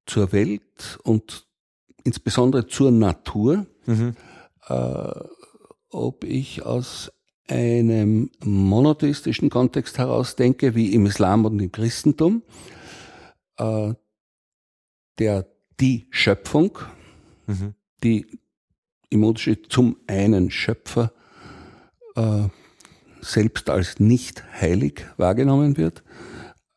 zur 0.06 0.32
Welt 0.32 0.98
und 1.04 1.46
insbesondere 2.04 2.66
zur 2.66 2.90
Natur, 2.90 3.66
mhm. 3.86 4.16
äh, 4.68 5.12
ob 5.90 6.24
ich 6.24 6.64
aus 6.64 7.12
einem 7.48 8.30
monotheistischen 8.44 9.50
Kontext 9.50 9.98
heraus 9.98 10.36
denke, 10.36 10.74
wie 10.74 10.92
im 10.92 11.06
Islam 11.06 11.44
und 11.44 11.60
im 11.60 11.72
Christentum, 11.72 12.42
äh, 13.60 13.94
der 15.18 15.46
die 15.80 16.08
Schöpfung, 16.10 16.78
mhm. 17.46 17.74
die 18.02 18.26
im 19.10 19.24
Unterschied 19.24 19.66
zum 19.70 19.96
einen 20.06 20.50
Schöpfer 20.50 21.12
äh, 22.16 22.48
selbst 23.20 23.68
als 23.70 24.00
nicht 24.00 24.42
heilig 24.60 25.04
wahrgenommen 25.16 25.76
wird, 25.76 26.02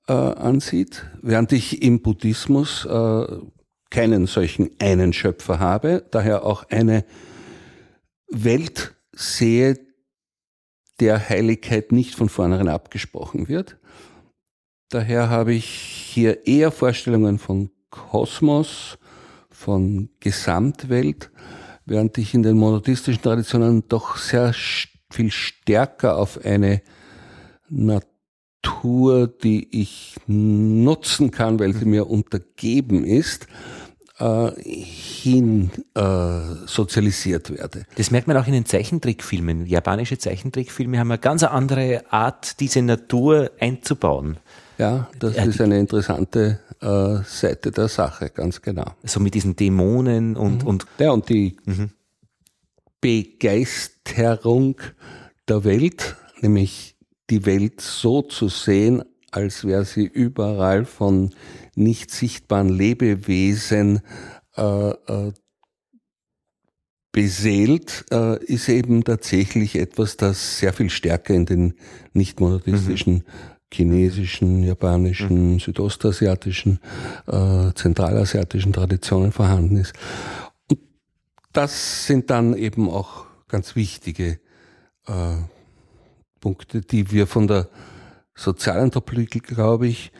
äh, 0.07 0.13
ansieht, 0.13 1.05
während 1.21 1.51
ich 1.51 1.81
im 1.81 2.01
Buddhismus 2.01 2.85
äh, 2.85 3.25
keinen 3.89 4.25
solchen 4.25 4.71
einen 4.79 5.13
Schöpfer 5.13 5.59
habe, 5.59 6.05
daher 6.11 6.43
auch 6.43 6.69
eine 6.69 7.05
Welt 8.29 8.95
sehe, 9.13 9.79
der 10.99 11.29
Heiligkeit 11.29 11.91
nicht 11.91 12.15
von 12.15 12.29
vornherein 12.29 12.67
abgesprochen 12.67 13.47
wird. 13.47 13.77
Daher 14.93 15.27
habe 15.31 15.55
ich 15.55 15.65
hier 15.65 16.45
eher 16.45 16.71
Vorstellungen 16.71 17.39
von 17.39 17.71
Kosmos, 17.89 18.99
von 19.49 20.09
Gesamtwelt, 20.19 21.31
während 21.83 22.15
ich 22.19 22.35
in 22.35 22.43
den 22.43 22.57
monotheistischen 22.57 23.23
Traditionen 23.23 23.87
doch 23.87 24.17
sehr 24.17 24.53
viel 25.09 25.31
stärker 25.31 26.17
auf 26.19 26.45
eine 26.45 26.83
Natur, 27.69 29.25
die 29.25 29.81
ich 29.81 30.15
nutzen 30.27 31.31
kann, 31.31 31.57
weil 31.57 31.73
sie 31.73 31.85
mir 31.85 32.07
untergeben 32.07 33.03
ist, 33.03 33.47
äh, 34.19 34.51
hin 34.61 35.71
äh, 35.95 36.67
sozialisiert 36.67 37.49
werde. 37.49 37.87
Das 37.95 38.11
merkt 38.11 38.27
man 38.27 38.37
auch 38.37 38.45
in 38.45 38.53
den 38.53 38.67
Zeichentrickfilmen. 38.67 39.65
Japanische 39.65 40.19
Zeichentrickfilme 40.19 40.99
haben 40.99 41.09
eine 41.09 41.17
ganz 41.17 41.41
andere 41.41 42.03
Art, 42.11 42.59
diese 42.59 42.83
Natur 42.83 43.49
einzubauen. 43.59 44.37
Ja, 44.77 45.09
das 45.19 45.35
ist 45.37 45.61
eine 45.61 45.79
interessante 45.79 46.59
äh, 46.81 47.23
Seite 47.25 47.71
der 47.71 47.87
Sache, 47.87 48.29
ganz 48.29 48.61
genau. 48.61 48.95
So 49.03 49.19
mit 49.19 49.33
diesen 49.33 49.55
Dämonen 49.55 50.35
und. 50.35 50.63
Mhm. 50.63 50.67
und 50.67 50.85
ja, 50.99 51.11
und 51.11 51.29
die 51.29 51.57
mhm. 51.65 51.91
Begeisterung 53.01 54.77
der 55.47 55.63
Welt, 55.63 56.15
nämlich 56.41 56.95
die 57.29 57.45
Welt 57.45 57.81
so 57.81 58.21
zu 58.21 58.47
sehen, 58.47 59.03
als 59.31 59.65
wäre 59.65 59.85
sie 59.85 60.05
überall 60.05 60.85
von 60.85 61.31
nicht 61.75 62.11
sichtbaren 62.11 62.69
Lebewesen 62.69 64.01
äh, 64.55 64.89
äh, 64.89 65.33
beseelt, 67.11 68.05
äh, 68.11 68.43
ist 68.43 68.69
eben 68.69 69.03
tatsächlich 69.03 69.75
etwas, 69.75 70.17
das 70.17 70.59
sehr 70.59 70.73
viel 70.73 70.89
stärker 70.89 71.33
in 71.33 71.45
den 71.45 71.73
nicht 72.13 72.39
monotistischen 72.39 73.13
mhm. 73.13 73.23
Chinesischen, 73.73 74.63
japanischen, 74.63 75.53
mhm. 75.53 75.59
südostasiatischen, 75.59 76.79
äh, 77.27 77.73
zentralasiatischen 77.73 78.73
Traditionen 78.73 79.31
vorhanden 79.31 79.77
ist. 79.77 79.93
Und 80.69 80.79
das 81.51 82.07
sind 82.07 82.29
dann 82.29 82.55
eben 82.55 82.89
auch 82.89 83.25
ganz 83.47 83.75
wichtige 83.75 84.39
äh, 85.07 85.35
Punkte, 86.39 86.81
die 86.81 87.11
wir 87.11 87.27
von 87.27 87.47
der 87.47 87.69
Sozialanthropologie, 88.35 89.39
glaube 89.39 89.87
ich, 89.87 90.11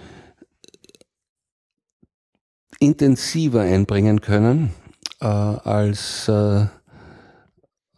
intensiver 2.80 3.62
einbringen 3.62 4.22
können, 4.22 4.74
äh, 5.22 5.26
als, 5.26 6.28
äh, 6.28 6.66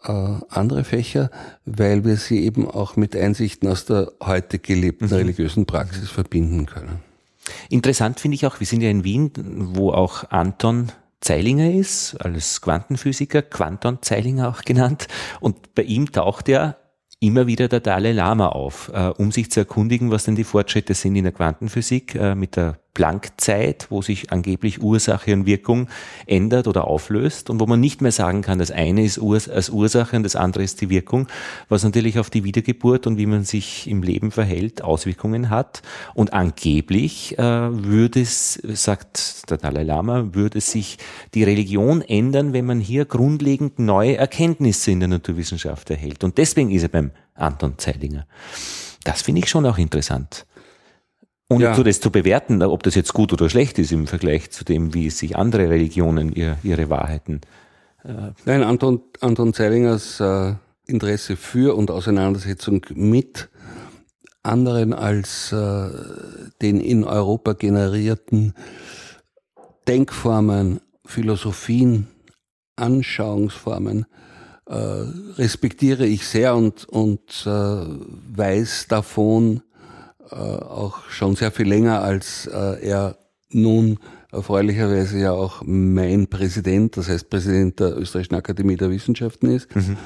äh, 0.08 0.46
andere 0.50 0.84
Fächer, 0.84 1.30
weil 1.66 2.06
wir 2.06 2.18
sie 2.18 2.44
eben 2.44 2.70
auch 2.70 2.96
mit 2.96 3.16
Einsichten 3.16 3.68
aus 3.70 3.86
der 3.86 4.12
heute 4.22 4.60
gelebten 4.60 5.08
mhm. 5.08 5.14
religiösen 5.14 5.66
Praxis 5.66 6.10
verbinden 6.10 6.66
können. 6.66 7.00
Interessant 7.70 8.20
finde 8.20 8.36
ich 8.36 8.46
auch, 8.46 8.60
wir 8.60 8.68
sind 8.68 8.82
ja 8.82 8.90
in 8.90 9.04
Wien, 9.04 9.32
wo 9.76 9.92
auch 9.92 10.30
Anton 10.32 10.92
Zeilinger 11.22 11.72
ist, 11.72 12.16
als 12.16 12.62
Quantenphysiker, 12.62 13.42
Quanton 13.42 14.00
Zeilinger 14.02 14.50
auch 14.50 14.62
genannt. 14.62 15.08
Und 15.40 15.74
bei 15.74 15.84
ihm 15.84 16.12
taucht 16.12 16.48
ja 16.48 16.76
immer 17.20 17.48
wieder 17.48 17.68
der 17.68 17.80
Dalai 17.80 18.12
Lama 18.12 18.50
auf, 18.50 18.92
äh, 18.94 19.08
um 19.18 19.32
sich 19.32 19.50
zu 19.50 19.62
erkundigen, 19.62 20.12
was 20.12 20.26
denn 20.26 20.36
die 20.36 20.44
Fortschritte 20.44 20.94
sind 20.94 21.16
in 21.16 21.24
der 21.24 21.34
Quantenphysik 21.34 22.16
äh, 22.16 22.36
mit 22.36 22.56
der 22.56 22.80
Planck-Zeit, 22.96 23.88
wo 23.92 24.02
sich 24.02 24.32
angeblich 24.32 24.82
Ursache 24.82 25.34
und 25.34 25.46
Wirkung 25.46 25.88
ändert 26.26 26.68
oder 26.68 26.88
auflöst 26.88 27.52
und 27.52 27.60
wo 27.60 27.68
man 27.68 27.80
nicht 27.80 28.02
mehr 28.02 28.12
sagen 28.12 28.42
kann, 28.42 28.58
das 28.58 28.72
eine 28.72 29.04
ist 29.04 29.20
Urs 29.20 29.48
als 29.48 29.70
Ursache 29.70 30.16
und 30.16 30.24
das 30.24 30.36
andere 30.36 30.64
ist 30.64 30.82
die 30.82 30.90
Wirkung, 30.90 31.28
was 31.70 31.84
natürlich 31.84 32.18
auf 32.18 32.32
die 32.32 32.44
Wiedergeburt 32.44 33.06
und 33.06 33.20
wie 33.20 33.28
man 33.28 33.44
sich 33.44 33.88
im 33.88 34.02
Leben 34.02 34.32
verhält 34.32 34.82
Auswirkungen 34.82 35.52
hat. 35.52 35.84
Und 36.16 36.34
angeblich 36.34 37.38
äh, 37.38 37.44
würde 37.44 38.22
es, 38.22 38.54
sagt 38.54 39.52
der 39.52 39.58
Dalai 39.58 39.84
Lama, 39.84 40.30
würde 40.32 40.62
sich 40.62 40.98
die 41.34 41.44
Religion 41.44 42.02
ändern, 42.02 42.54
wenn 42.54 42.66
man 42.66 42.80
hier 42.80 43.06
grundlegend 43.06 43.78
neue 43.78 44.16
Erkenntnisse 44.16 44.92
in 44.92 45.02
der 45.02 45.10
Naturwissenschaft 45.10 45.92
erhält. 45.92 46.24
Und 46.24 46.38
deswegen 46.38 46.72
ist 46.72 46.84
er 46.84 46.90
beim 46.90 47.12
Anton 47.36 47.78
Zeilinger. 47.78 48.26
Das 49.04 49.22
finde 49.22 49.42
ich 49.42 49.50
schon 49.50 49.66
auch 49.66 49.78
interessant. 49.78 50.46
Und 51.48 51.62
ja. 51.62 51.76
so 51.76 51.84
das 51.84 52.00
zu 52.00 52.12
bewerten, 52.12 52.62
ob 52.64 52.82
das 52.84 52.96
jetzt 52.96 53.14
gut 53.14 53.32
oder 53.32 53.50
schlecht 53.50 53.78
ist 53.78 53.92
im 53.92 54.08
Vergleich 54.08 54.50
zu 54.52 54.66
dem, 54.66 54.94
wie 54.94 55.10
sich 55.10 55.36
andere 55.38 55.70
Religionen 55.70 56.34
ihr, 56.34 56.58
ihre 56.64 56.90
Wahrheiten. 56.90 57.42
Äh 58.04 58.32
Nein, 58.46 58.64
Anton, 58.64 59.02
Anton 59.22 59.54
Zeilingers 59.54 60.20
äh, 60.20 60.54
Interesse 60.88 61.36
für 61.36 61.76
und 61.76 61.92
Auseinandersetzung 61.92 62.86
mit 62.96 63.50
anderen 64.42 64.94
als 64.94 65.52
äh, 65.52 65.90
den 66.62 66.80
in 66.80 67.04
Europa 67.04 67.54
generierten 67.54 68.54
Denkformen, 69.88 70.82
Philosophien, 71.06 72.08
Anschauungsformen 72.76 74.06
äh, 74.68 74.76
respektiere 74.76 76.06
ich 76.06 76.28
sehr 76.28 76.56
und, 76.56 76.86
und 76.86 77.46
äh, 77.46 77.50
weiß 77.50 78.88
davon, 78.90 79.62
äh, 80.32 80.36
auch 80.36 81.10
schon 81.10 81.36
sehr 81.36 81.52
viel 81.52 81.68
länger, 81.68 82.02
als 82.02 82.48
äh, 82.48 82.86
er 82.86 83.18
nun 83.50 84.00
erfreulicherweise 84.32 85.20
ja 85.20 85.32
auch 85.32 85.62
mein 85.66 86.28
Präsident, 86.28 86.98
das 86.98 87.10
heißt 87.10 87.30
Präsident 87.30 87.80
der 87.80 87.98
Österreichischen 87.98 88.36
Akademie 88.36 88.76
der 88.76 88.90
Wissenschaften 88.90 89.50
ist. 89.50 89.74
Mhm. 89.76 89.98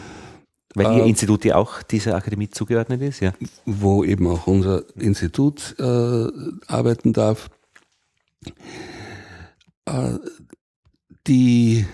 Weil 0.75 0.97
Ihr 0.97 1.03
äh, 1.05 1.09
Institut 1.09 1.45
ja 1.45 1.55
auch 1.55 1.81
dieser 1.81 2.15
Akademie 2.15 2.49
zugeordnet 2.49 3.01
ist, 3.01 3.21
ja. 3.21 3.33
Wo 3.65 4.03
eben 4.03 4.27
auch 4.27 4.45
unser 4.45 4.83
Institut 4.95 5.75
äh, 5.79 6.27
arbeiten 6.67 7.11
darf. 7.11 7.49
Äh, 9.85 10.19
die, 11.25 11.85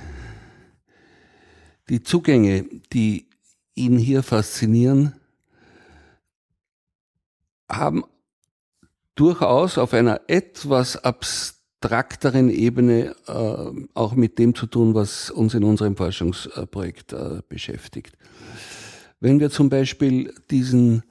die 1.89 2.03
Zugänge, 2.03 2.65
die 2.91 3.27
ihn 3.75 3.97
hier 3.97 4.23
faszinieren, 4.23 5.13
haben 7.69 8.03
durchaus 9.15 9.77
auf 9.77 9.93
einer 9.93 10.21
etwas 10.27 10.97
abstrakteren 11.03 12.49
Ebene 12.49 13.15
äh, 13.27 13.85
auch 13.93 14.13
mit 14.13 14.37
dem 14.37 14.53
zu 14.53 14.67
tun, 14.67 14.93
was 14.93 15.31
uns 15.31 15.53
in 15.53 15.63
unserem 15.63 15.95
Forschungsprojekt 15.95 17.13
äh, 17.13 17.41
beschäftigt. 17.47 18.17
Wenn 19.19 19.39
wir 19.39 19.49
zum 19.49 19.69
Beispiel 19.69 20.33
diesen 20.51 21.03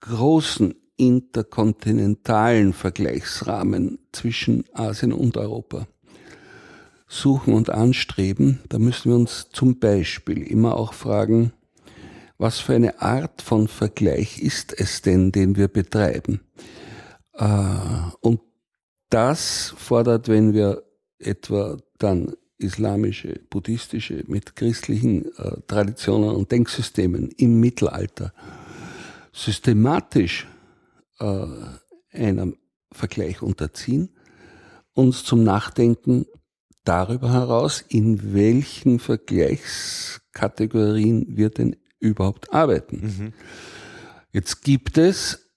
großen 0.00 0.74
interkontinentalen 0.96 2.72
Vergleichsrahmen 2.72 3.98
zwischen 4.12 4.64
Asien 4.72 5.12
und 5.12 5.36
Europa 5.36 5.86
suchen 7.06 7.54
und 7.54 7.70
anstreben, 7.70 8.60
da 8.68 8.78
müssen 8.78 9.10
wir 9.10 9.16
uns 9.16 9.48
zum 9.50 9.78
Beispiel 9.78 10.42
immer 10.42 10.76
auch 10.76 10.92
fragen, 10.92 11.52
was 12.38 12.60
für 12.60 12.74
eine 12.74 13.02
Art 13.02 13.42
von 13.42 13.68
Vergleich 13.68 14.40
ist 14.40 14.72
es 14.78 15.02
denn, 15.02 15.32
den 15.32 15.56
wir 15.56 15.68
betreiben? 15.68 16.40
Äh, 17.34 17.44
und 18.20 18.40
das 19.10 19.74
fordert, 19.76 20.28
wenn 20.28 20.54
wir 20.54 20.84
etwa 21.18 21.76
dann 21.98 22.32
islamische, 22.58 23.40
buddhistische 23.50 24.22
mit 24.26 24.56
christlichen 24.56 25.26
äh, 25.36 25.60
Traditionen 25.66 26.30
und 26.30 26.50
Denksystemen 26.50 27.30
im 27.36 27.60
Mittelalter 27.60 28.32
systematisch 29.32 30.48
äh, 31.20 31.46
einem 32.12 32.56
Vergleich 32.92 33.42
unterziehen, 33.42 34.08
uns 34.94 35.24
zum 35.24 35.44
Nachdenken 35.44 36.24
darüber 36.84 37.32
heraus, 37.32 37.84
in 37.88 38.34
welchen 38.34 38.98
Vergleichskategorien 38.98 41.36
wir 41.36 41.50
denn 41.50 41.76
überhaupt 42.00 42.52
arbeiten. 42.52 43.00
Mhm. 43.00 43.32
Jetzt 44.32 44.62
gibt 44.62 44.98
es 44.98 45.48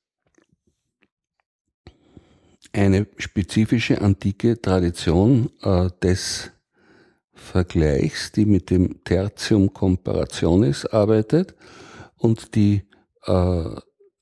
eine 2.73 3.07
spezifische 3.17 4.01
antike 4.01 4.61
Tradition 4.61 5.49
äh, 5.61 5.89
des 6.01 6.51
Vergleichs, 7.33 8.31
die 8.31 8.45
mit 8.45 8.69
dem 8.69 9.03
Tertium 9.03 9.73
Comparationis 9.73 10.85
arbeitet 10.85 11.55
und 12.17 12.55
die 12.55 12.83
äh, 13.25 13.75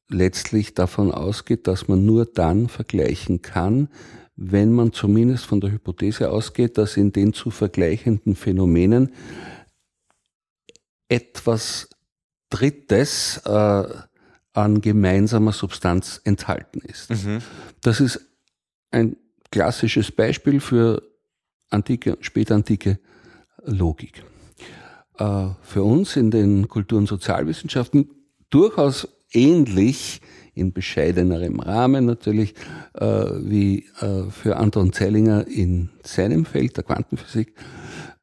letztlich 0.10 0.74
davon 0.74 1.12
ausgeht, 1.12 1.68
dass 1.68 1.88
man 1.88 2.06
nur 2.06 2.26
dann 2.26 2.70
vergleichen 2.70 3.42
kann, 3.42 3.90
wenn 4.36 4.72
man 4.72 4.94
zumindest 4.94 5.46
von 5.46 5.60
der 5.62 5.72
Hypothese 5.72 6.32
ausgeht, 6.32 6.78
dass 6.78 6.98
in 6.98 7.12
den 7.12 7.34
zu 7.34 7.52
vergleichenden 7.52 8.36
Phänomenen 8.36 9.14
etwas 11.10 11.90
Drittes 12.50 13.42
äh, 13.46 13.84
an 14.54 14.82
gemeinsamer 14.82 15.52
Substanz 15.52 16.22
enthalten 16.24 16.82
ist. 16.82 17.10
Mhm. 17.12 17.42
Das 17.82 18.00
ist 18.00 18.20
ein 18.92 19.16
klassisches 19.52 20.12
Beispiel 20.12 20.60
für 20.60 21.04
antike, 21.70 22.18
spätantike 22.22 23.00
Logik. 23.64 24.24
Äh, 25.18 25.50
für 25.62 25.84
uns 25.84 26.16
in 26.16 26.32
den 26.32 26.68
Kultur- 26.68 26.98
und 26.98 27.08
Sozialwissenschaften 27.08 28.10
durchaus 28.50 29.08
ähnlich 29.32 30.22
in 30.56 30.74
bescheidenerem 30.74 31.60
Rahmen 31.60 32.06
natürlich 32.06 32.54
äh, 32.94 33.06
wie 33.06 33.86
äh, 34.02 34.30
für 34.30 34.58
Anton 34.58 34.92
Zellinger 34.92 35.48
in 35.48 35.90
seinem 36.04 36.46
Feld 36.46 36.76
der 36.78 36.84
Quantenphysik, 36.84 37.54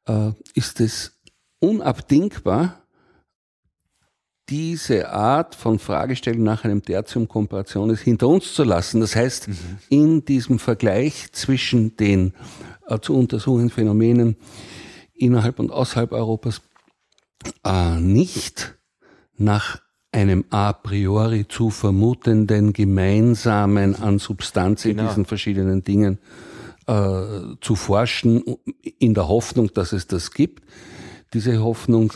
äh, 0.06 0.32
ist 0.54 0.80
es 0.80 1.18
unabdingbar, 1.60 2.85
diese 4.48 5.10
Art 5.10 5.54
von 5.54 5.78
Fragestellung 5.78 6.44
nach 6.44 6.64
einem 6.64 6.82
Tertium 6.82 7.26
Comparationis 7.26 8.00
hinter 8.00 8.28
uns 8.28 8.54
zu 8.54 8.62
lassen. 8.62 9.00
Das 9.00 9.16
heißt, 9.16 9.48
mhm. 9.48 9.56
in 9.88 10.24
diesem 10.24 10.58
Vergleich 10.58 11.32
zwischen 11.32 11.96
den 11.96 12.32
äh, 12.86 12.98
zu 13.00 13.16
untersuchenden 13.16 13.70
Phänomenen 13.70 14.36
innerhalb 15.14 15.58
und 15.58 15.72
außerhalb 15.72 16.12
Europas 16.12 16.62
äh, 17.64 18.00
nicht 18.00 18.76
nach 19.36 19.80
einem 20.12 20.44
a 20.50 20.72
priori 20.72 21.46
zu 21.48 21.70
vermutenden 21.70 22.72
Gemeinsamen 22.72 23.96
an 23.96 24.18
Substanz 24.18 24.84
in 24.84 24.96
genau. 24.96 25.08
diesen 25.08 25.26
verschiedenen 25.26 25.82
Dingen 25.84 26.18
äh, 26.86 27.22
zu 27.60 27.74
forschen, 27.74 28.42
in 28.98 29.14
der 29.14 29.28
Hoffnung, 29.28 29.72
dass 29.74 29.92
es 29.92 30.06
das 30.06 30.30
gibt. 30.30 30.62
Diese 31.34 31.62
Hoffnung 31.62 32.12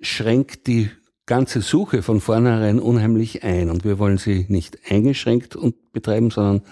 schränkt 0.00 0.66
die 0.66 0.90
ganze 1.30 1.60
Suche 1.60 2.02
von 2.02 2.20
vornherein 2.20 2.80
unheimlich 2.80 3.44
ein. 3.44 3.70
Und 3.70 3.84
wir 3.84 4.00
wollen 4.00 4.18
sie 4.18 4.46
nicht 4.48 4.90
eingeschränkt 4.90 5.54
und 5.54 5.92
betreiben, 5.92 6.32
sondern 6.32 6.62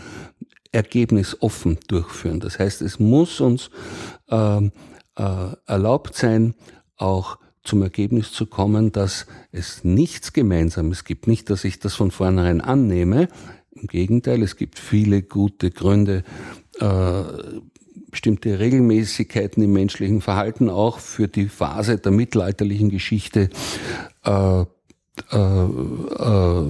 ergebnisoffen 0.72 1.78
durchführen. 1.86 2.40
Das 2.40 2.58
heißt, 2.58 2.82
es 2.82 2.98
muss 2.98 3.40
uns 3.40 3.70
ähm, 4.28 4.72
äh, 5.16 5.52
erlaubt 5.66 6.16
sein, 6.16 6.56
auch 6.96 7.38
zum 7.62 7.82
Ergebnis 7.82 8.32
zu 8.32 8.46
kommen, 8.46 8.90
dass 8.90 9.26
es 9.52 9.84
nichts 9.84 10.32
Gemeinsames 10.32 11.04
gibt. 11.04 11.28
Nicht, 11.28 11.50
dass 11.50 11.62
ich 11.62 11.78
das 11.78 11.94
von 11.94 12.10
vornherein 12.10 12.60
annehme. 12.60 13.28
Im 13.70 13.86
Gegenteil, 13.86 14.42
es 14.42 14.56
gibt 14.56 14.80
viele 14.80 15.22
gute 15.22 15.70
Gründe, 15.70 16.24
äh, 16.80 17.22
bestimmte 18.18 18.58
Regelmäßigkeiten 18.58 19.62
im 19.62 19.72
menschlichen 19.72 20.20
Verhalten 20.20 20.68
auch 20.68 20.98
für 20.98 21.28
die 21.28 21.48
Phase 21.48 21.98
der 21.98 22.10
mittelalterlichen 22.10 22.90
Geschichte 22.90 23.48
äh, 24.24 24.60
äh, 24.60 24.64
äh, 25.36 26.62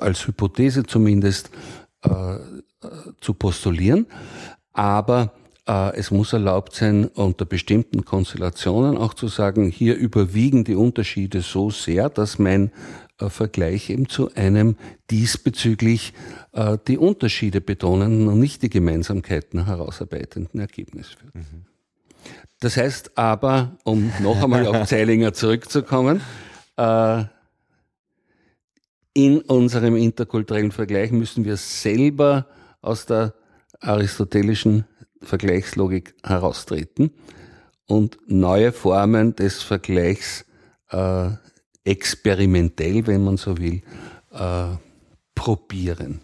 als 0.00 0.26
Hypothese 0.26 0.84
zumindest 0.84 1.50
äh, 2.02 2.36
zu 3.20 3.34
postulieren. 3.34 4.06
Aber 4.72 5.32
Äh, 5.70 5.96
es 5.96 6.10
muss 6.10 6.32
erlaubt 6.32 6.74
sein, 6.74 7.06
unter 7.06 7.44
bestimmten 7.44 8.04
Konstellationen 8.04 8.96
auch 8.96 9.14
zu 9.14 9.28
sagen, 9.28 9.70
hier 9.70 9.94
überwiegen 9.94 10.64
die 10.64 10.74
Unterschiede 10.74 11.42
so 11.42 11.70
sehr, 11.70 12.08
dass 12.08 12.40
mein 12.40 12.72
Vergleich 13.28 13.90
eben 13.90 14.08
zu 14.08 14.34
einem 14.34 14.76
diesbezüglich 15.10 16.14
äh, 16.52 16.78
die 16.86 16.98
Unterschiede 16.98 17.60
betonenden 17.60 18.28
und 18.28 18.38
nicht 18.38 18.62
die 18.62 18.70
Gemeinsamkeiten 18.70 19.66
herausarbeitenden 19.66 20.60
Ergebnis 20.60 21.08
führt. 21.08 21.34
Mhm. 21.34 21.66
Das 22.60 22.76
heißt 22.76 23.16
aber, 23.16 23.78
um 23.84 24.12
noch 24.20 24.42
einmal 24.42 24.66
auf 24.66 24.86
Zeilinger 24.88 25.32
zurückzukommen, 25.32 26.20
äh, 26.76 27.24
in 29.12 29.40
unserem 29.40 29.96
interkulturellen 29.96 30.70
Vergleich 30.70 31.10
müssen 31.10 31.44
wir 31.44 31.56
selber 31.56 32.46
aus 32.80 33.06
der 33.06 33.34
aristotelischen 33.80 34.84
Vergleichslogik 35.22 36.14
heraustreten 36.22 37.10
und 37.86 38.18
neue 38.26 38.72
Formen 38.72 39.34
des 39.34 39.62
Vergleichs 39.62 40.44
äh, 40.90 41.30
experimentell, 41.84 43.06
wenn 43.06 43.24
man 43.24 43.36
so 43.36 43.58
will, 43.58 43.82
äh, 44.32 44.76
probieren. 45.34 46.20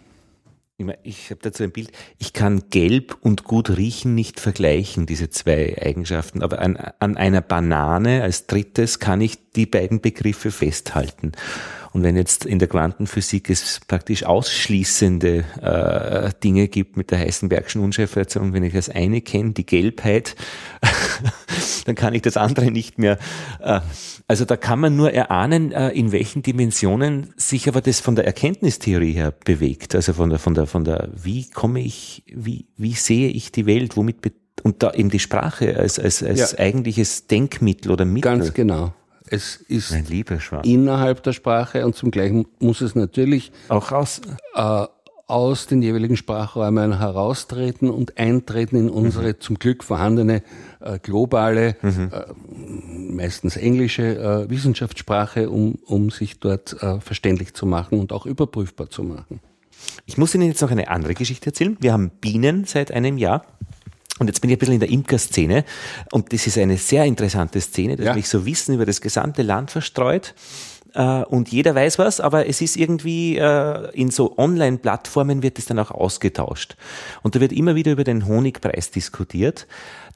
Ich 1.05 1.31
habe 1.31 1.41
dazu 1.41 1.63
ein 1.63 1.71
Bild. 1.71 1.91
Ich 2.19 2.35
kann 2.35 2.65
gelb 2.69 3.17
und 3.23 3.45
gut 3.45 3.79
riechen 3.79 4.15
nicht 4.15 4.41
vergleichen, 4.41 5.07
diese 5.07 5.31
zwei 5.31 5.75
Eigenschaften. 5.81 6.43
Aber 6.43 6.61
an, 6.61 6.77
an 6.77 7.17
einer 7.17 7.41
Banane 7.41 8.23
als 8.23 8.47
drittes 8.47 8.99
kann 8.99 9.23
ich 9.23 9.53
die 9.53 9.65
beiden 9.65 10.03
Begriffe 10.03 10.51
festhalten. 10.51 11.33
Und 11.95 12.03
wenn 12.03 12.15
jetzt 12.15 12.45
in 12.45 12.59
der 12.59 12.69
Quantenphysik 12.69 13.49
es 13.49 13.81
praktisch 13.89 14.25
ausschließende 14.25 15.45
äh, 15.63 16.39
Dinge 16.45 16.69
gibt 16.69 16.99
mit 16.99 17.11
der 17.11 17.21
Heisenbergschen 17.21 17.83
Unschärfereaktion, 17.83 18.53
wenn 18.53 18.63
ich 18.63 18.75
das 18.75 18.91
eine 18.91 19.23
kenne, 19.23 19.53
die 19.53 19.65
Gelbheit, 19.65 20.37
dann 21.85 21.95
kann 21.95 22.15
ich 22.15 22.23
das 22.23 22.37
andere 22.37 22.71
nicht 22.71 22.99
mehr. 22.99 23.19
Äh, 23.61 23.81
also 24.29 24.45
da 24.45 24.57
kann 24.57 24.81
man 24.81 24.97
nur 24.97 25.13
erahnen, 25.13 25.73
äh, 25.73 25.91
in 25.91 26.13
welchen 26.13 26.43
Dimensionen 26.43 27.33
sich 27.37 27.69
aber 27.69 27.81
das 27.81 28.01
von 28.01 28.17
der 28.17 28.27
Erkenntnistheorie 28.27 29.13
her 29.13 29.33
bewegt. 29.45 29.95
Also 29.95 30.13
von 30.13 30.31
der, 30.31 30.39
von 30.39 30.55
der, 30.55 30.67
von 30.67 30.85
der, 30.85 31.11
wie 31.15 31.49
komme 31.51 31.81
ich, 31.81 32.25
wie, 32.27 32.67
wie 32.77 32.95
sehe 32.95 33.29
ich 33.29 33.53
die 33.53 33.67
Welt, 33.67 33.97
womit 33.97 34.17
und 34.63 34.83
da 34.83 34.93
eben 34.93 35.11
die 35.11 35.19
Sprache 35.19 35.77
als, 35.77 35.99
als, 35.99 36.23
als 36.23 36.53
ja. 36.53 36.59
eigentliches 36.59 37.27
Denkmittel 37.27 37.93
oder 37.93 38.05
Mittel. 38.05 38.23
Ganz 38.23 38.55
genau. 38.55 38.95
Es 39.29 39.57
ist 39.57 39.95
innerhalb 40.63 41.23
der 41.25 41.33
Sprache 41.33 41.85
und 41.85 41.97
zum 41.97 42.11
Gleichen 42.13 42.47
muss 42.61 42.81
es 42.81 42.95
natürlich 42.95 43.51
auch 43.69 43.91
raus. 43.91 44.21
Äh, 44.55 44.87
aus 45.27 45.67
den 45.67 45.83
jeweiligen 45.83 46.17
Sprachräumen 46.17 46.99
heraustreten 46.99 47.91
und 47.91 48.17
eintreten 48.17 48.77
in 48.77 48.89
unsere 48.89 49.31
mhm. 49.31 49.41
zum 49.41 49.59
Glück 49.59 49.83
vorhandene 49.83 50.43
äh, 50.81 51.01
globale, 51.01 51.77
mhm. 51.83 52.11
äh, 52.13 53.13
meistens 53.13 53.57
englische 53.57 54.19
äh, 54.19 54.51
Wissenschaftssprache, 54.51 55.51
um, 55.51 55.79
um 55.85 56.11
sich 56.11 56.39
dort 56.39 56.81
äh, 56.81 57.01
verständlich 57.01 57.55
zu 57.55 57.67
machen 57.67 57.99
und 57.99 58.13
auch 58.13 58.25
überprüfbar 58.25 58.89
zu 58.89 59.03
machen. 59.03 59.41
Ich 60.07 60.17
muss 60.17 60.35
Ihnen 60.35 60.47
jetzt 60.47 60.63
noch 60.63 60.71
eine 60.71 60.89
andere 60.89 61.15
Geschichte 61.15 61.47
erzählen. 61.47 61.77
Wir 61.81 61.93
haben 61.93 62.11
Bienen 62.21 62.65
seit 62.65 62.93
einem 62.93 63.19
Jahr. 63.19 63.45
Und 64.19 64.29
jetzt 64.29 64.41
bin 64.41 64.49
ich 64.49 64.57
ein 64.57 64.59
bisschen 64.61 64.75
in 64.75 64.81
der 64.81 64.89
Imkerszene 64.89 65.65
und 66.11 66.33
das 66.33 66.47
ist 66.47 66.57
eine 66.57 66.79
sehr 66.79 67.05
interessante 67.05 67.61
Szene, 67.61 67.97
dass 67.97 68.07
ja. 68.07 68.15
mich 68.15 68.31
so 68.31 68.47
Wissen 68.47 68.75
über 68.75 68.87
das 68.87 69.03
gesamte 69.03 69.43
Land 69.43 69.71
verstreut 69.71 70.35
äh, 70.97 71.25
und 71.25 71.53
jeder 71.53 71.75
weiß 71.75 71.99
was, 71.99 72.21
aber 72.21 72.49
es 72.49 72.63
ist 72.63 72.77
irgendwie 72.77 73.37
äh, 73.37 73.91
in 73.93 74.11
so 74.11 74.39
Online-Plattformen 74.39 75.43
wird 75.43 75.59
es 75.59 75.67
dann 75.67 75.79
auch 75.79 75.91
ausgetauscht. 75.91 76.77
Und 77.23 77.35
da 77.35 77.41
wird 77.41 77.53
immer 77.53 77.75
wieder 77.75 77.93
über 77.93 78.05
den 78.05 78.27
Honigpreis 78.27 78.91
diskutiert, 78.91 79.67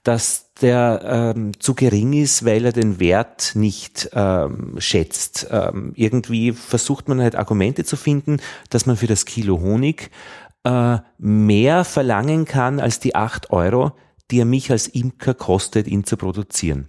dass 0.04 0.54
der 0.62 1.34
ähm, 1.36 1.52
zu 1.60 1.74
gering 1.74 2.14
ist, 2.14 2.46
weil 2.46 2.64
er 2.64 2.72
den 2.72 2.98
Wert 2.98 3.52
nicht 3.54 4.08
ähm, 4.14 4.76
schätzt. 4.78 5.48
Ähm, 5.50 5.92
irgendwie 5.96 6.52
versucht 6.52 7.08
man 7.08 7.20
halt 7.20 7.36
Argumente 7.36 7.84
zu 7.84 7.96
finden, 7.96 8.38
dass 8.70 8.86
man 8.86 8.96
für 8.96 9.06
das 9.06 9.26
Kilo 9.26 9.60
Honig 9.60 10.10
äh, 10.64 10.98
mehr 11.18 11.84
verlangen 11.84 12.46
kann 12.46 12.80
als 12.80 13.00
die 13.00 13.14
acht 13.14 13.50
Euro, 13.50 13.92
die 14.30 14.40
er 14.40 14.46
mich 14.46 14.70
als 14.70 14.86
Imker 14.86 15.34
kostet, 15.34 15.86
ihn 15.86 16.04
zu 16.04 16.16
produzieren. 16.16 16.88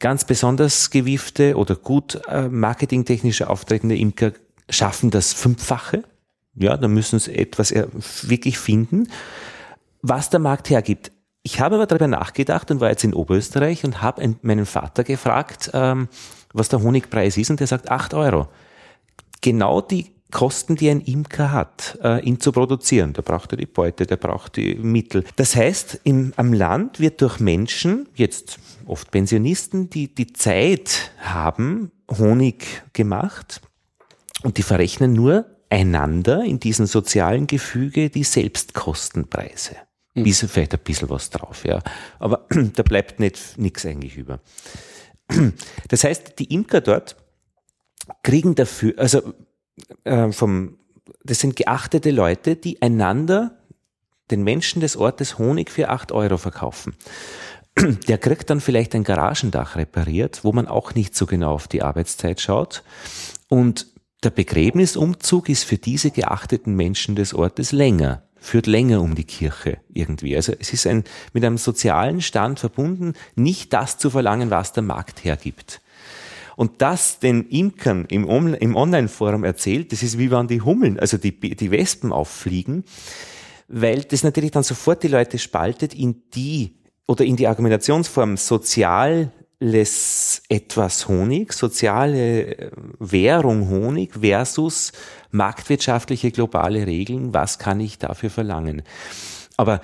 Ganz 0.00 0.24
besonders 0.24 0.90
gewiefte 0.90 1.56
oder 1.56 1.76
gut 1.76 2.20
äh, 2.26 2.48
marketingtechnisch 2.48 3.42
auftretende 3.42 3.96
Imker 3.96 4.32
schaffen 4.68 5.10
das 5.10 5.32
Fünffache. 5.32 6.02
Ja, 6.54 6.76
da 6.76 6.88
müssen 6.88 7.18
sie 7.18 7.36
etwas 7.36 7.72
wirklich 7.72 8.58
finden, 8.58 9.08
was 10.02 10.30
der 10.30 10.40
Markt 10.40 10.70
hergibt. 10.70 11.12
Ich 11.42 11.60
habe 11.60 11.76
aber 11.76 11.86
darüber 11.86 12.08
nachgedacht 12.08 12.70
und 12.70 12.80
war 12.80 12.90
jetzt 12.90 13.04
in 13.04 13.14
Oberösterreich 13.14 13.84
und 13.84 14.02
habe 14.02 14.36
meinen 14.42 14.66
Vater 14.66 15.04
gefragt, 15.04 15.70
ähm, 15.72 16.08
was 16.52 16.68
der 16.68 16.82
Honigpreis 16.82 17.36
ist 17.36 17.50
und 17.50 17.60
der 17.60 17.66
sagt 17.66 17.90
acht 17.90 18.12
Euro. 18.14 18.48
Genau 19.40 19.80
die 19.80 20.12
Kosten, 20.30 20.76
die 20.76 20.88
ein 20.90 21.00
Imker 21.00 21.52
hat, 21.52 21.98
äh, 22.02 22.20
ihn 22.24 22.40
zu 22.40 22.52
produzieren. 22.52 23.12
Der 23.12 23.22
braucht 23.22 23.52
ja 23.52 23.56
die 23.56 23.66
Beute, 23.66 24.06
der 24.06 24.16
braucht 24.16 24.56
die 24.56 24.76
Mittel. 24.76 25.24
Das 25.36 25.56
heißt, 25.56 26.00
im, 26.04 26.32
am 26.36 26.52
Land 26.52 27.00
wird 27.00 27.20
durch 27.20 27.40
Menschen, 27.40 28.08
jetzt 28.14 28.58
oft 28.90 29.10
Pensionisten, 29.10 29.88
die 29.88 30.14
die 30.14 30.32
Zeit 30.32 31.12
haben, 31.18 31.92
Honig 32.10 32.82
gemacht 32.92 33.60
und 34.42 34.58
die 34.58 34.62
verrechnen 34.62 35.12
nur 35.12 35.46
einander 35.70 36.44
in 36.44 36.58
diesem 36.58 36.86
sozialen 36.86 37.46
Gefüge 37.46 38.10
die 38.10 38.24
Selbstkostenpreise. 38.24 39.76
Mhm. 40.14 40.24
Bis, 40.24 40.40
vielleicht 40.40 40.74
ein 40.74 40.80
bisschen 40.80 41.08
was 41.08 41.30
drauf, 41.30 41.64
ja. 41.64 41.80
Aber 42.18 42.46
da 42.74 42.82
bleibt 42.82 43.20
nicht 43.20 43.56
nichts 43.56 43.86
eigentlich 43.86 44.16
über. 44.16 44.40
Das 45.88 46.02
heißt, 46.04 46.38
die 46.40 46.52
Imker 46.52 46.80
dort 46.80 47.16
kriegen 48.24 48.56
dafür, 48.56 48.94
also 48.96 49.32
äh, 50.02 50.32
vom, 50.32 50.78
das 51.22 51.38
sind 51.38 51.54
geachtete 51.54 52.10
Leute, 52.10 52.56
die 52.56 52.82
einander, 52.82 53.56
den 54.30 54.42
Menschen 54.42 54.80
des 54.80 54.96
Ortes 54.96 55.38
Honig 55.38 55.70
für 55.70 55.88
acht 55.88 56.12
Euro 56.12 56.36
verkaufen. 56.36 56.94
Der 57.76 58.18
kriegt 58.18 58.50
dann 58.50 58.60
vielleicht 58.60 58.94
ein 58.94 59.04
Garagendach 59.04 59.76
repariert, 59.76 60.44
wo 60.44 60.52
man 60.52 60.66
auch 60.66 60.94
nicht 60.94 61.14
so 61.14 61.26
genau 61.26 61.52
auf 61.52 61.68
die 61.68 61.82
Arbeitszeit 61.82 62.40
schaut. 62.40 62.82
Und 63.48 63.86
der 64.22 64.30
Begräbnisumzug 64.30 65.48
ist 65.48 65.64
für 65.64 65.78
diese 65.78 66.10
geachteten 66.10 66.74
Menschen 66.74 67.16
des 67.16 67.32
Ortes 67.32 67.72
länger, 67.72 68.22
führt 68.36 68.66
länger 68.66 69.00
um 69.00 69.14
die 69.14 69.24
Kirche 69.24 69.78
irgendwie. 69.88 70.36
Also 70.36 70.52
es 70.58 70.72
ist 70.72 70.86
ein, 70.86 71.04
mit 71.32 71.44
einem 71.44 71.56
sozialen 71.56 72.20
Stand 72.20 72.60
verbunden, 72.60 73.14
nicht 73.34 73.72
das 73.72 73.96
zu 73.96 74.10
verlangen, 74.10 74.50
was 74.50 74.72
der 74.72 74.82
Markt 74.82 75.24
hergibt. 75.24 75.80
Und 76.56 76.82
das 76.82 77.18
den 77.18 77.48
Imkern 77.48 78.04
im, 78.10 78.26
im 78.54 78.76
Online-Forum 78.76 79.44
erzählt, 79.44 79.92
das 79.92 80.02
ist 80.02 80.18
wie 80.18 80.30
wenn 80.30 80.48
die 80.48 80.60
Hummeln, 80.60 81.00
also 81.00 81.16
die, 81.16 81.40
die 81.40 81.70
Wespen 81.70 82.12
auffliegen, 82.12 82.84
weil 83.68 84.02
das 84.02 84.22
natürlich 84.22 84.50
dann 84.50 84.64
sofort 84.64 85.02
die 85.02 85.08
Leute 85.08 85.38
spaltet 85.38 85.94
in 85.94 86.22
die 86.34 86.74
oder 87.06 87.24
in 87.24 87.36
die 87.36 87.46
Argumentationsform 87.46 88.36
soziales 88.36 89.30
etwas 90.48 91.08
Honig, 91.08 91.52
soziale 91.52 92.56
äh, 92.56 92.70
Währung 92.98 93.68
Honig 93.68 94.14
versus 94.20 94.92
marktwirtschaftliche 95.30 96.30
globale 96.30 96.86
Regeln, 96.86 97.34
was 97.34 97.58
kann 97.58 97.80
ich 97.80 97.98
dafür 97.98 98.30
verlangen? 98.30 98.82
Aber 99.56 99.80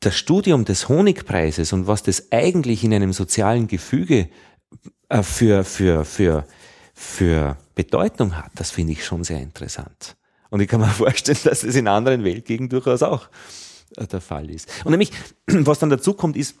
das 0.00 0.16
Studium 0.16 0.64
des 0.64 0.88
Honigpreises 0.88 1.72
und 1.72 1.86
was 1.86 2.02
das 2.02 2.30
eigentlich 2.30 2.84
in 2.84 2.92
einem 2.92 3.12
sozialen 3.12 3.66
Gefüge 3.66 4.28
äh, 5.08 5.22
für, 5.22 5.64
für, 5.64 6.04
für, 6.04 6.44
für 6.94 7.56
Bedeutung 7.74 8.36
hat, 8.36 8.52
das 8.56 8.70
finde 8.70 8.92
ich 8.92 9.04
schon 9.04 9.24
sehr 9.24 9.40
interessant. 9.40 10.16
Und 10.50 10.60
ich 10.60 10.68
kann 10.68 10.80
mir 10.80 10.86
vorstellen, 10.88 11.38
dass 11.44 11.62
es 11.62 11.74
in 11.74 11.88
anderen 11.88 12.24
Weltgegenden 12.24 12.70
durchaus 12.70 13.02
auch 13.02 13.28
der 13.96 14.20
Fall 14.20 14.50
ist. 14.50 14.68
Und 14.84 14.90
nämlich, 14.90 15.12
was 15.46 15.78
dann 15.78 15.90
dazu 15.90 16.14
kommt, 16.14 16.36
ist, 16.36 16.56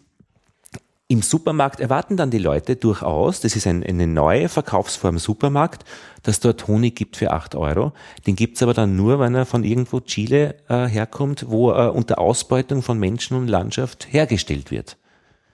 im 1.08 1.22
Supermarkt 1.22 1.78
erwarten 1.78 2.16
dann 2.16 2.32
die 2.32 2.38
Leute 2.38 2.74
durchaus, 2.74 3.40
das 3.40 3.54
ist 3.54 3.66
ein, 3.68 3.84
eine 3.84 4.08
neue 4.08 4.48
Verkaufsform 4.48 5.18
Supermarkt, 5.18 5.84
dass 6.24 6.40
dort 6.40 6.66
Honig 6.66 6.96
gibt 6.96 7.16
für 7.16 7.30
acht 7.30 7.54
Euro. 7.54 7.92
Den 8.26 8.34
gibt's 8.34 8.60
aber 8.60 8.74
dann 8.74 8.96
nur, 8.96 9.20
wenn 9.20 9.36
er 9.36 9.46
von 9.46 9.62
irgendwo 9.62 10.00
Chile 10.00 10.56
äh, 10.68 10.86
herkommt, 10.86 11.48
wo 11.48 11.70
er 11.70 11.94
unter 11.94 12.18
Ausbeutung 12.18 12.82
von 12.82 12.98
Menschen 12.98 13.36
und 13.36 13.46
Landschaft 13.46 14.12
hergestellt 14.12 14.72
wird. 14.72 14.96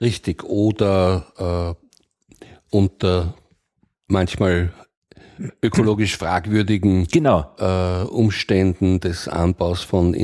Richtig. 0.01 0.43
Oder 0.43 1.77
äh, 1.77 2.75
unter 2.75 3.35
manchmal 4.07 4.73
ökologisch 5.61 6.17
fragwürdigen 6.17 7.07
genau. 7.07 7.55
äh, 7.59 8.03
Umständen 8.05 8.99
des 8.99 9.27
Anbaus 9.27 9.83
von 9.83 10.15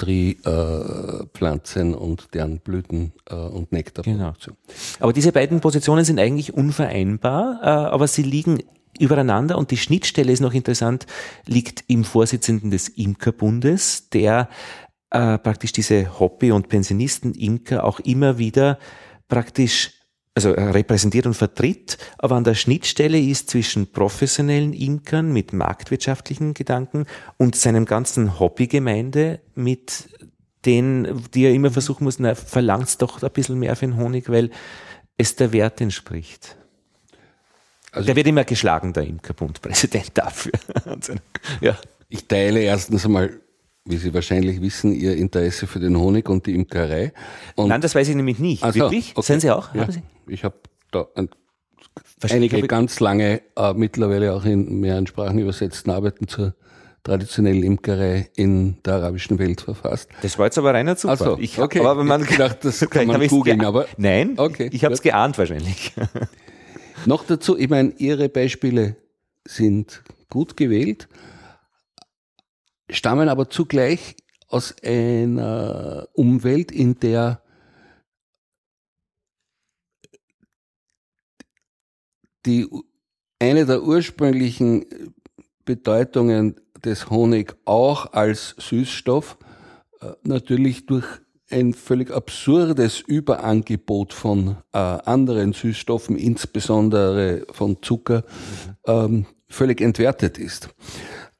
Industriepflanzen 0.00 1.92
äh, 1.92 1.96
und 1.96 2.34
deren 2.34 2.60
Blüten 2.60 3.12
äh, 3.28 3.34
und 3.34 3.72
Nektarproduktion. 3.72 4.56
Genau. 4.66 4.76
Aber 5.00 5.12
diese 5.12 5.32
beiden 5.32 5.60
Positionen 5.60 6.04
sind 6.04 6.20
eigentlich 6.20 6.54
unvereinbar, 6.54 7.60
äh, 7.62 7.66
aber 7.66 8.06
sie 8.06 8.22
liegen 8.22 8.62
übereinander 8.98 9.58
und 9.58 9.70
die 9.70 9.76
Schnittstelle 9.76 10.32
ist 10.32 10.40
noch 10.40 10.54
interessant, 10.54 11.06
liegt 11.46 11.84
im 11.88 12.04
Vorsitzenden 12.04 12.70
des 12.70 12.88
Imkerbundes, 12.88 14.08
der 14.10 14.48
äh, 15.10 15.38
praktisch 15.38 15.72
diese 15.72 16.18
Hobby- 16.18 16.52
und 16.52 16.68
Pensionisten-Imker 16.68 17.84
auch 17.84 18.00
immer 18.00 18.38
wieder 18.38 18.78
praktisch 19.28 19.97
also 20.46 20.52
repräsentiert 20.52 21.26
und 21.26 21.34
vertritt, 21.34 21.98
aber 22.18 22.36
an 22.36 22.44
der 22.44 22.54
Schnittstelle 22.54 23.18
ist 23.18 23.50
zwischen 23.50 23.90
professionellen 23.90 24.72
Imkern 24.72 25.32
mit 25.32 25.52
marktwirtschaftlichen 25.52 26.54
Gedanken 26.54 27.06
und 27.38 27.56
seinem 27.56 27.86
ganzen 27.86 28.38
Hobbygemeinde 28.38 29.40
mit 29.56 30.08
den, 30.64 31.22
die 31.34 31.44
er 31.44 31.52
immer 31.52 31.70
versuchen 31.70 32.04
muss, 32.04 32.20
na, 32.20 32.36
verlangt 32.36 33.02
doch 33.02 33.20
ein 33.22 33.30
bisschen 33.32 33.58
mehr 33.58 33.74
für 33.74 33.86
den 33.86 33.96
Honig, 33.96 34.28
weil 34.28 34.50
es 35.16 35.34
der 35.34 35.52
Wert 35.52 35.80
entspricht. 35.80 36.56
Also 37.90 38.06
der 38.06 38.14
wird 38.14 38.28
immer 38.28 38.44
geschlagen, 38.44 38.92
der 38.92 39.04
Imkerbund-Präsident 39.04 40.10
dafür. 40.14 40.52
ja. 41.60 41.76
Ich 42.08 42.26
teile 42.28 42.60
erstens 42.60 43.04
einmal, 43.04 43.40
wie 43.88 43.96
Sie 43.96 44.12
wahrscheinlich 44.12 44.60
wissen, 44.60 44.92
Ihr 44.92 45.16
Interesse 45.16 45.66
für 45.66 45.80
den 45.80 45.96
Honig 45.98 46.28
und 46.28 46.46
die 46.46 46.54
Imkerei. 46.54 47.12
Und 47.56 47.68
Nein, 47.68 47.80
das 47.80 47.94
weiß 47.94 48.08
ich 48.08 48.14
nämlich 48.14 48.38
nicht. 48.38 48.62
Also, 48.62 48.80
Wirklich? 48.80 49.12
Okay. 49.16 49.26
Sind 49.26 49.40
Sie 49.40 49.50
auch? 49.50 49.74
Ja, 49.74 49.90
Sie? 49.90 50.02
Ich 50.28 50.44
habe 50.44 50.56
da 50.90 51.06
ein, 51.14 51.30
einige 52.30 52.62
ganz 52.62 53.00
lange, 53.00 53.40
äh, 53.56 53.72
mittlerweile 53.72 54.34
auch 54.34 54.44
in 54.44 54.80
mehreren 54.80 55.06
Sprachen 55.06 55.38
übersetzten 55.38 55.90
Arbeiten 55.90 56.28
zur 56.28 56.54
traditionellen 57.02 57.62
Imkerei 57.62 58.28
in 58.36 58.82
der 58.82 58.94
arabischen 58.94 59.38
Welt 59.38 59.62
verfasst. 59.62 60.10
Das 60.20 60.38
war 60.38 60.46
jetzt 60.46 60.58
aber 60.58 60.74
reiner 60.74 60.96
Zufall. 60.96 61.16
Also, 61.16 61.38
ich 61.40 61.58
okay. 61.58 61.80
aber 61.80 62.04
man 62.04 62.22
ich 62.22 62.28
gedacht, 62.28 62.58
das 62.62 62.80
kann 62.90 63.06
man 63.06 63.26
googeln, 63.26 63.64
aber 63.64 63.86
nein, 63.96 64.34
okay, 64.36 64.68
ich 64.72 64.84
habe 64.84 64.94
es 64.94 65.00
geahnt 65.00 65.38
wahrscheinlich. 65.38 65.94
Noch 67.06 67.24
dazu, 67.24 67.56
ich 67.56 67.70
meine, 67.70 67.94
Ihre 67.96 68.28
Beispiele 68.28 68.96
sind 69.46 70.02
gut 70.28 70.56
gewählt, 70.56 71.08
stammen 72.90 73.28
aber 73.28 73.50
zugleich 73.50 74.16
aus 74.48 74.74
einer 74.82 76.08
Umwelt, 76.14 76.72
in 76.72 76.98
der 77.00 77.42
die 82.46 82.66
eine 83.38 83.66
der 83.66 83.82
ursprünglichen 83.82 84.86
Bedeutungen 85.64 86.56
des 86.84 87.10
Honig 87.10 87.54
auch 87.64 88.12
als 88.12 88.54
Süßstoff 88.58 89.36
äh, 90.00 90.12
natürlich 90.22 90.86
durch 90.86 91.04
ein 91.50 91.72
völlig 91.72 92.10
absurdes 92.10 93.00
Überangebot 93.00 94.12
von 94.12 94.56
äh, 94.72 94.78
anderen 94.78 95.52
Süßstoffen, 95.52 96.16
insbesondere 96.16 97.46
von 97.52 97.82
Zucker, 97.82 98.24
ähm, 98.86 99.26
völlig 99.48 99.80
entwertet 99.80 100.38
ist. 100.38 100.68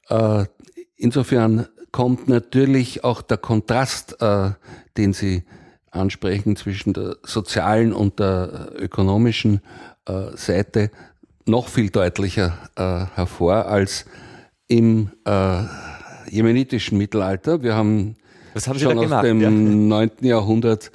Äh, 0.09 0.45
insofern 0.99 1.67
kommt 1.91 2.27
natürlich 2.29 3.03
auch 3.03 3.21
der 3.21 3.37
Kontrast, 3.37 4.21
äh, 4.21 4.51
den 4.97 5.13
Sie 5.13 5.43
ansprechen 5.91 6.55
zwischen 6.55 6.93
der 6.93 7.17
sozialen 7.23 7.93
und 7.93 8.19
der 8.19 8.73
ökonomischen 8.77 9.61
äh, 10.05 10.35
Seite 10.35 10.91
noch 11.45 11.67
viel 11.67 11.89
deutlicher 11.89 12.57
äh, 12.75 13.15
hervor 13.15 13.65
als 13.65 14.05
im 14.67 15.09
äh, 15.25 15.63
jemenitischen 16.29 16.97
Mittelalter. 16.99 17.63
Wir 17.63 17.75
haben, 17.75 18.15
haben 18.55 18.79
schon 18.79 18.99
aus 18.99 19.21
dem 19.23 19.41
ja. 19.41 19.49
9. 19.49 20.11
Jahrhundert 20.21 20.91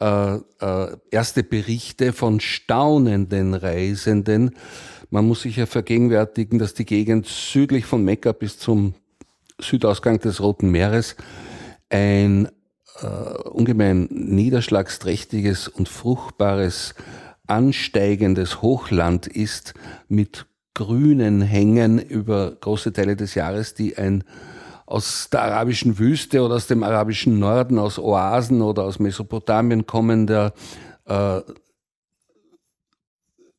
äh, 0.00 0.36
äh, 0.36 0.96
erste 1.10 1.42
Berichte 1.42 2.14
von 2.14 2.40
staunenden 2.40 3.52
Reisenden. 3.52 4.56
Man 5.10 5.26
muss 5.26 5.42
sich 5.42 5.56
ja 5.56 5.66
vergegenwärtigen, 5.66 6.58
dass 6.58 6.72
die 6.72 6.86
Gegend 6.86 7.26
südlich 7.26 7.84
von 7.84 8.02
Mekka 8.02 8.32
bis 8.32 8.58
zum 8.58 8.94
Südausgang 9.62 10.20
des 10.20 10.40
Roten 10.40 10.70
Meeres 10.70 11.16
ein 11.88 12.48
äh, 13.02 13.06
ungemein 13.48 14.08
niederschlagsträchtiges 14.10 15.68
und 15.68 15.88
fruchtbares 15.88 16.94
ansteigendes 17.46 18.62
Hochland 18.62 19.26
ist 19.26 19.74
mit 20.08 20.46
grünen 20.74 21.42
Hängen 21.42 21.98
über 21.98 22.52
große 22.52 22.92
Teile 22.92 23.16
des 23.16 23.34
Jahres, 23.34 23.74
die 23.74 23.96
ein 23.98 24.24
aus 24.86 25.28
der 25.30 25.42
arabischen 25.42 25.98
Wüste 25.98 26.42
oder 26.42 26.56
aus 26.56 26.66
dem 26.66 26.82
arabischen 26.82 27.38
Norden, 27.38 27.78
aus 27.78 27.98
Oasen 27.98 28.60
oder 28.62 28.84
aus 28.84 28.98
Mesopotamien 28.98 29.86
kommender 29.86 30.52
äh, 31.06 31.40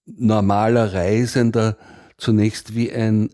normaler 0.05 0.93
Reisender 0.93 1.77
zunächst 2.17 2.75
wie 2.75 2.91
ein 2.91 3.29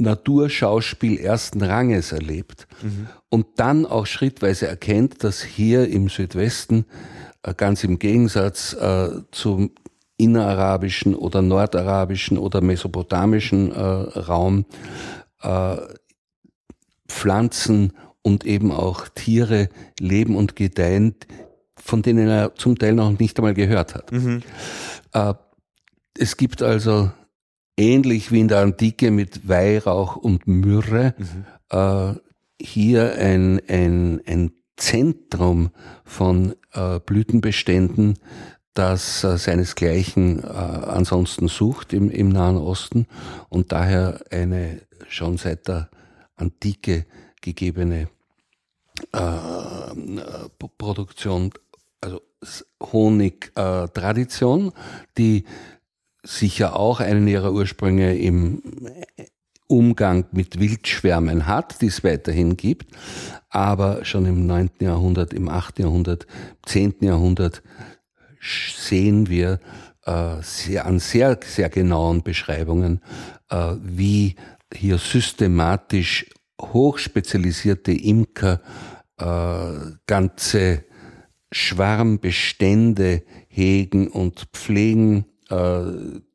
Naturschauspiel 0.00 1.18
ersten 1.18 1.62
Ranges 1.62 2.12
erlebt 2.12 2.66
mhm. 2.82 3.08
und 3.28 3.46
dann 3.56 3.86
auch 3.86 4.06
schrittweise 4.06 4.66
erkennt, 4.66 5.22
dass 5.22 5.42
hier 5.42 5.88
im 5.88 6.08
Südwesten 6.08 6.86
äh, 7.42 7.54
ganz 7.54 7.84
im 7.84 7.98
Gegensatz 7.98 8.72
äh, 8.72 9.10
zum 9.30 9.72
innerarabischen 10.16 11.14
oder 11.14 11.42
nordarabischen 11.42 12.38
oder 12.38 12.60
mesopotamischen 12.60 13.72
äh, 13.72 13.78
Raum 13.78 14.66
äh, 15.42 15.76
Pflanzen 17.08 17.92
und 18.22 18.44
eben 18.44 18.70
auch 18.70 19.08
Tiere 19.08 19.68
leben 19.98 20.36
und 20.36 20.56
gedeihen, 20.56 21.14
von 21.76 22.02
denen 22.02 22.28
er 22.28 22.54
zum 22.54 22.78
Teil 22.78 22.94
noch 22.94 23.18
nicht 23.18 23.38
einmal 23.38 23.54
gehört 23.54 23.94
hat. 23.94 24.12
Mhm. 24.12 24.42
Äh, 25.12 25.34
es 26.18 26.36
gibt 26.36 26.62
also 26.62 27.10
ähnlich 27.76 28.32
wie 28.32 28.40
in 28.40 28.48
der 28.48 28.60
Antike 28.60 29.10
mit 29.10 29.48
Weihrauch 29.48 30.16
und 30.16 30.46
Myrrhe 30.46 31.14
mhm. 31.16 31.44
äh, 31.70 32.14
hier 32.60 33.14
ein, 33.14 33.60
ein, 33.68 34.20
ein 34.26 34.52
Zentrum 34.76 35.70
von 36.04 36.54
äh, 36.72 37.00
Blütenbeständen, 37.00 38.18
das 38.74 39.24
äh, 39.24 39.36
seinesgleichen 39.36 40.42
äh, 40.42 40.46
ansonsten 40.46 41.48
sucht 41.48 41.92
im, 41.92 42.10
im 42.10 42.28
Nahen 42.28 42.56
Osten 42.56 43.06
und 43.48 43.72
daher 43.72 44.20
eine 44.30 44.82
schon 45.08 45.36
seit 45.36 45.68
der 45.68 45.90
Antike 46.36 47.06
gegebene 47.40 48.08
äh, 49.12 49.20
Produktion, 50.78 51.52
also 52.00 52.20
Honigtradition, 52.80 54.68
äh, 54.68 54.72
die 55.18 55.44
sicher 56.22 56.76
auch 56.76 57.00
einen 57.00 57.26
ihrer 57.28 57.52
Ursprünge 57.52 58.16
im 58.16 58.62
Umgang 59.66 60.26
mit 60.32 60.58
Wildschwärmen 60.58 61.46
hat, 61.46 61.80
die 61.80 61.86
es 61.86 62.02
weiterhin 62.02 62.56
gibt, 62.56 62.92
aber 63.48 64.04
schon 64.04 64.26
im 64.26 64.46
9. 64.46 64.70
Jahrhundert, 64.80 65.32
im 65.32 65.48
8. 65.48 65.78
Jahrhundert, 65.78 66.26
10. 66.66 66.96
Jahrhundert 67.00 67.62
sehen 68.42 69.28
wir 69.28 69.60
äh, 70.06 70.42
sehr, 70.42 70.86
an 70.86 70.98
sehr, 70.98 71.38
sehr 71.44 71.68
genauen 71.68 72.22
Beschreibungen, 72.22 73.00
äh, 73.48 73.74
wie 73.80 74.34
hier 74.74 74.98
systematisch 74.98 76.26
hochspezialisierte 76.60 77.92
Imker 77.92 78.60
äh, 79.18 79.92
ganze 80.06 80.84
Schwarmbestände 81.52 83.22
hegen 83.48 84.08
und 84.08 84.48
pflegen 84.52 85.26
äh, 85.50 85.82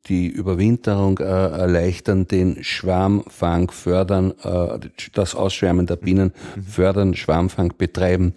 die 0.08 0.28
Überwinterung 0.28 1.18
äh, 1.18 1.24
erleichtern, 1.24 2.28
den 2.28 2.62
Schwarmfang 2.62 3.70
fördern, 3.70 4.34
äh, 4.44 4.78
das 5.14 5.34
Ausschwärmen 5.34 5.86
der 5.86 5.96
Bienen 5.96 6.32
fördern, 6.68 7.14
Schwarmfang 7.14 7.72
betreiben, 7.76 8.34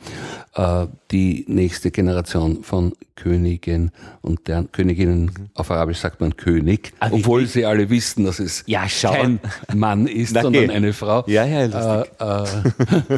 die 1.12 1.46
nächste 1.48 1.92
Generation 1.92 2.64
von 2.64 2.94
Königen 3.16 3.92
und 4.22 4.48
deren 4.48 4.72
Königinnen, 4.72 5.50
auf 5.54 5.70
Arabisch 5.70 6.00
sagt 6.00 6.20
man 6.22 6.36
König, 6.36 6.92
ah, 7.00 7.10
obwohl 7.12 7.46
sie 7.46 7.66
alle 7.66 7.90
wissen, 7.90 8.26
dass 8.26 8.40
es 8.40 8.64
ja, 8.66 8.86
kein 9.02 9.40
Mann 9.74 10.08
ist, 10.08 10.34
Na, 10.34 10.42
sondern 10.42 10.72
eine 10.72 10.92
Frau. 10.92 11.24
Ja, 11.28 11.46
ja, 11.46 11.66
lustig. 11.66 12.12
Äh, 12.20 13.16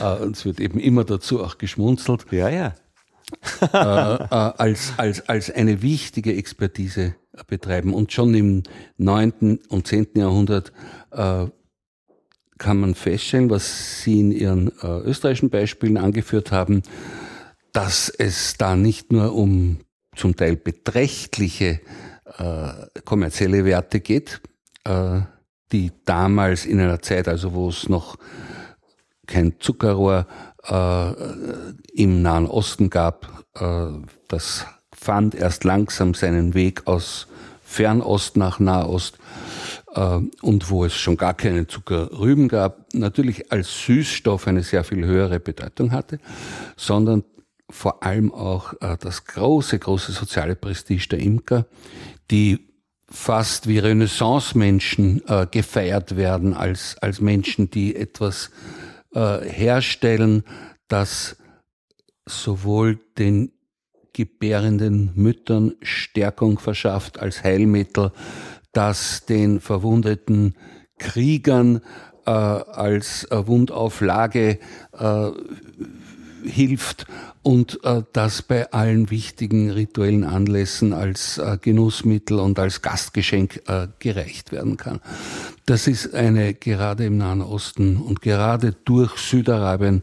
äh, 0.00 0.22
und 0.22 0.36
es 0.36 0.44
wird 0.44 0.60
eben 0.60 0.78
immer 0.78 1.04
dazu 1.04 1.42
auch 1.42 1.58
geschmunzelt. 1.58 2.26
Ja, 2.30 2.48
ja 2.50 2.74
äh, 3.60 3.66
äh, 3.76 4.26
als, 4.30 4.92
als, 4.96 5.28
als 5.28 5.50
eine 5.50 5.82
wichtige 5.82 6.34
Expertise 6.34 7.14
betreiben. 7.46 7.94
Und 7.94 8.12
schon 8.12 8.34
im 8.34 8.62
9. 8.98 9.60
und 9.68 9.86
10. 9.86 10.08
Jahrhundert 10.14 10.72
äh, 11.12 11.46
kann 12.58 12.78
man 12.78 12.94
feststellen, 12.94 13.50
was 13.50 14.02
Sie 14.02 14.20
in 14.20 14.32
Ihren 14.32 14.68
äh, 14.82 14.86
österreichischen 15.00 15.50
Beispielen 15.50 15.96
angeführt 15.96 16.52
haben, 16.52 16.82
dass 17.72 18.08
es 18.08 18.56
da 18.58 18.76
nicht 18.76 19.12
nur 19.12 19.34
um 19.34 19.78
zum 20.14 20.36
Teil 20.36 20.56
beträchtliche 20.56 21.80
äh, 22.38 22.72
kommerzielle 23.04 23.64
Werte 23.64 24.00
geht, 24.00 24.40
äh, 24.84 25.20
die 25.72 25.92
damals 26.04 26.66
in 26.66 26.80
einer 26.80 27.00
Zeit, 27.00 27.28
also 27.28 27.54
wo 27.54 27.68
es 27.68 27.88
noch 27.88 28.16
kein 29.26 29.54
Zuckerrohr 29.60 30.26
äh, 30.64 31.12
im 31.92 32.22
Nahen 32.22 32.46
Osten 32.46 32.90
gab. 32.90 33.44
Äh, 33.54 33.86
das 34.28 34.66
fand 34.92 35.34
erst 35.34 35.64
langsam 35.64 36.14
seinen 36.14 36.54
Weg 36.54 36.86
aus 36.86 37.26
Fernost 37.64 38.36
nach 38.36 38.58
Nahost. 38.58 39.18
äh, 39.94 40.20
und 40.42 40.70
wo 40.70 40.84
es 40.84 40.94
schon 40.94 41.16
gar 41.16 41.34
keine 41.34 41.66
Zuckerrüben 41.66 42.48
gab, 42.48 42.92
natürlich 42.94 43.50
als 43.52 43.84
Süßstoff 43.86 44.46
eine 44.46 44.62
sehr 44.62 44.84
viel 44.84 45.04
höhere 45.04 45.40
Bedeutung 45.40 45.92
hatte, 45.92 46.18
sondern 46.76 47.24
vor 47.68 48.02
allem 48.02 48.32
auch 48.32 48.74
äh, 48.80 48.96
das 49.00 49.24
große, 49.24 49.78
große 49.78 50.12
soziale 50.12 50.56
Prestige 50.56 51.08
der 51.10 51.20
Imker, 51.20 51.66
die 52.30 52.66
fast 53.08 53.66
wie 53.66 53.78
Renaissance-Menschen 53.78 55.22
äh, 55.26 55.46
gefeiert 55.50 56.16
werden 56.16 56.54
als, 56.54 56.96
als 57.00 57.20
Menschen, 57.20 57.70
die 57.70 57.96
etwas 57.96 58.50
äh, 59.14 59.40
herstellen, 59.40 60.44
das 60.88 61.36
sowohl 62.26 62.98
den 63.18 63.52
gebärenden 64.12 65.12
Müttern 65.14 65.74
Stärkung 65.82 66.58
verschafft 66.58 67.18
als 67.18 67.42
Heilmittel, 67.44 68.12
das 68.72 69.26
den 69.26 69.60
verwundeten 69.60 70.54
Kriegern 70.98 71.80
äh, 72.26 72.30
als 72.30 73.26
Wundauflage 73.30 74.58
äh, 74.92 75.30
hilft 76.44 77.06
und 77.42 77.82
äh, 77.84 78.02
das 78.12 78.42
bei 78.42 78.70
allen 78.72 79.10
wichtigen 79.10 79.70
rituellen 79.70 80.24
Anlässen 80.24 80.92
als 80.92 81.38
äh, 81.38 81.58
Genussmittel 81.60 82.38
und 82.38 82.58
als 82.58 82.82
Gastgeschenk 82.82 83.62
äh, 83.66 83.88
gereicht 83.98 84.52
werden 84.52 84.76
kann. 84.76 85.00
Das 85.64 85.86
ist 85.86 86.14
eine 86.14 86.52
gerade 86.54 87.06
im 87.06 87.16
Nahen 87.16 87.40
Osten 87.40 87.96
und 87.96 88.20
gerade 88.20 88.74
durch 88.84 89.16
Südarabien 89.16 90.02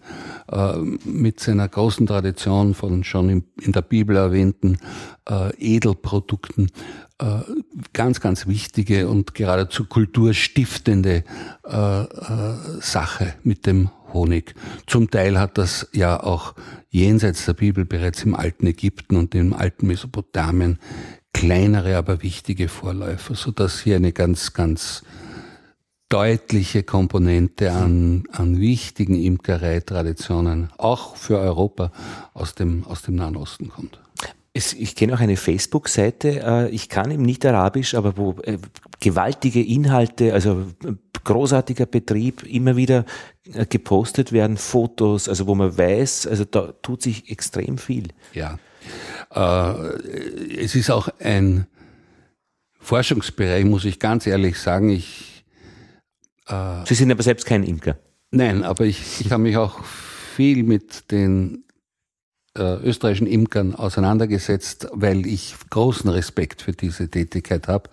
äh, 0.52 0.78
mit 0.78 1.40
seiner 1.40 1.68
großen 1.68 2.08
Tradition 2.08 2.74
von 2.74 3.04
schon 3.04 3.30
im, 3.30 3.44
in 3.62 3.72
der 3.72 3.82
Bibel 3.82 4.16
erwähnten 4.16 4.80
äh, 5.30 5.56
Edelprodukten 5.58 6.72
äh, 7.20 7.40
ganz, 7.94 8.22
ganz 8.22 8.48
wichtige 8.48 9.08
und 9.08 9.34
geradezu 9.36 9.86
kulturstiftende 9.86 11.24
äh, 11.66 12.02
äh, 12.02 12.08
Sache 12.80 13.34
mit 13.44 13.66
dem 13.66 13.90
Honig. 14.14 14.56
Zum 14.86 15.10
Teil 15.10 15.40
hat 15.40 15.58
das 15.58 15.90
ja 15.94 16.22
auch 16.22 16.54
jenseits 16.90 17.46
der 17.46 17.54
Bibel 17.54 17.86
bereits 17.86 18.24
im 18.24 18.36
alten 18.36 18.68
Ägypten 18.68 19.16
und 19.16 19.36
im 19.36 19.54
alten 19.54 19.88
Mesopotamien 19.88 20.80
kleinere, 21.34 21.98
aber 21.98 22.24
wichtige 22.24 22.68
Vorläufer, 22.68 23.36
so 23.36 23.52
dass 23.52 23.82
hier 23.82 23.98
eine 23.98 24.12
ganz, 24.12 24.54
ganz 24.54 25.04
deutliche 26.10 26.84
Komponente 26.84 27.72
an, 27.72 28.24
an 28.32 28.60
wichtigen 28.60 29.22
Imkereitraditionen, 29.22 30.70
auch 30.78 31.16
für 31.16 31.38
Europa, 31.38 31.92
aus 32.34 32.56
dem, 32.56 32.86
aus 32.86 33.02
dem 33.02 33.16
Nahen 33.16 33.36
Osten 33.36 33.70
kommt. 33.70 34.00
Ich 34.54 34.96
kenne 34.96 35.14
auch 35.14 35.20
eine 35.20 35.38
Facebook-Seite, 35.38 36.42
äh, 36.44 36.70
ich 36.70 36.90
kann 36.90 37.12
eben 37.12 37.22
nicht 37.22 37.46
Arabisch, 37.46 37.94
aber 37.94 38.18
wo 38.18 38.38
äh, 38.42 38.58
gewaltige 39.00 39.62
Inhalte, 39.62 40.34
also 40.34 40.66
äh, 40.84 40.94
großartiger 41.24 41.86
Betrieb, 41.86 42.44
immer 42.44 42.76
wieder 42.76 43.06
gepostet 43.70 44.32
werden, 44.32 44.58
Fotos, 44.58 45.30
also 45.30 45.48
wo 45.48 45.56
man 45.56 45.78
weiß, 45.78 46.28
also 46.28 46.46
da 46.46 46.74
tut 46.82 47.02
sich 47.02 47.30
extrem 47.32 47.78
viel. 47.78 48.08
Ja. 48.34 48.60
es 49.30 50.76
ist 50.76 50.90
auch 50.90 51.10
ein 51.20 51.68
Forschungsbereich, 52.80 53.66
muss 53.66 53.86
ich 53.86 54.00
ganz 54.00 54.28
ehrlich 54.28 54.60
sagen. 54.60 54.90
Ich, 54.90 55.44
Sie 56.86 56.94
sind 56.96 57.12
aber 57.12 57.24
selbst 57.24 57.46
kein 57.46 57.64
Imker. 57.64 57.98
Nein, 58.32 58.64
aber 58.64 58.86
ich, 58.86 59.22
ich 59.22 59.32
habe 59.32 59.44
mich 59.44 59.58
auch 59.58 59.84
viel 59.84 60.64
mit 60.64 61.12
den 61.12 61.66
äh, 62.58 62.76
österreichischen 62.84 63.28
Imkern 63.28 63.76
auseinandergesetzt, 63.76 64.88
weil 64.92 65.26
ich 65.26 65.56
großen 65.70 66.10
Respekt 66.10 66.62
für 66.62 66.74
diese 66.74 67.10
Tätigkeit 67.10 67.68
habe. 67.68 67.90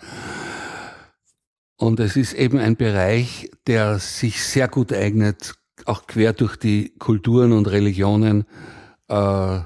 Und 1.84 2.00
es 2.00 2.16
ist 2.16 2.32
eben 2.32 2.58
ein 2.58 2.76
Bereich, 2.76 3.50
der 3.66 3.98
sich 3.98 4.42
sehr 4.42 4.68
gut 4.68 4.90
eignet, 4.90 5.52
auch 5.84 6.06
quer 6.06 6.32
durch 6.32 6.56
die 6.56 6.94
Kulturen 6.98 7.52
und 7.52 7.66
Religionen 7.66 8.46
äh, 9.08 9.58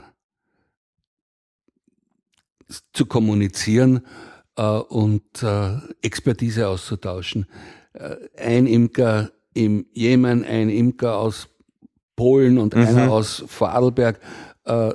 zu 2.93 3.07
kommunizieren 3.07 4.05
äh, 4.57 4.63
und 4.63 5.45
äh, 5.45 5.77
Expertise 6.03 6.67
auszutauschen. 6.67 7.47
Äh, 7.93 8.17
ein 8.37 8.67
Imker 8.67 9.31
im 9.55 9.87
Jemen, 9.93 10.45
ein 10.45 10.71
Imker 10.71 11.19
aus 11.19 11.49
Polen 12.17 12.59
und 12.59 12.75
mhm. 12.75 12.83
einer 12.85 13.13
aus 13.13 13.45
Vorarlberg 13.47 14.19
äh, 14.65 14.91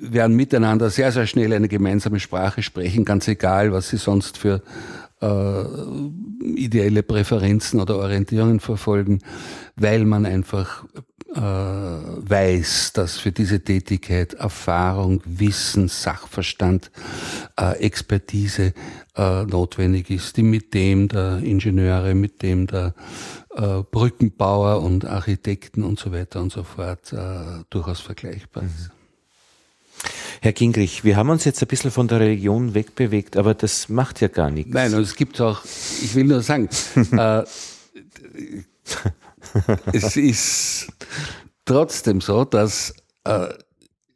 werden 0.00 0.34
miteinander 0.34 0.90
sehr, 0.90 1.12
sehr 1.12 1.28
schnell 1.28 1.52
eine 1.52 1.68
gemeinsame 1.68 2.18
Sprache 2.18 2.64
sprechen, 2.64 3.04
ganz 3.04 3.28
egal, 3.28 3.70
was 3.70 3.88
sie 3.88 3.98
sonst 3.98 4.36
für 4.36 4.62
äh, 5.20 5.64
ideelle 6.54 7.02
Präferenzen 7.02 7.80
oder 7.80 7.96
Orientierungen 7.96 8.60
verfolgen, 8.60 9.20
weil 9.76 10.04
man 10.04 10.26
einfach 10.26 10.84
äh, 11.34 11.40
weiß, 11.40 12.92
dass 12.94 13.18
für 13.18 13.32
diese 13.32 13.60
Tätigkeit 13.62 14.34
Erfahrung, 14.34 15.22
Wissen, 15.24 15.88
Sachverstand, 15.88 16.90
äh, 17.58 17.78
Expertise 17.78 18.72
äh, 19.16 19.44
notwendig 19.44 20.10
ist, 20.10 20.36
die 20.36 20.42
mit 20.42 20.72
dem 20.72 21.08
der 21.08 21.38
Ingenieure, 21.38 22.14
mit 22.14 22.42
dem 22.42 22.66
der 22.66 22.94
äh, 23.54 23.82
Brückenbauer 23.90 24.82
und 24.82 25.04
Architekten 25.04 25.82
und 25.82 25.98
so 25.98 26.12
weiter 26.12 26.40
und 26.40 26.52
so 26.52 26.62
fort 26.62 27.12
äh, 27.12 27.64
durchaus 27.70 28.00
vergleichbar 28.00 28.64
ist. 28.64 28.90
Herr 30.40 30.52
Gingrich, 30.52 31.04
wir 31.04 31.16
haben 31.16 31.30
uns 31.30 31.44
jetzt 31.44 31.62
ein 31.62 31.68
bisschen 31.68 31.90
von 31.90 32.08
der 32.08 32.20
Religion 32.20 32.74
wegbewegt, 32.74 33.36
aber 33.36 33.54
das 33.54 33.88
macht 33.88 34.20
ja 34.20 34.28
gar 34.28 34.50
nichts. 34.50 34.72
Nein, 34.72 34.94
und 34.94 35.02
es 35.02 35.14
gibt 35.14 35.40
auch, 35.40 35.64
ich 35.64 36.14
will 36.14 36.24
nur 36.24 36.42
sagen, 36.42 36.68
äh, 37.12 37.44
es 39.92 40.16
ist 40.16 40.88
trotzdem 41.64 42.20
so, 42.20 42.44
dass 42.44 42.94
äh, 43.24 43.48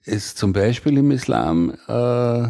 es 0.05 0.35
zum 0.35 0.53
Beispiel 0.53 0.99
im 0.99 1.11
Islam 1.11 1.75
äh, 1.87 2.49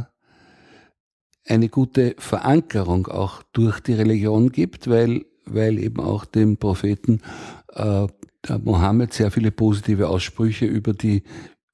eine 1.46 1.68
gute 1.68 2.14
Verankerung 2.18 3.06
auch 3.08 3.42
durch 3.52 3.80
die 3.80 3.94
Religion 3.94 4.52
gibt, 4.52 4.88
weil, 4.88 5.24
weil 5.46 5.78
eben 5.78 6.00
auch 6.00 6.24
dem 6.24 6.56
Propheten 6.56 7.20
äh, 7.74 8.06
Mohammed 8.62 9.12
sehr 9.12 9.30
viele 9.30 9.50
positive 9.50 10.08
Aussprüche 10.08 10.66
über 10.66 10.92
die 10.92 11.22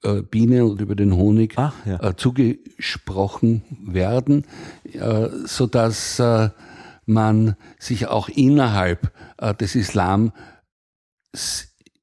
äh, 0.02 0.22
Biene 0.22 0.64
und 0.64 0.80
über 0.80 0.94
den 0.94 1.14
Honig 1.14 1.54
Ach, 1.56 1.74
ja. 1.86 2.02
äh, 2.02 2.16
zugesprochen 2.16 3.62
werden, 3.84 4.46
äh, 4.92 5.28
so 5.44 5.66
dass 5.66 6.18
äh, 6.18 6.50
man 7.06 7.56
sich 7.78 8.08
auch 8.08 8.28
innerhalb 8.28 9.12
äh, 9.38 9.54
des 9.54 9.74
Islam 9.74 10.32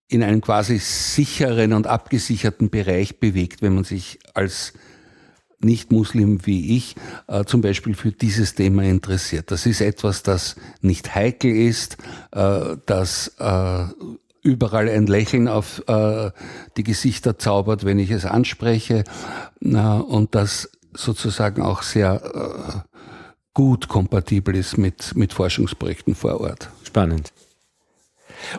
in 0.08 0.24
einem 0.24 0.42
quasi 0.42 0.78
sicheren 0.78 1.74
und 1.74 1.88
abgesicherten 1.88 2.70
Bereich 2.70 3.20
bewegt, 3.20 3.62
wenn 3.62 3.76
man 3.76 3.84
sich 3.84 4.20
als 4.34 4.74
nicht-Muslim 5.64 6.46
wie 6.46 6.76
ich 6.76 6.96
äh, 7.28 7.46
zum 7.46 7.62
Beispiel 7.62 7.96
für 7.96 8.12
dieses 8.12 8.56
Thema 8.56 8.84
interessiert. 8.84 9.50
Das 9.50 9.66
ist 9.66 9.82
etwas, 9.82 10.24
das 10.24 10.56
nicht 10.82 11.16
heikel 11.16 11.56
ist, 11.56 11.98
äh, 12.32 12.76
das 12.86 13.34
äh, 13.40 13.86
überall 14.44 14.90
ein 14.90 15.08
Lächeln 15.08 15.48
auf 15.48 15.84
äh, 15.88 16.32
die 16.78 16.84
Gesichter 16.84 17.40
zaubert, 17.40 17.86
wenn 17.86 17.98
ich 17.98 18.12
es 18.12 18.26
anspreche 18.26 19.04
äh, 19.62 19.78
und 19.78 20.36
das 20.36 20.70
sozusagen 20.94 21.62
auch 21.62 21.82
sehr 21.82 22.84
äh, 22.86 22.94
gut 23.54 23.88
kompatibel 23.88 24.56
ist 24.56 24.78
mit, 24.78 25.16
mit 25.16 25.34
Forschungsprojekten 25.34 26.14
vor 26.14 26.42
Ort. 26.42 26.70
Spannend. 26.84 27.32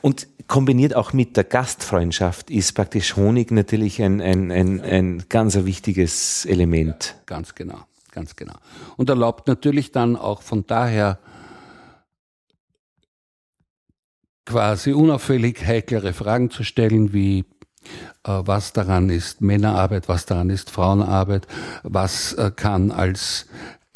Und 0.00 0.26
kombiniert 0.46 0.94
auch 0.94 1.12
mit 1.12 1.36
der 1.36 1.44
Gastfreundschaft 1.44 2.50
ist 2.50 2.72
praktisch 2.72 3.16
Honig 3.16 3.50
natürlich 3.50 4.02
ein, 4.02 4.20
ein, 4.20 4.50
ein, 4.50 4.80
ein 4.80 5.24
ganz 5.28 5.56
wichtiges 5.56 6.44
Element. 6.46 7.14
Ja, 7.16 7.22
ganz 7.26 7.54
genau, 7.54 7.80
ganz 8.12 8.36
genau. 8.36 8.54
Und 8.96 9.10
erlaubt 9.10 9.48
natürlich 9.48 9.92
dann 9.92 10.16
auch 10.16 10.42
von 10.42 10.66
daher 10.66 11.18
quasi 14.44 14.92
unauffällig 14.92 15.64
heiklere 15.64 16.12
Fragen 16.12 16.50
zu 16.50 16.64
stellen, 16.64 17.12
wie 17.12 17.44
äh, 18.24 18.42
was 18.44 18.72
daran 18.72 19.10
ist 19.10 19.40
Männerarbeit, 19.40 20.08
was 20.08 20.26
daran 20.26 20.50
ist 20.50 20.70
Frauenarbeit, 20.70 21.46
was 21.82 22.32
äh, 22.34 22.50
kann 22.54 22.90
als 22.90 23.46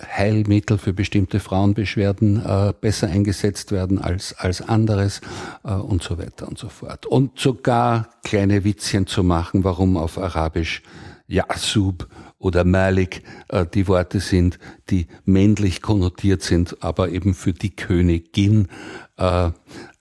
Heilmittel 0.01 0.79
für 0.79 0.93
bestimmte 0.93 1.41
Frauenbeschwerden 1.41 2.45
äh, 2.45 2.73
besser 2.81 3.09
eingesetzt 3.09 3.73
werden 3.73 3.99
als, 3.99 4.33
als 4.39 4.63
anderes 4.63 5.21
äh, 5.65 5.73
und 5.73 6.03
so 6.03 6.19
weiter 6.19 6.47
und 6.47 6.57
so 6.57 6.69
fort. 6.69 7.07
Und 7.07 7.39
sogar 7.39 8.09
kleine 8.23 8.63
Witzchen 8.65 9.07
zu 9.07 9.25
machen, 9.25 9.65
warum 9.65 9.97
auf 9.97 10.19
Arabisch 10.19 10.83
Yasub 11.27 12.09
oder 12.39 12.65
Malik 12.65 13.23
äh, 13.49 13.67
die 13.67 13.89
Worte 13.89 14.21
sind, 14.21 14.61
die 14.89 15.09
männlich 15.25 15.83
konnotiert 15.83 16.43
sind, 16.43 16.77
aber 16.81 17.09
eben 17.09 17.35
für 17.35 17.53
die 17.53 17.75
Königin 17.75 18.69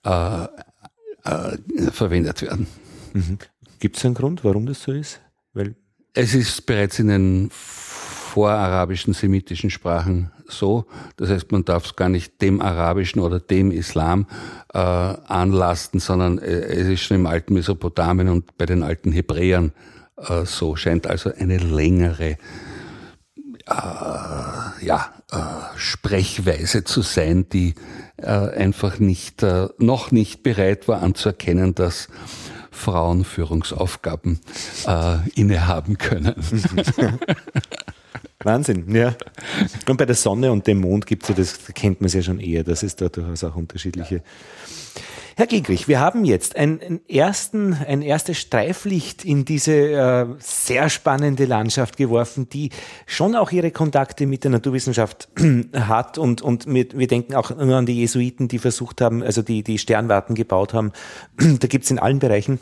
äh, 0.07 0.47
äh, 1.23 1.57
verwendet 1.91 2.41
werden. 2.41 2.67
Mhm. 3.13 3.37
Gibt 3.79 3.97
es 3.97 4.05
einen 4.05 4.13
Grund, 4.13 4.43
warum 4.43 4.65
das 4.65 4.81
so 4.83 4.91
ist? 4.91 5.19
Weil 5.53 5.75
es 6.13 6.33
ist 6.33 6.65
bereits 6.65 6.99
in 6.99 7.09
den 7.09 7.49
vorarabischen 7.51 9.13
semitischen 9.13 9.69
Sprachen 9.69 10.31
so. 10.47 10.85
Das 11.17 11.29
heißt, 11.29 11.51
man 11.51 11.65
darf 11.65 11.85
es 11.85 11.95
gar 11.95 12.09
nicht 12.09 12.41
dem 12.41 12.61
arabischen 12.61 13.21
oder 13.21 13.39
dem 13.39 13.71
Islam 13.71 14.27
äh, 14.73 14.77
anlasten, 14.77 15.99
sondern 15.99 16.39
äh, 16.39 16.45
es 16.45 16.87
ist 16.87 17.01
schon 17.01 17.17
im 17.17 17.25
alten 17.25 17.53
Mesopotamien 17.53 18.29
und 18.29 18.57
bei 18.57 18.65
den 18.65 18.83
alten 18.83 19.11
Hebräern 19.11 19.73
äh, 20.17 20.45
so. 20.45 20.75
Scheint 20.75 21.07
also 21.07 21.31
eine 21.33 21.57
längere 21.57 22.37
äh, 23.67 24.85
ja, 24.85 25.13
äh, 25.31 25.77
Sprechweise 25.77 26.83
zu 26.83 27.01
sein, 27.01 27.49
die 27.49 27.75
einfach 28.25 28.99
nicht, 28.99 29.43
äh, 29.43 29.67
noch 29.77 30.11
nicht 30.11 30.43
bereit 30.43 30.87
war 30.87 31.01
anzuerkennen, 31.01 31.75
dass 31.75 32.07
Frauen 32.71 33.23
Führungsaufgaben 33.23 34.39
äh, 34.85 35.17
innehaben 35.35 35.97
können. 35.97 36.35
Wahnsinn, 38.43 38.93
ja. 38.95 39.15
Und 39.87 39.97
bei 39.97 40.05
der 40.05 40.15
Sonne 40.15 40.51
und 40.51 40.67
dem 40.67 40.79
Mond 40.79 41.05
gibt 41.05 41.23
es 41.23 41.29
ja, 41.29 41.35
das 41.35 41.73
kennt 41.73 42.01
man 42.01 42.09
ja 42.09 42.21
schon 42.21 42.39
eher, 42.39 42.63
dass 42.63 42.83
es 42.83 42.95
da 42.95 43.09
durchaus 43.09 43.43
auch 43.43 43.55
unterschiedliche. 43.55 44.21
Herr 45.39 45.45
Gegrich, 45.45 45.87
wir 45.87 45.99
haben 45.99 46.25
jetzt 46.25 46.55
einen 46.55 46.99
ersten, 47.07 47.75
ein 47.75 48.01
erstes 48.01 48.39
Streiflicht 48.39 49.23
in 49.23 49.45
diese 49.45 49.71
äh, 49.71 50.25
sehr 50.39 50.89
spannende 50.89 51.45
Landschaft 51.45 51.95
geworfen, 51.95 52.49
die 52.49 52.71
schon 53.05 53.35
auch 53.35 53.51
ihre 53.51 53.69
Kontakte 53.69 54.25
mit 54.25 54.45
der 54.45 54.49
Naturwissenschaft 54.49 55.29
hat 55.75 56.17
und, 56.17 56.41
und 56.41 56.65
mit, 56.65 56.97
wir 56.97 57.05
denken 57.05 57.35
auch 57.35 57.55
nur 57.55 57.75
an 57.75 57.85
die 57.85 57.99
Jesuiten, 57.99 58.47
die 58.47 58.57
versucht 58.57 58.99
haben, 58.99 59.21
also 59.21 59.43
die, 59.43 59.61
die 59.61 59.77
Sternwarten 59.77 60.33
gebaut 60.33 60.73
haben. 60.73 60.91
da 61.37 61.67
gibt's 61.67 61.91
in 61.91 61.99
allen 61.99 62.17
Bereichen. 62.17 62.57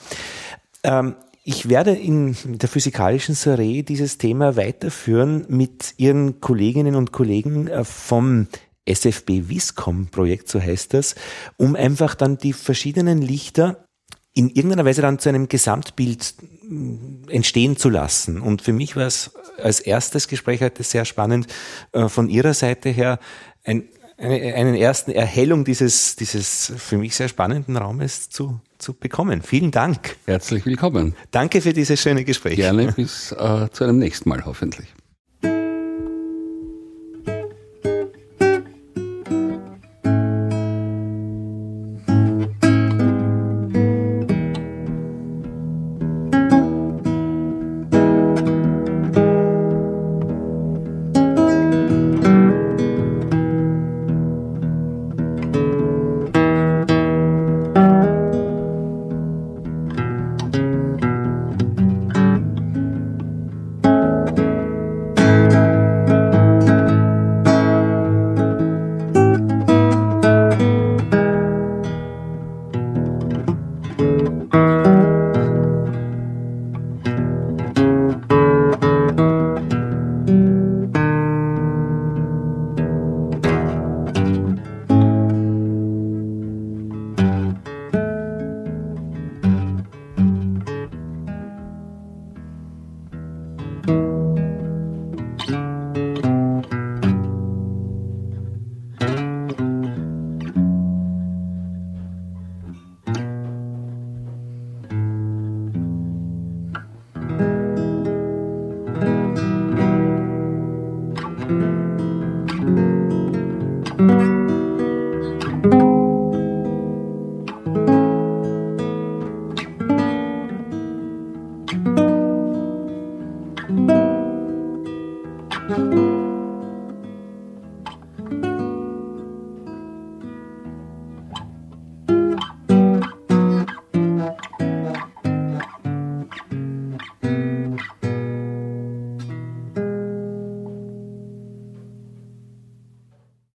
Ähm, 0.83 1.15
ich 1.45 1.69
werde 1.69 1.91
in 1.91 2.35
der 2.43 2.67
physikalischen 2.67 3.35
Soiree 3.35 3.83
dieses 3.83 4.17
Thema 4.17 4.57
weiterführen 4.57 5.45
mit 5.47 5.93
Ihren 5.95 6.41
Kolleginnen 6.41 6.95
und 6.95 7.13
Kollegen 7.13 7.67
äh, 7.67 7.85
vom 7.85 8.47
SFB 8.85 9.49
Viscom 9.49 10.07
Projekt, 10.07 10.49
so 10.49 10.61
heißt 10.61 10.93
das, 10.93 11.15
um 11.57 11.75
einfach 11.75 12.15
dann 12.15 12.37
die 12.37 12.53
verschiedenen 12.53 13.21
Lichter 13.21 13.85
in 14.33 14.49
irgendeiner 14.49 14.85
Weise 14.85 15.01
dann 15.01 15.19
zu 15.19 15.29
einem 15.29 15.47
Gesamtbild 15.47 16.35
mm, 16.63 17.29
entstehen 17.29 17.77
zu 17.77 17.89
lassen. 17.89 18.41
Und 18.41 18.61
für 18.61 18.73
mich 18.73 18.95
war 18.95 19.07
es 19.07 19.31
als 19.57 19.79
erstes 19.79 20.27
Gespräch 20.27 20.61
heute 20.61 20.83
sehr 20.83 21.05
spannend, 21.05 21.47
äh, 21.93 22.09
von 22.09 22.29
Ihrer 22.29 22.53
Seite 22.53 22.89
her 22.89 23.19
ein, 23.63 23.85
eine, 24.17 24.53
einen 24.55 24.75
ersten 24.75 25.11
Erhellung 25.11 25.63
dieses, 25.63 26.17
dieses 26.17 26.73
für 26.77 26.97
mich 26.97 27.15
sehr 27.15 27.29
spannenden 27.29 27.77
Raumes 27.77 28.29
zu 28.29 28.59
zu 28.77 28.93
bekommen. 28.93 29.41
Vielen 29.41 29.71
Dank. 29.71 30.17
Herzlich 30.25 30.65
willkommen. 30.65 31.15
Danke 31.31 31.61
für 31.61 31.73
dieses 31.73 31.99
schöne 31.99 32.23
Gespräch. 32.23 32.57
Gerne 32.57 32.91
bis 32.91 33.31
äh, 33.31 33.67
zu 33.71 33.83
einem 33.83 33.97
nächsten 33.97 34.29
Mal 34.29 34.45
hoffentlich. 34.45 34.93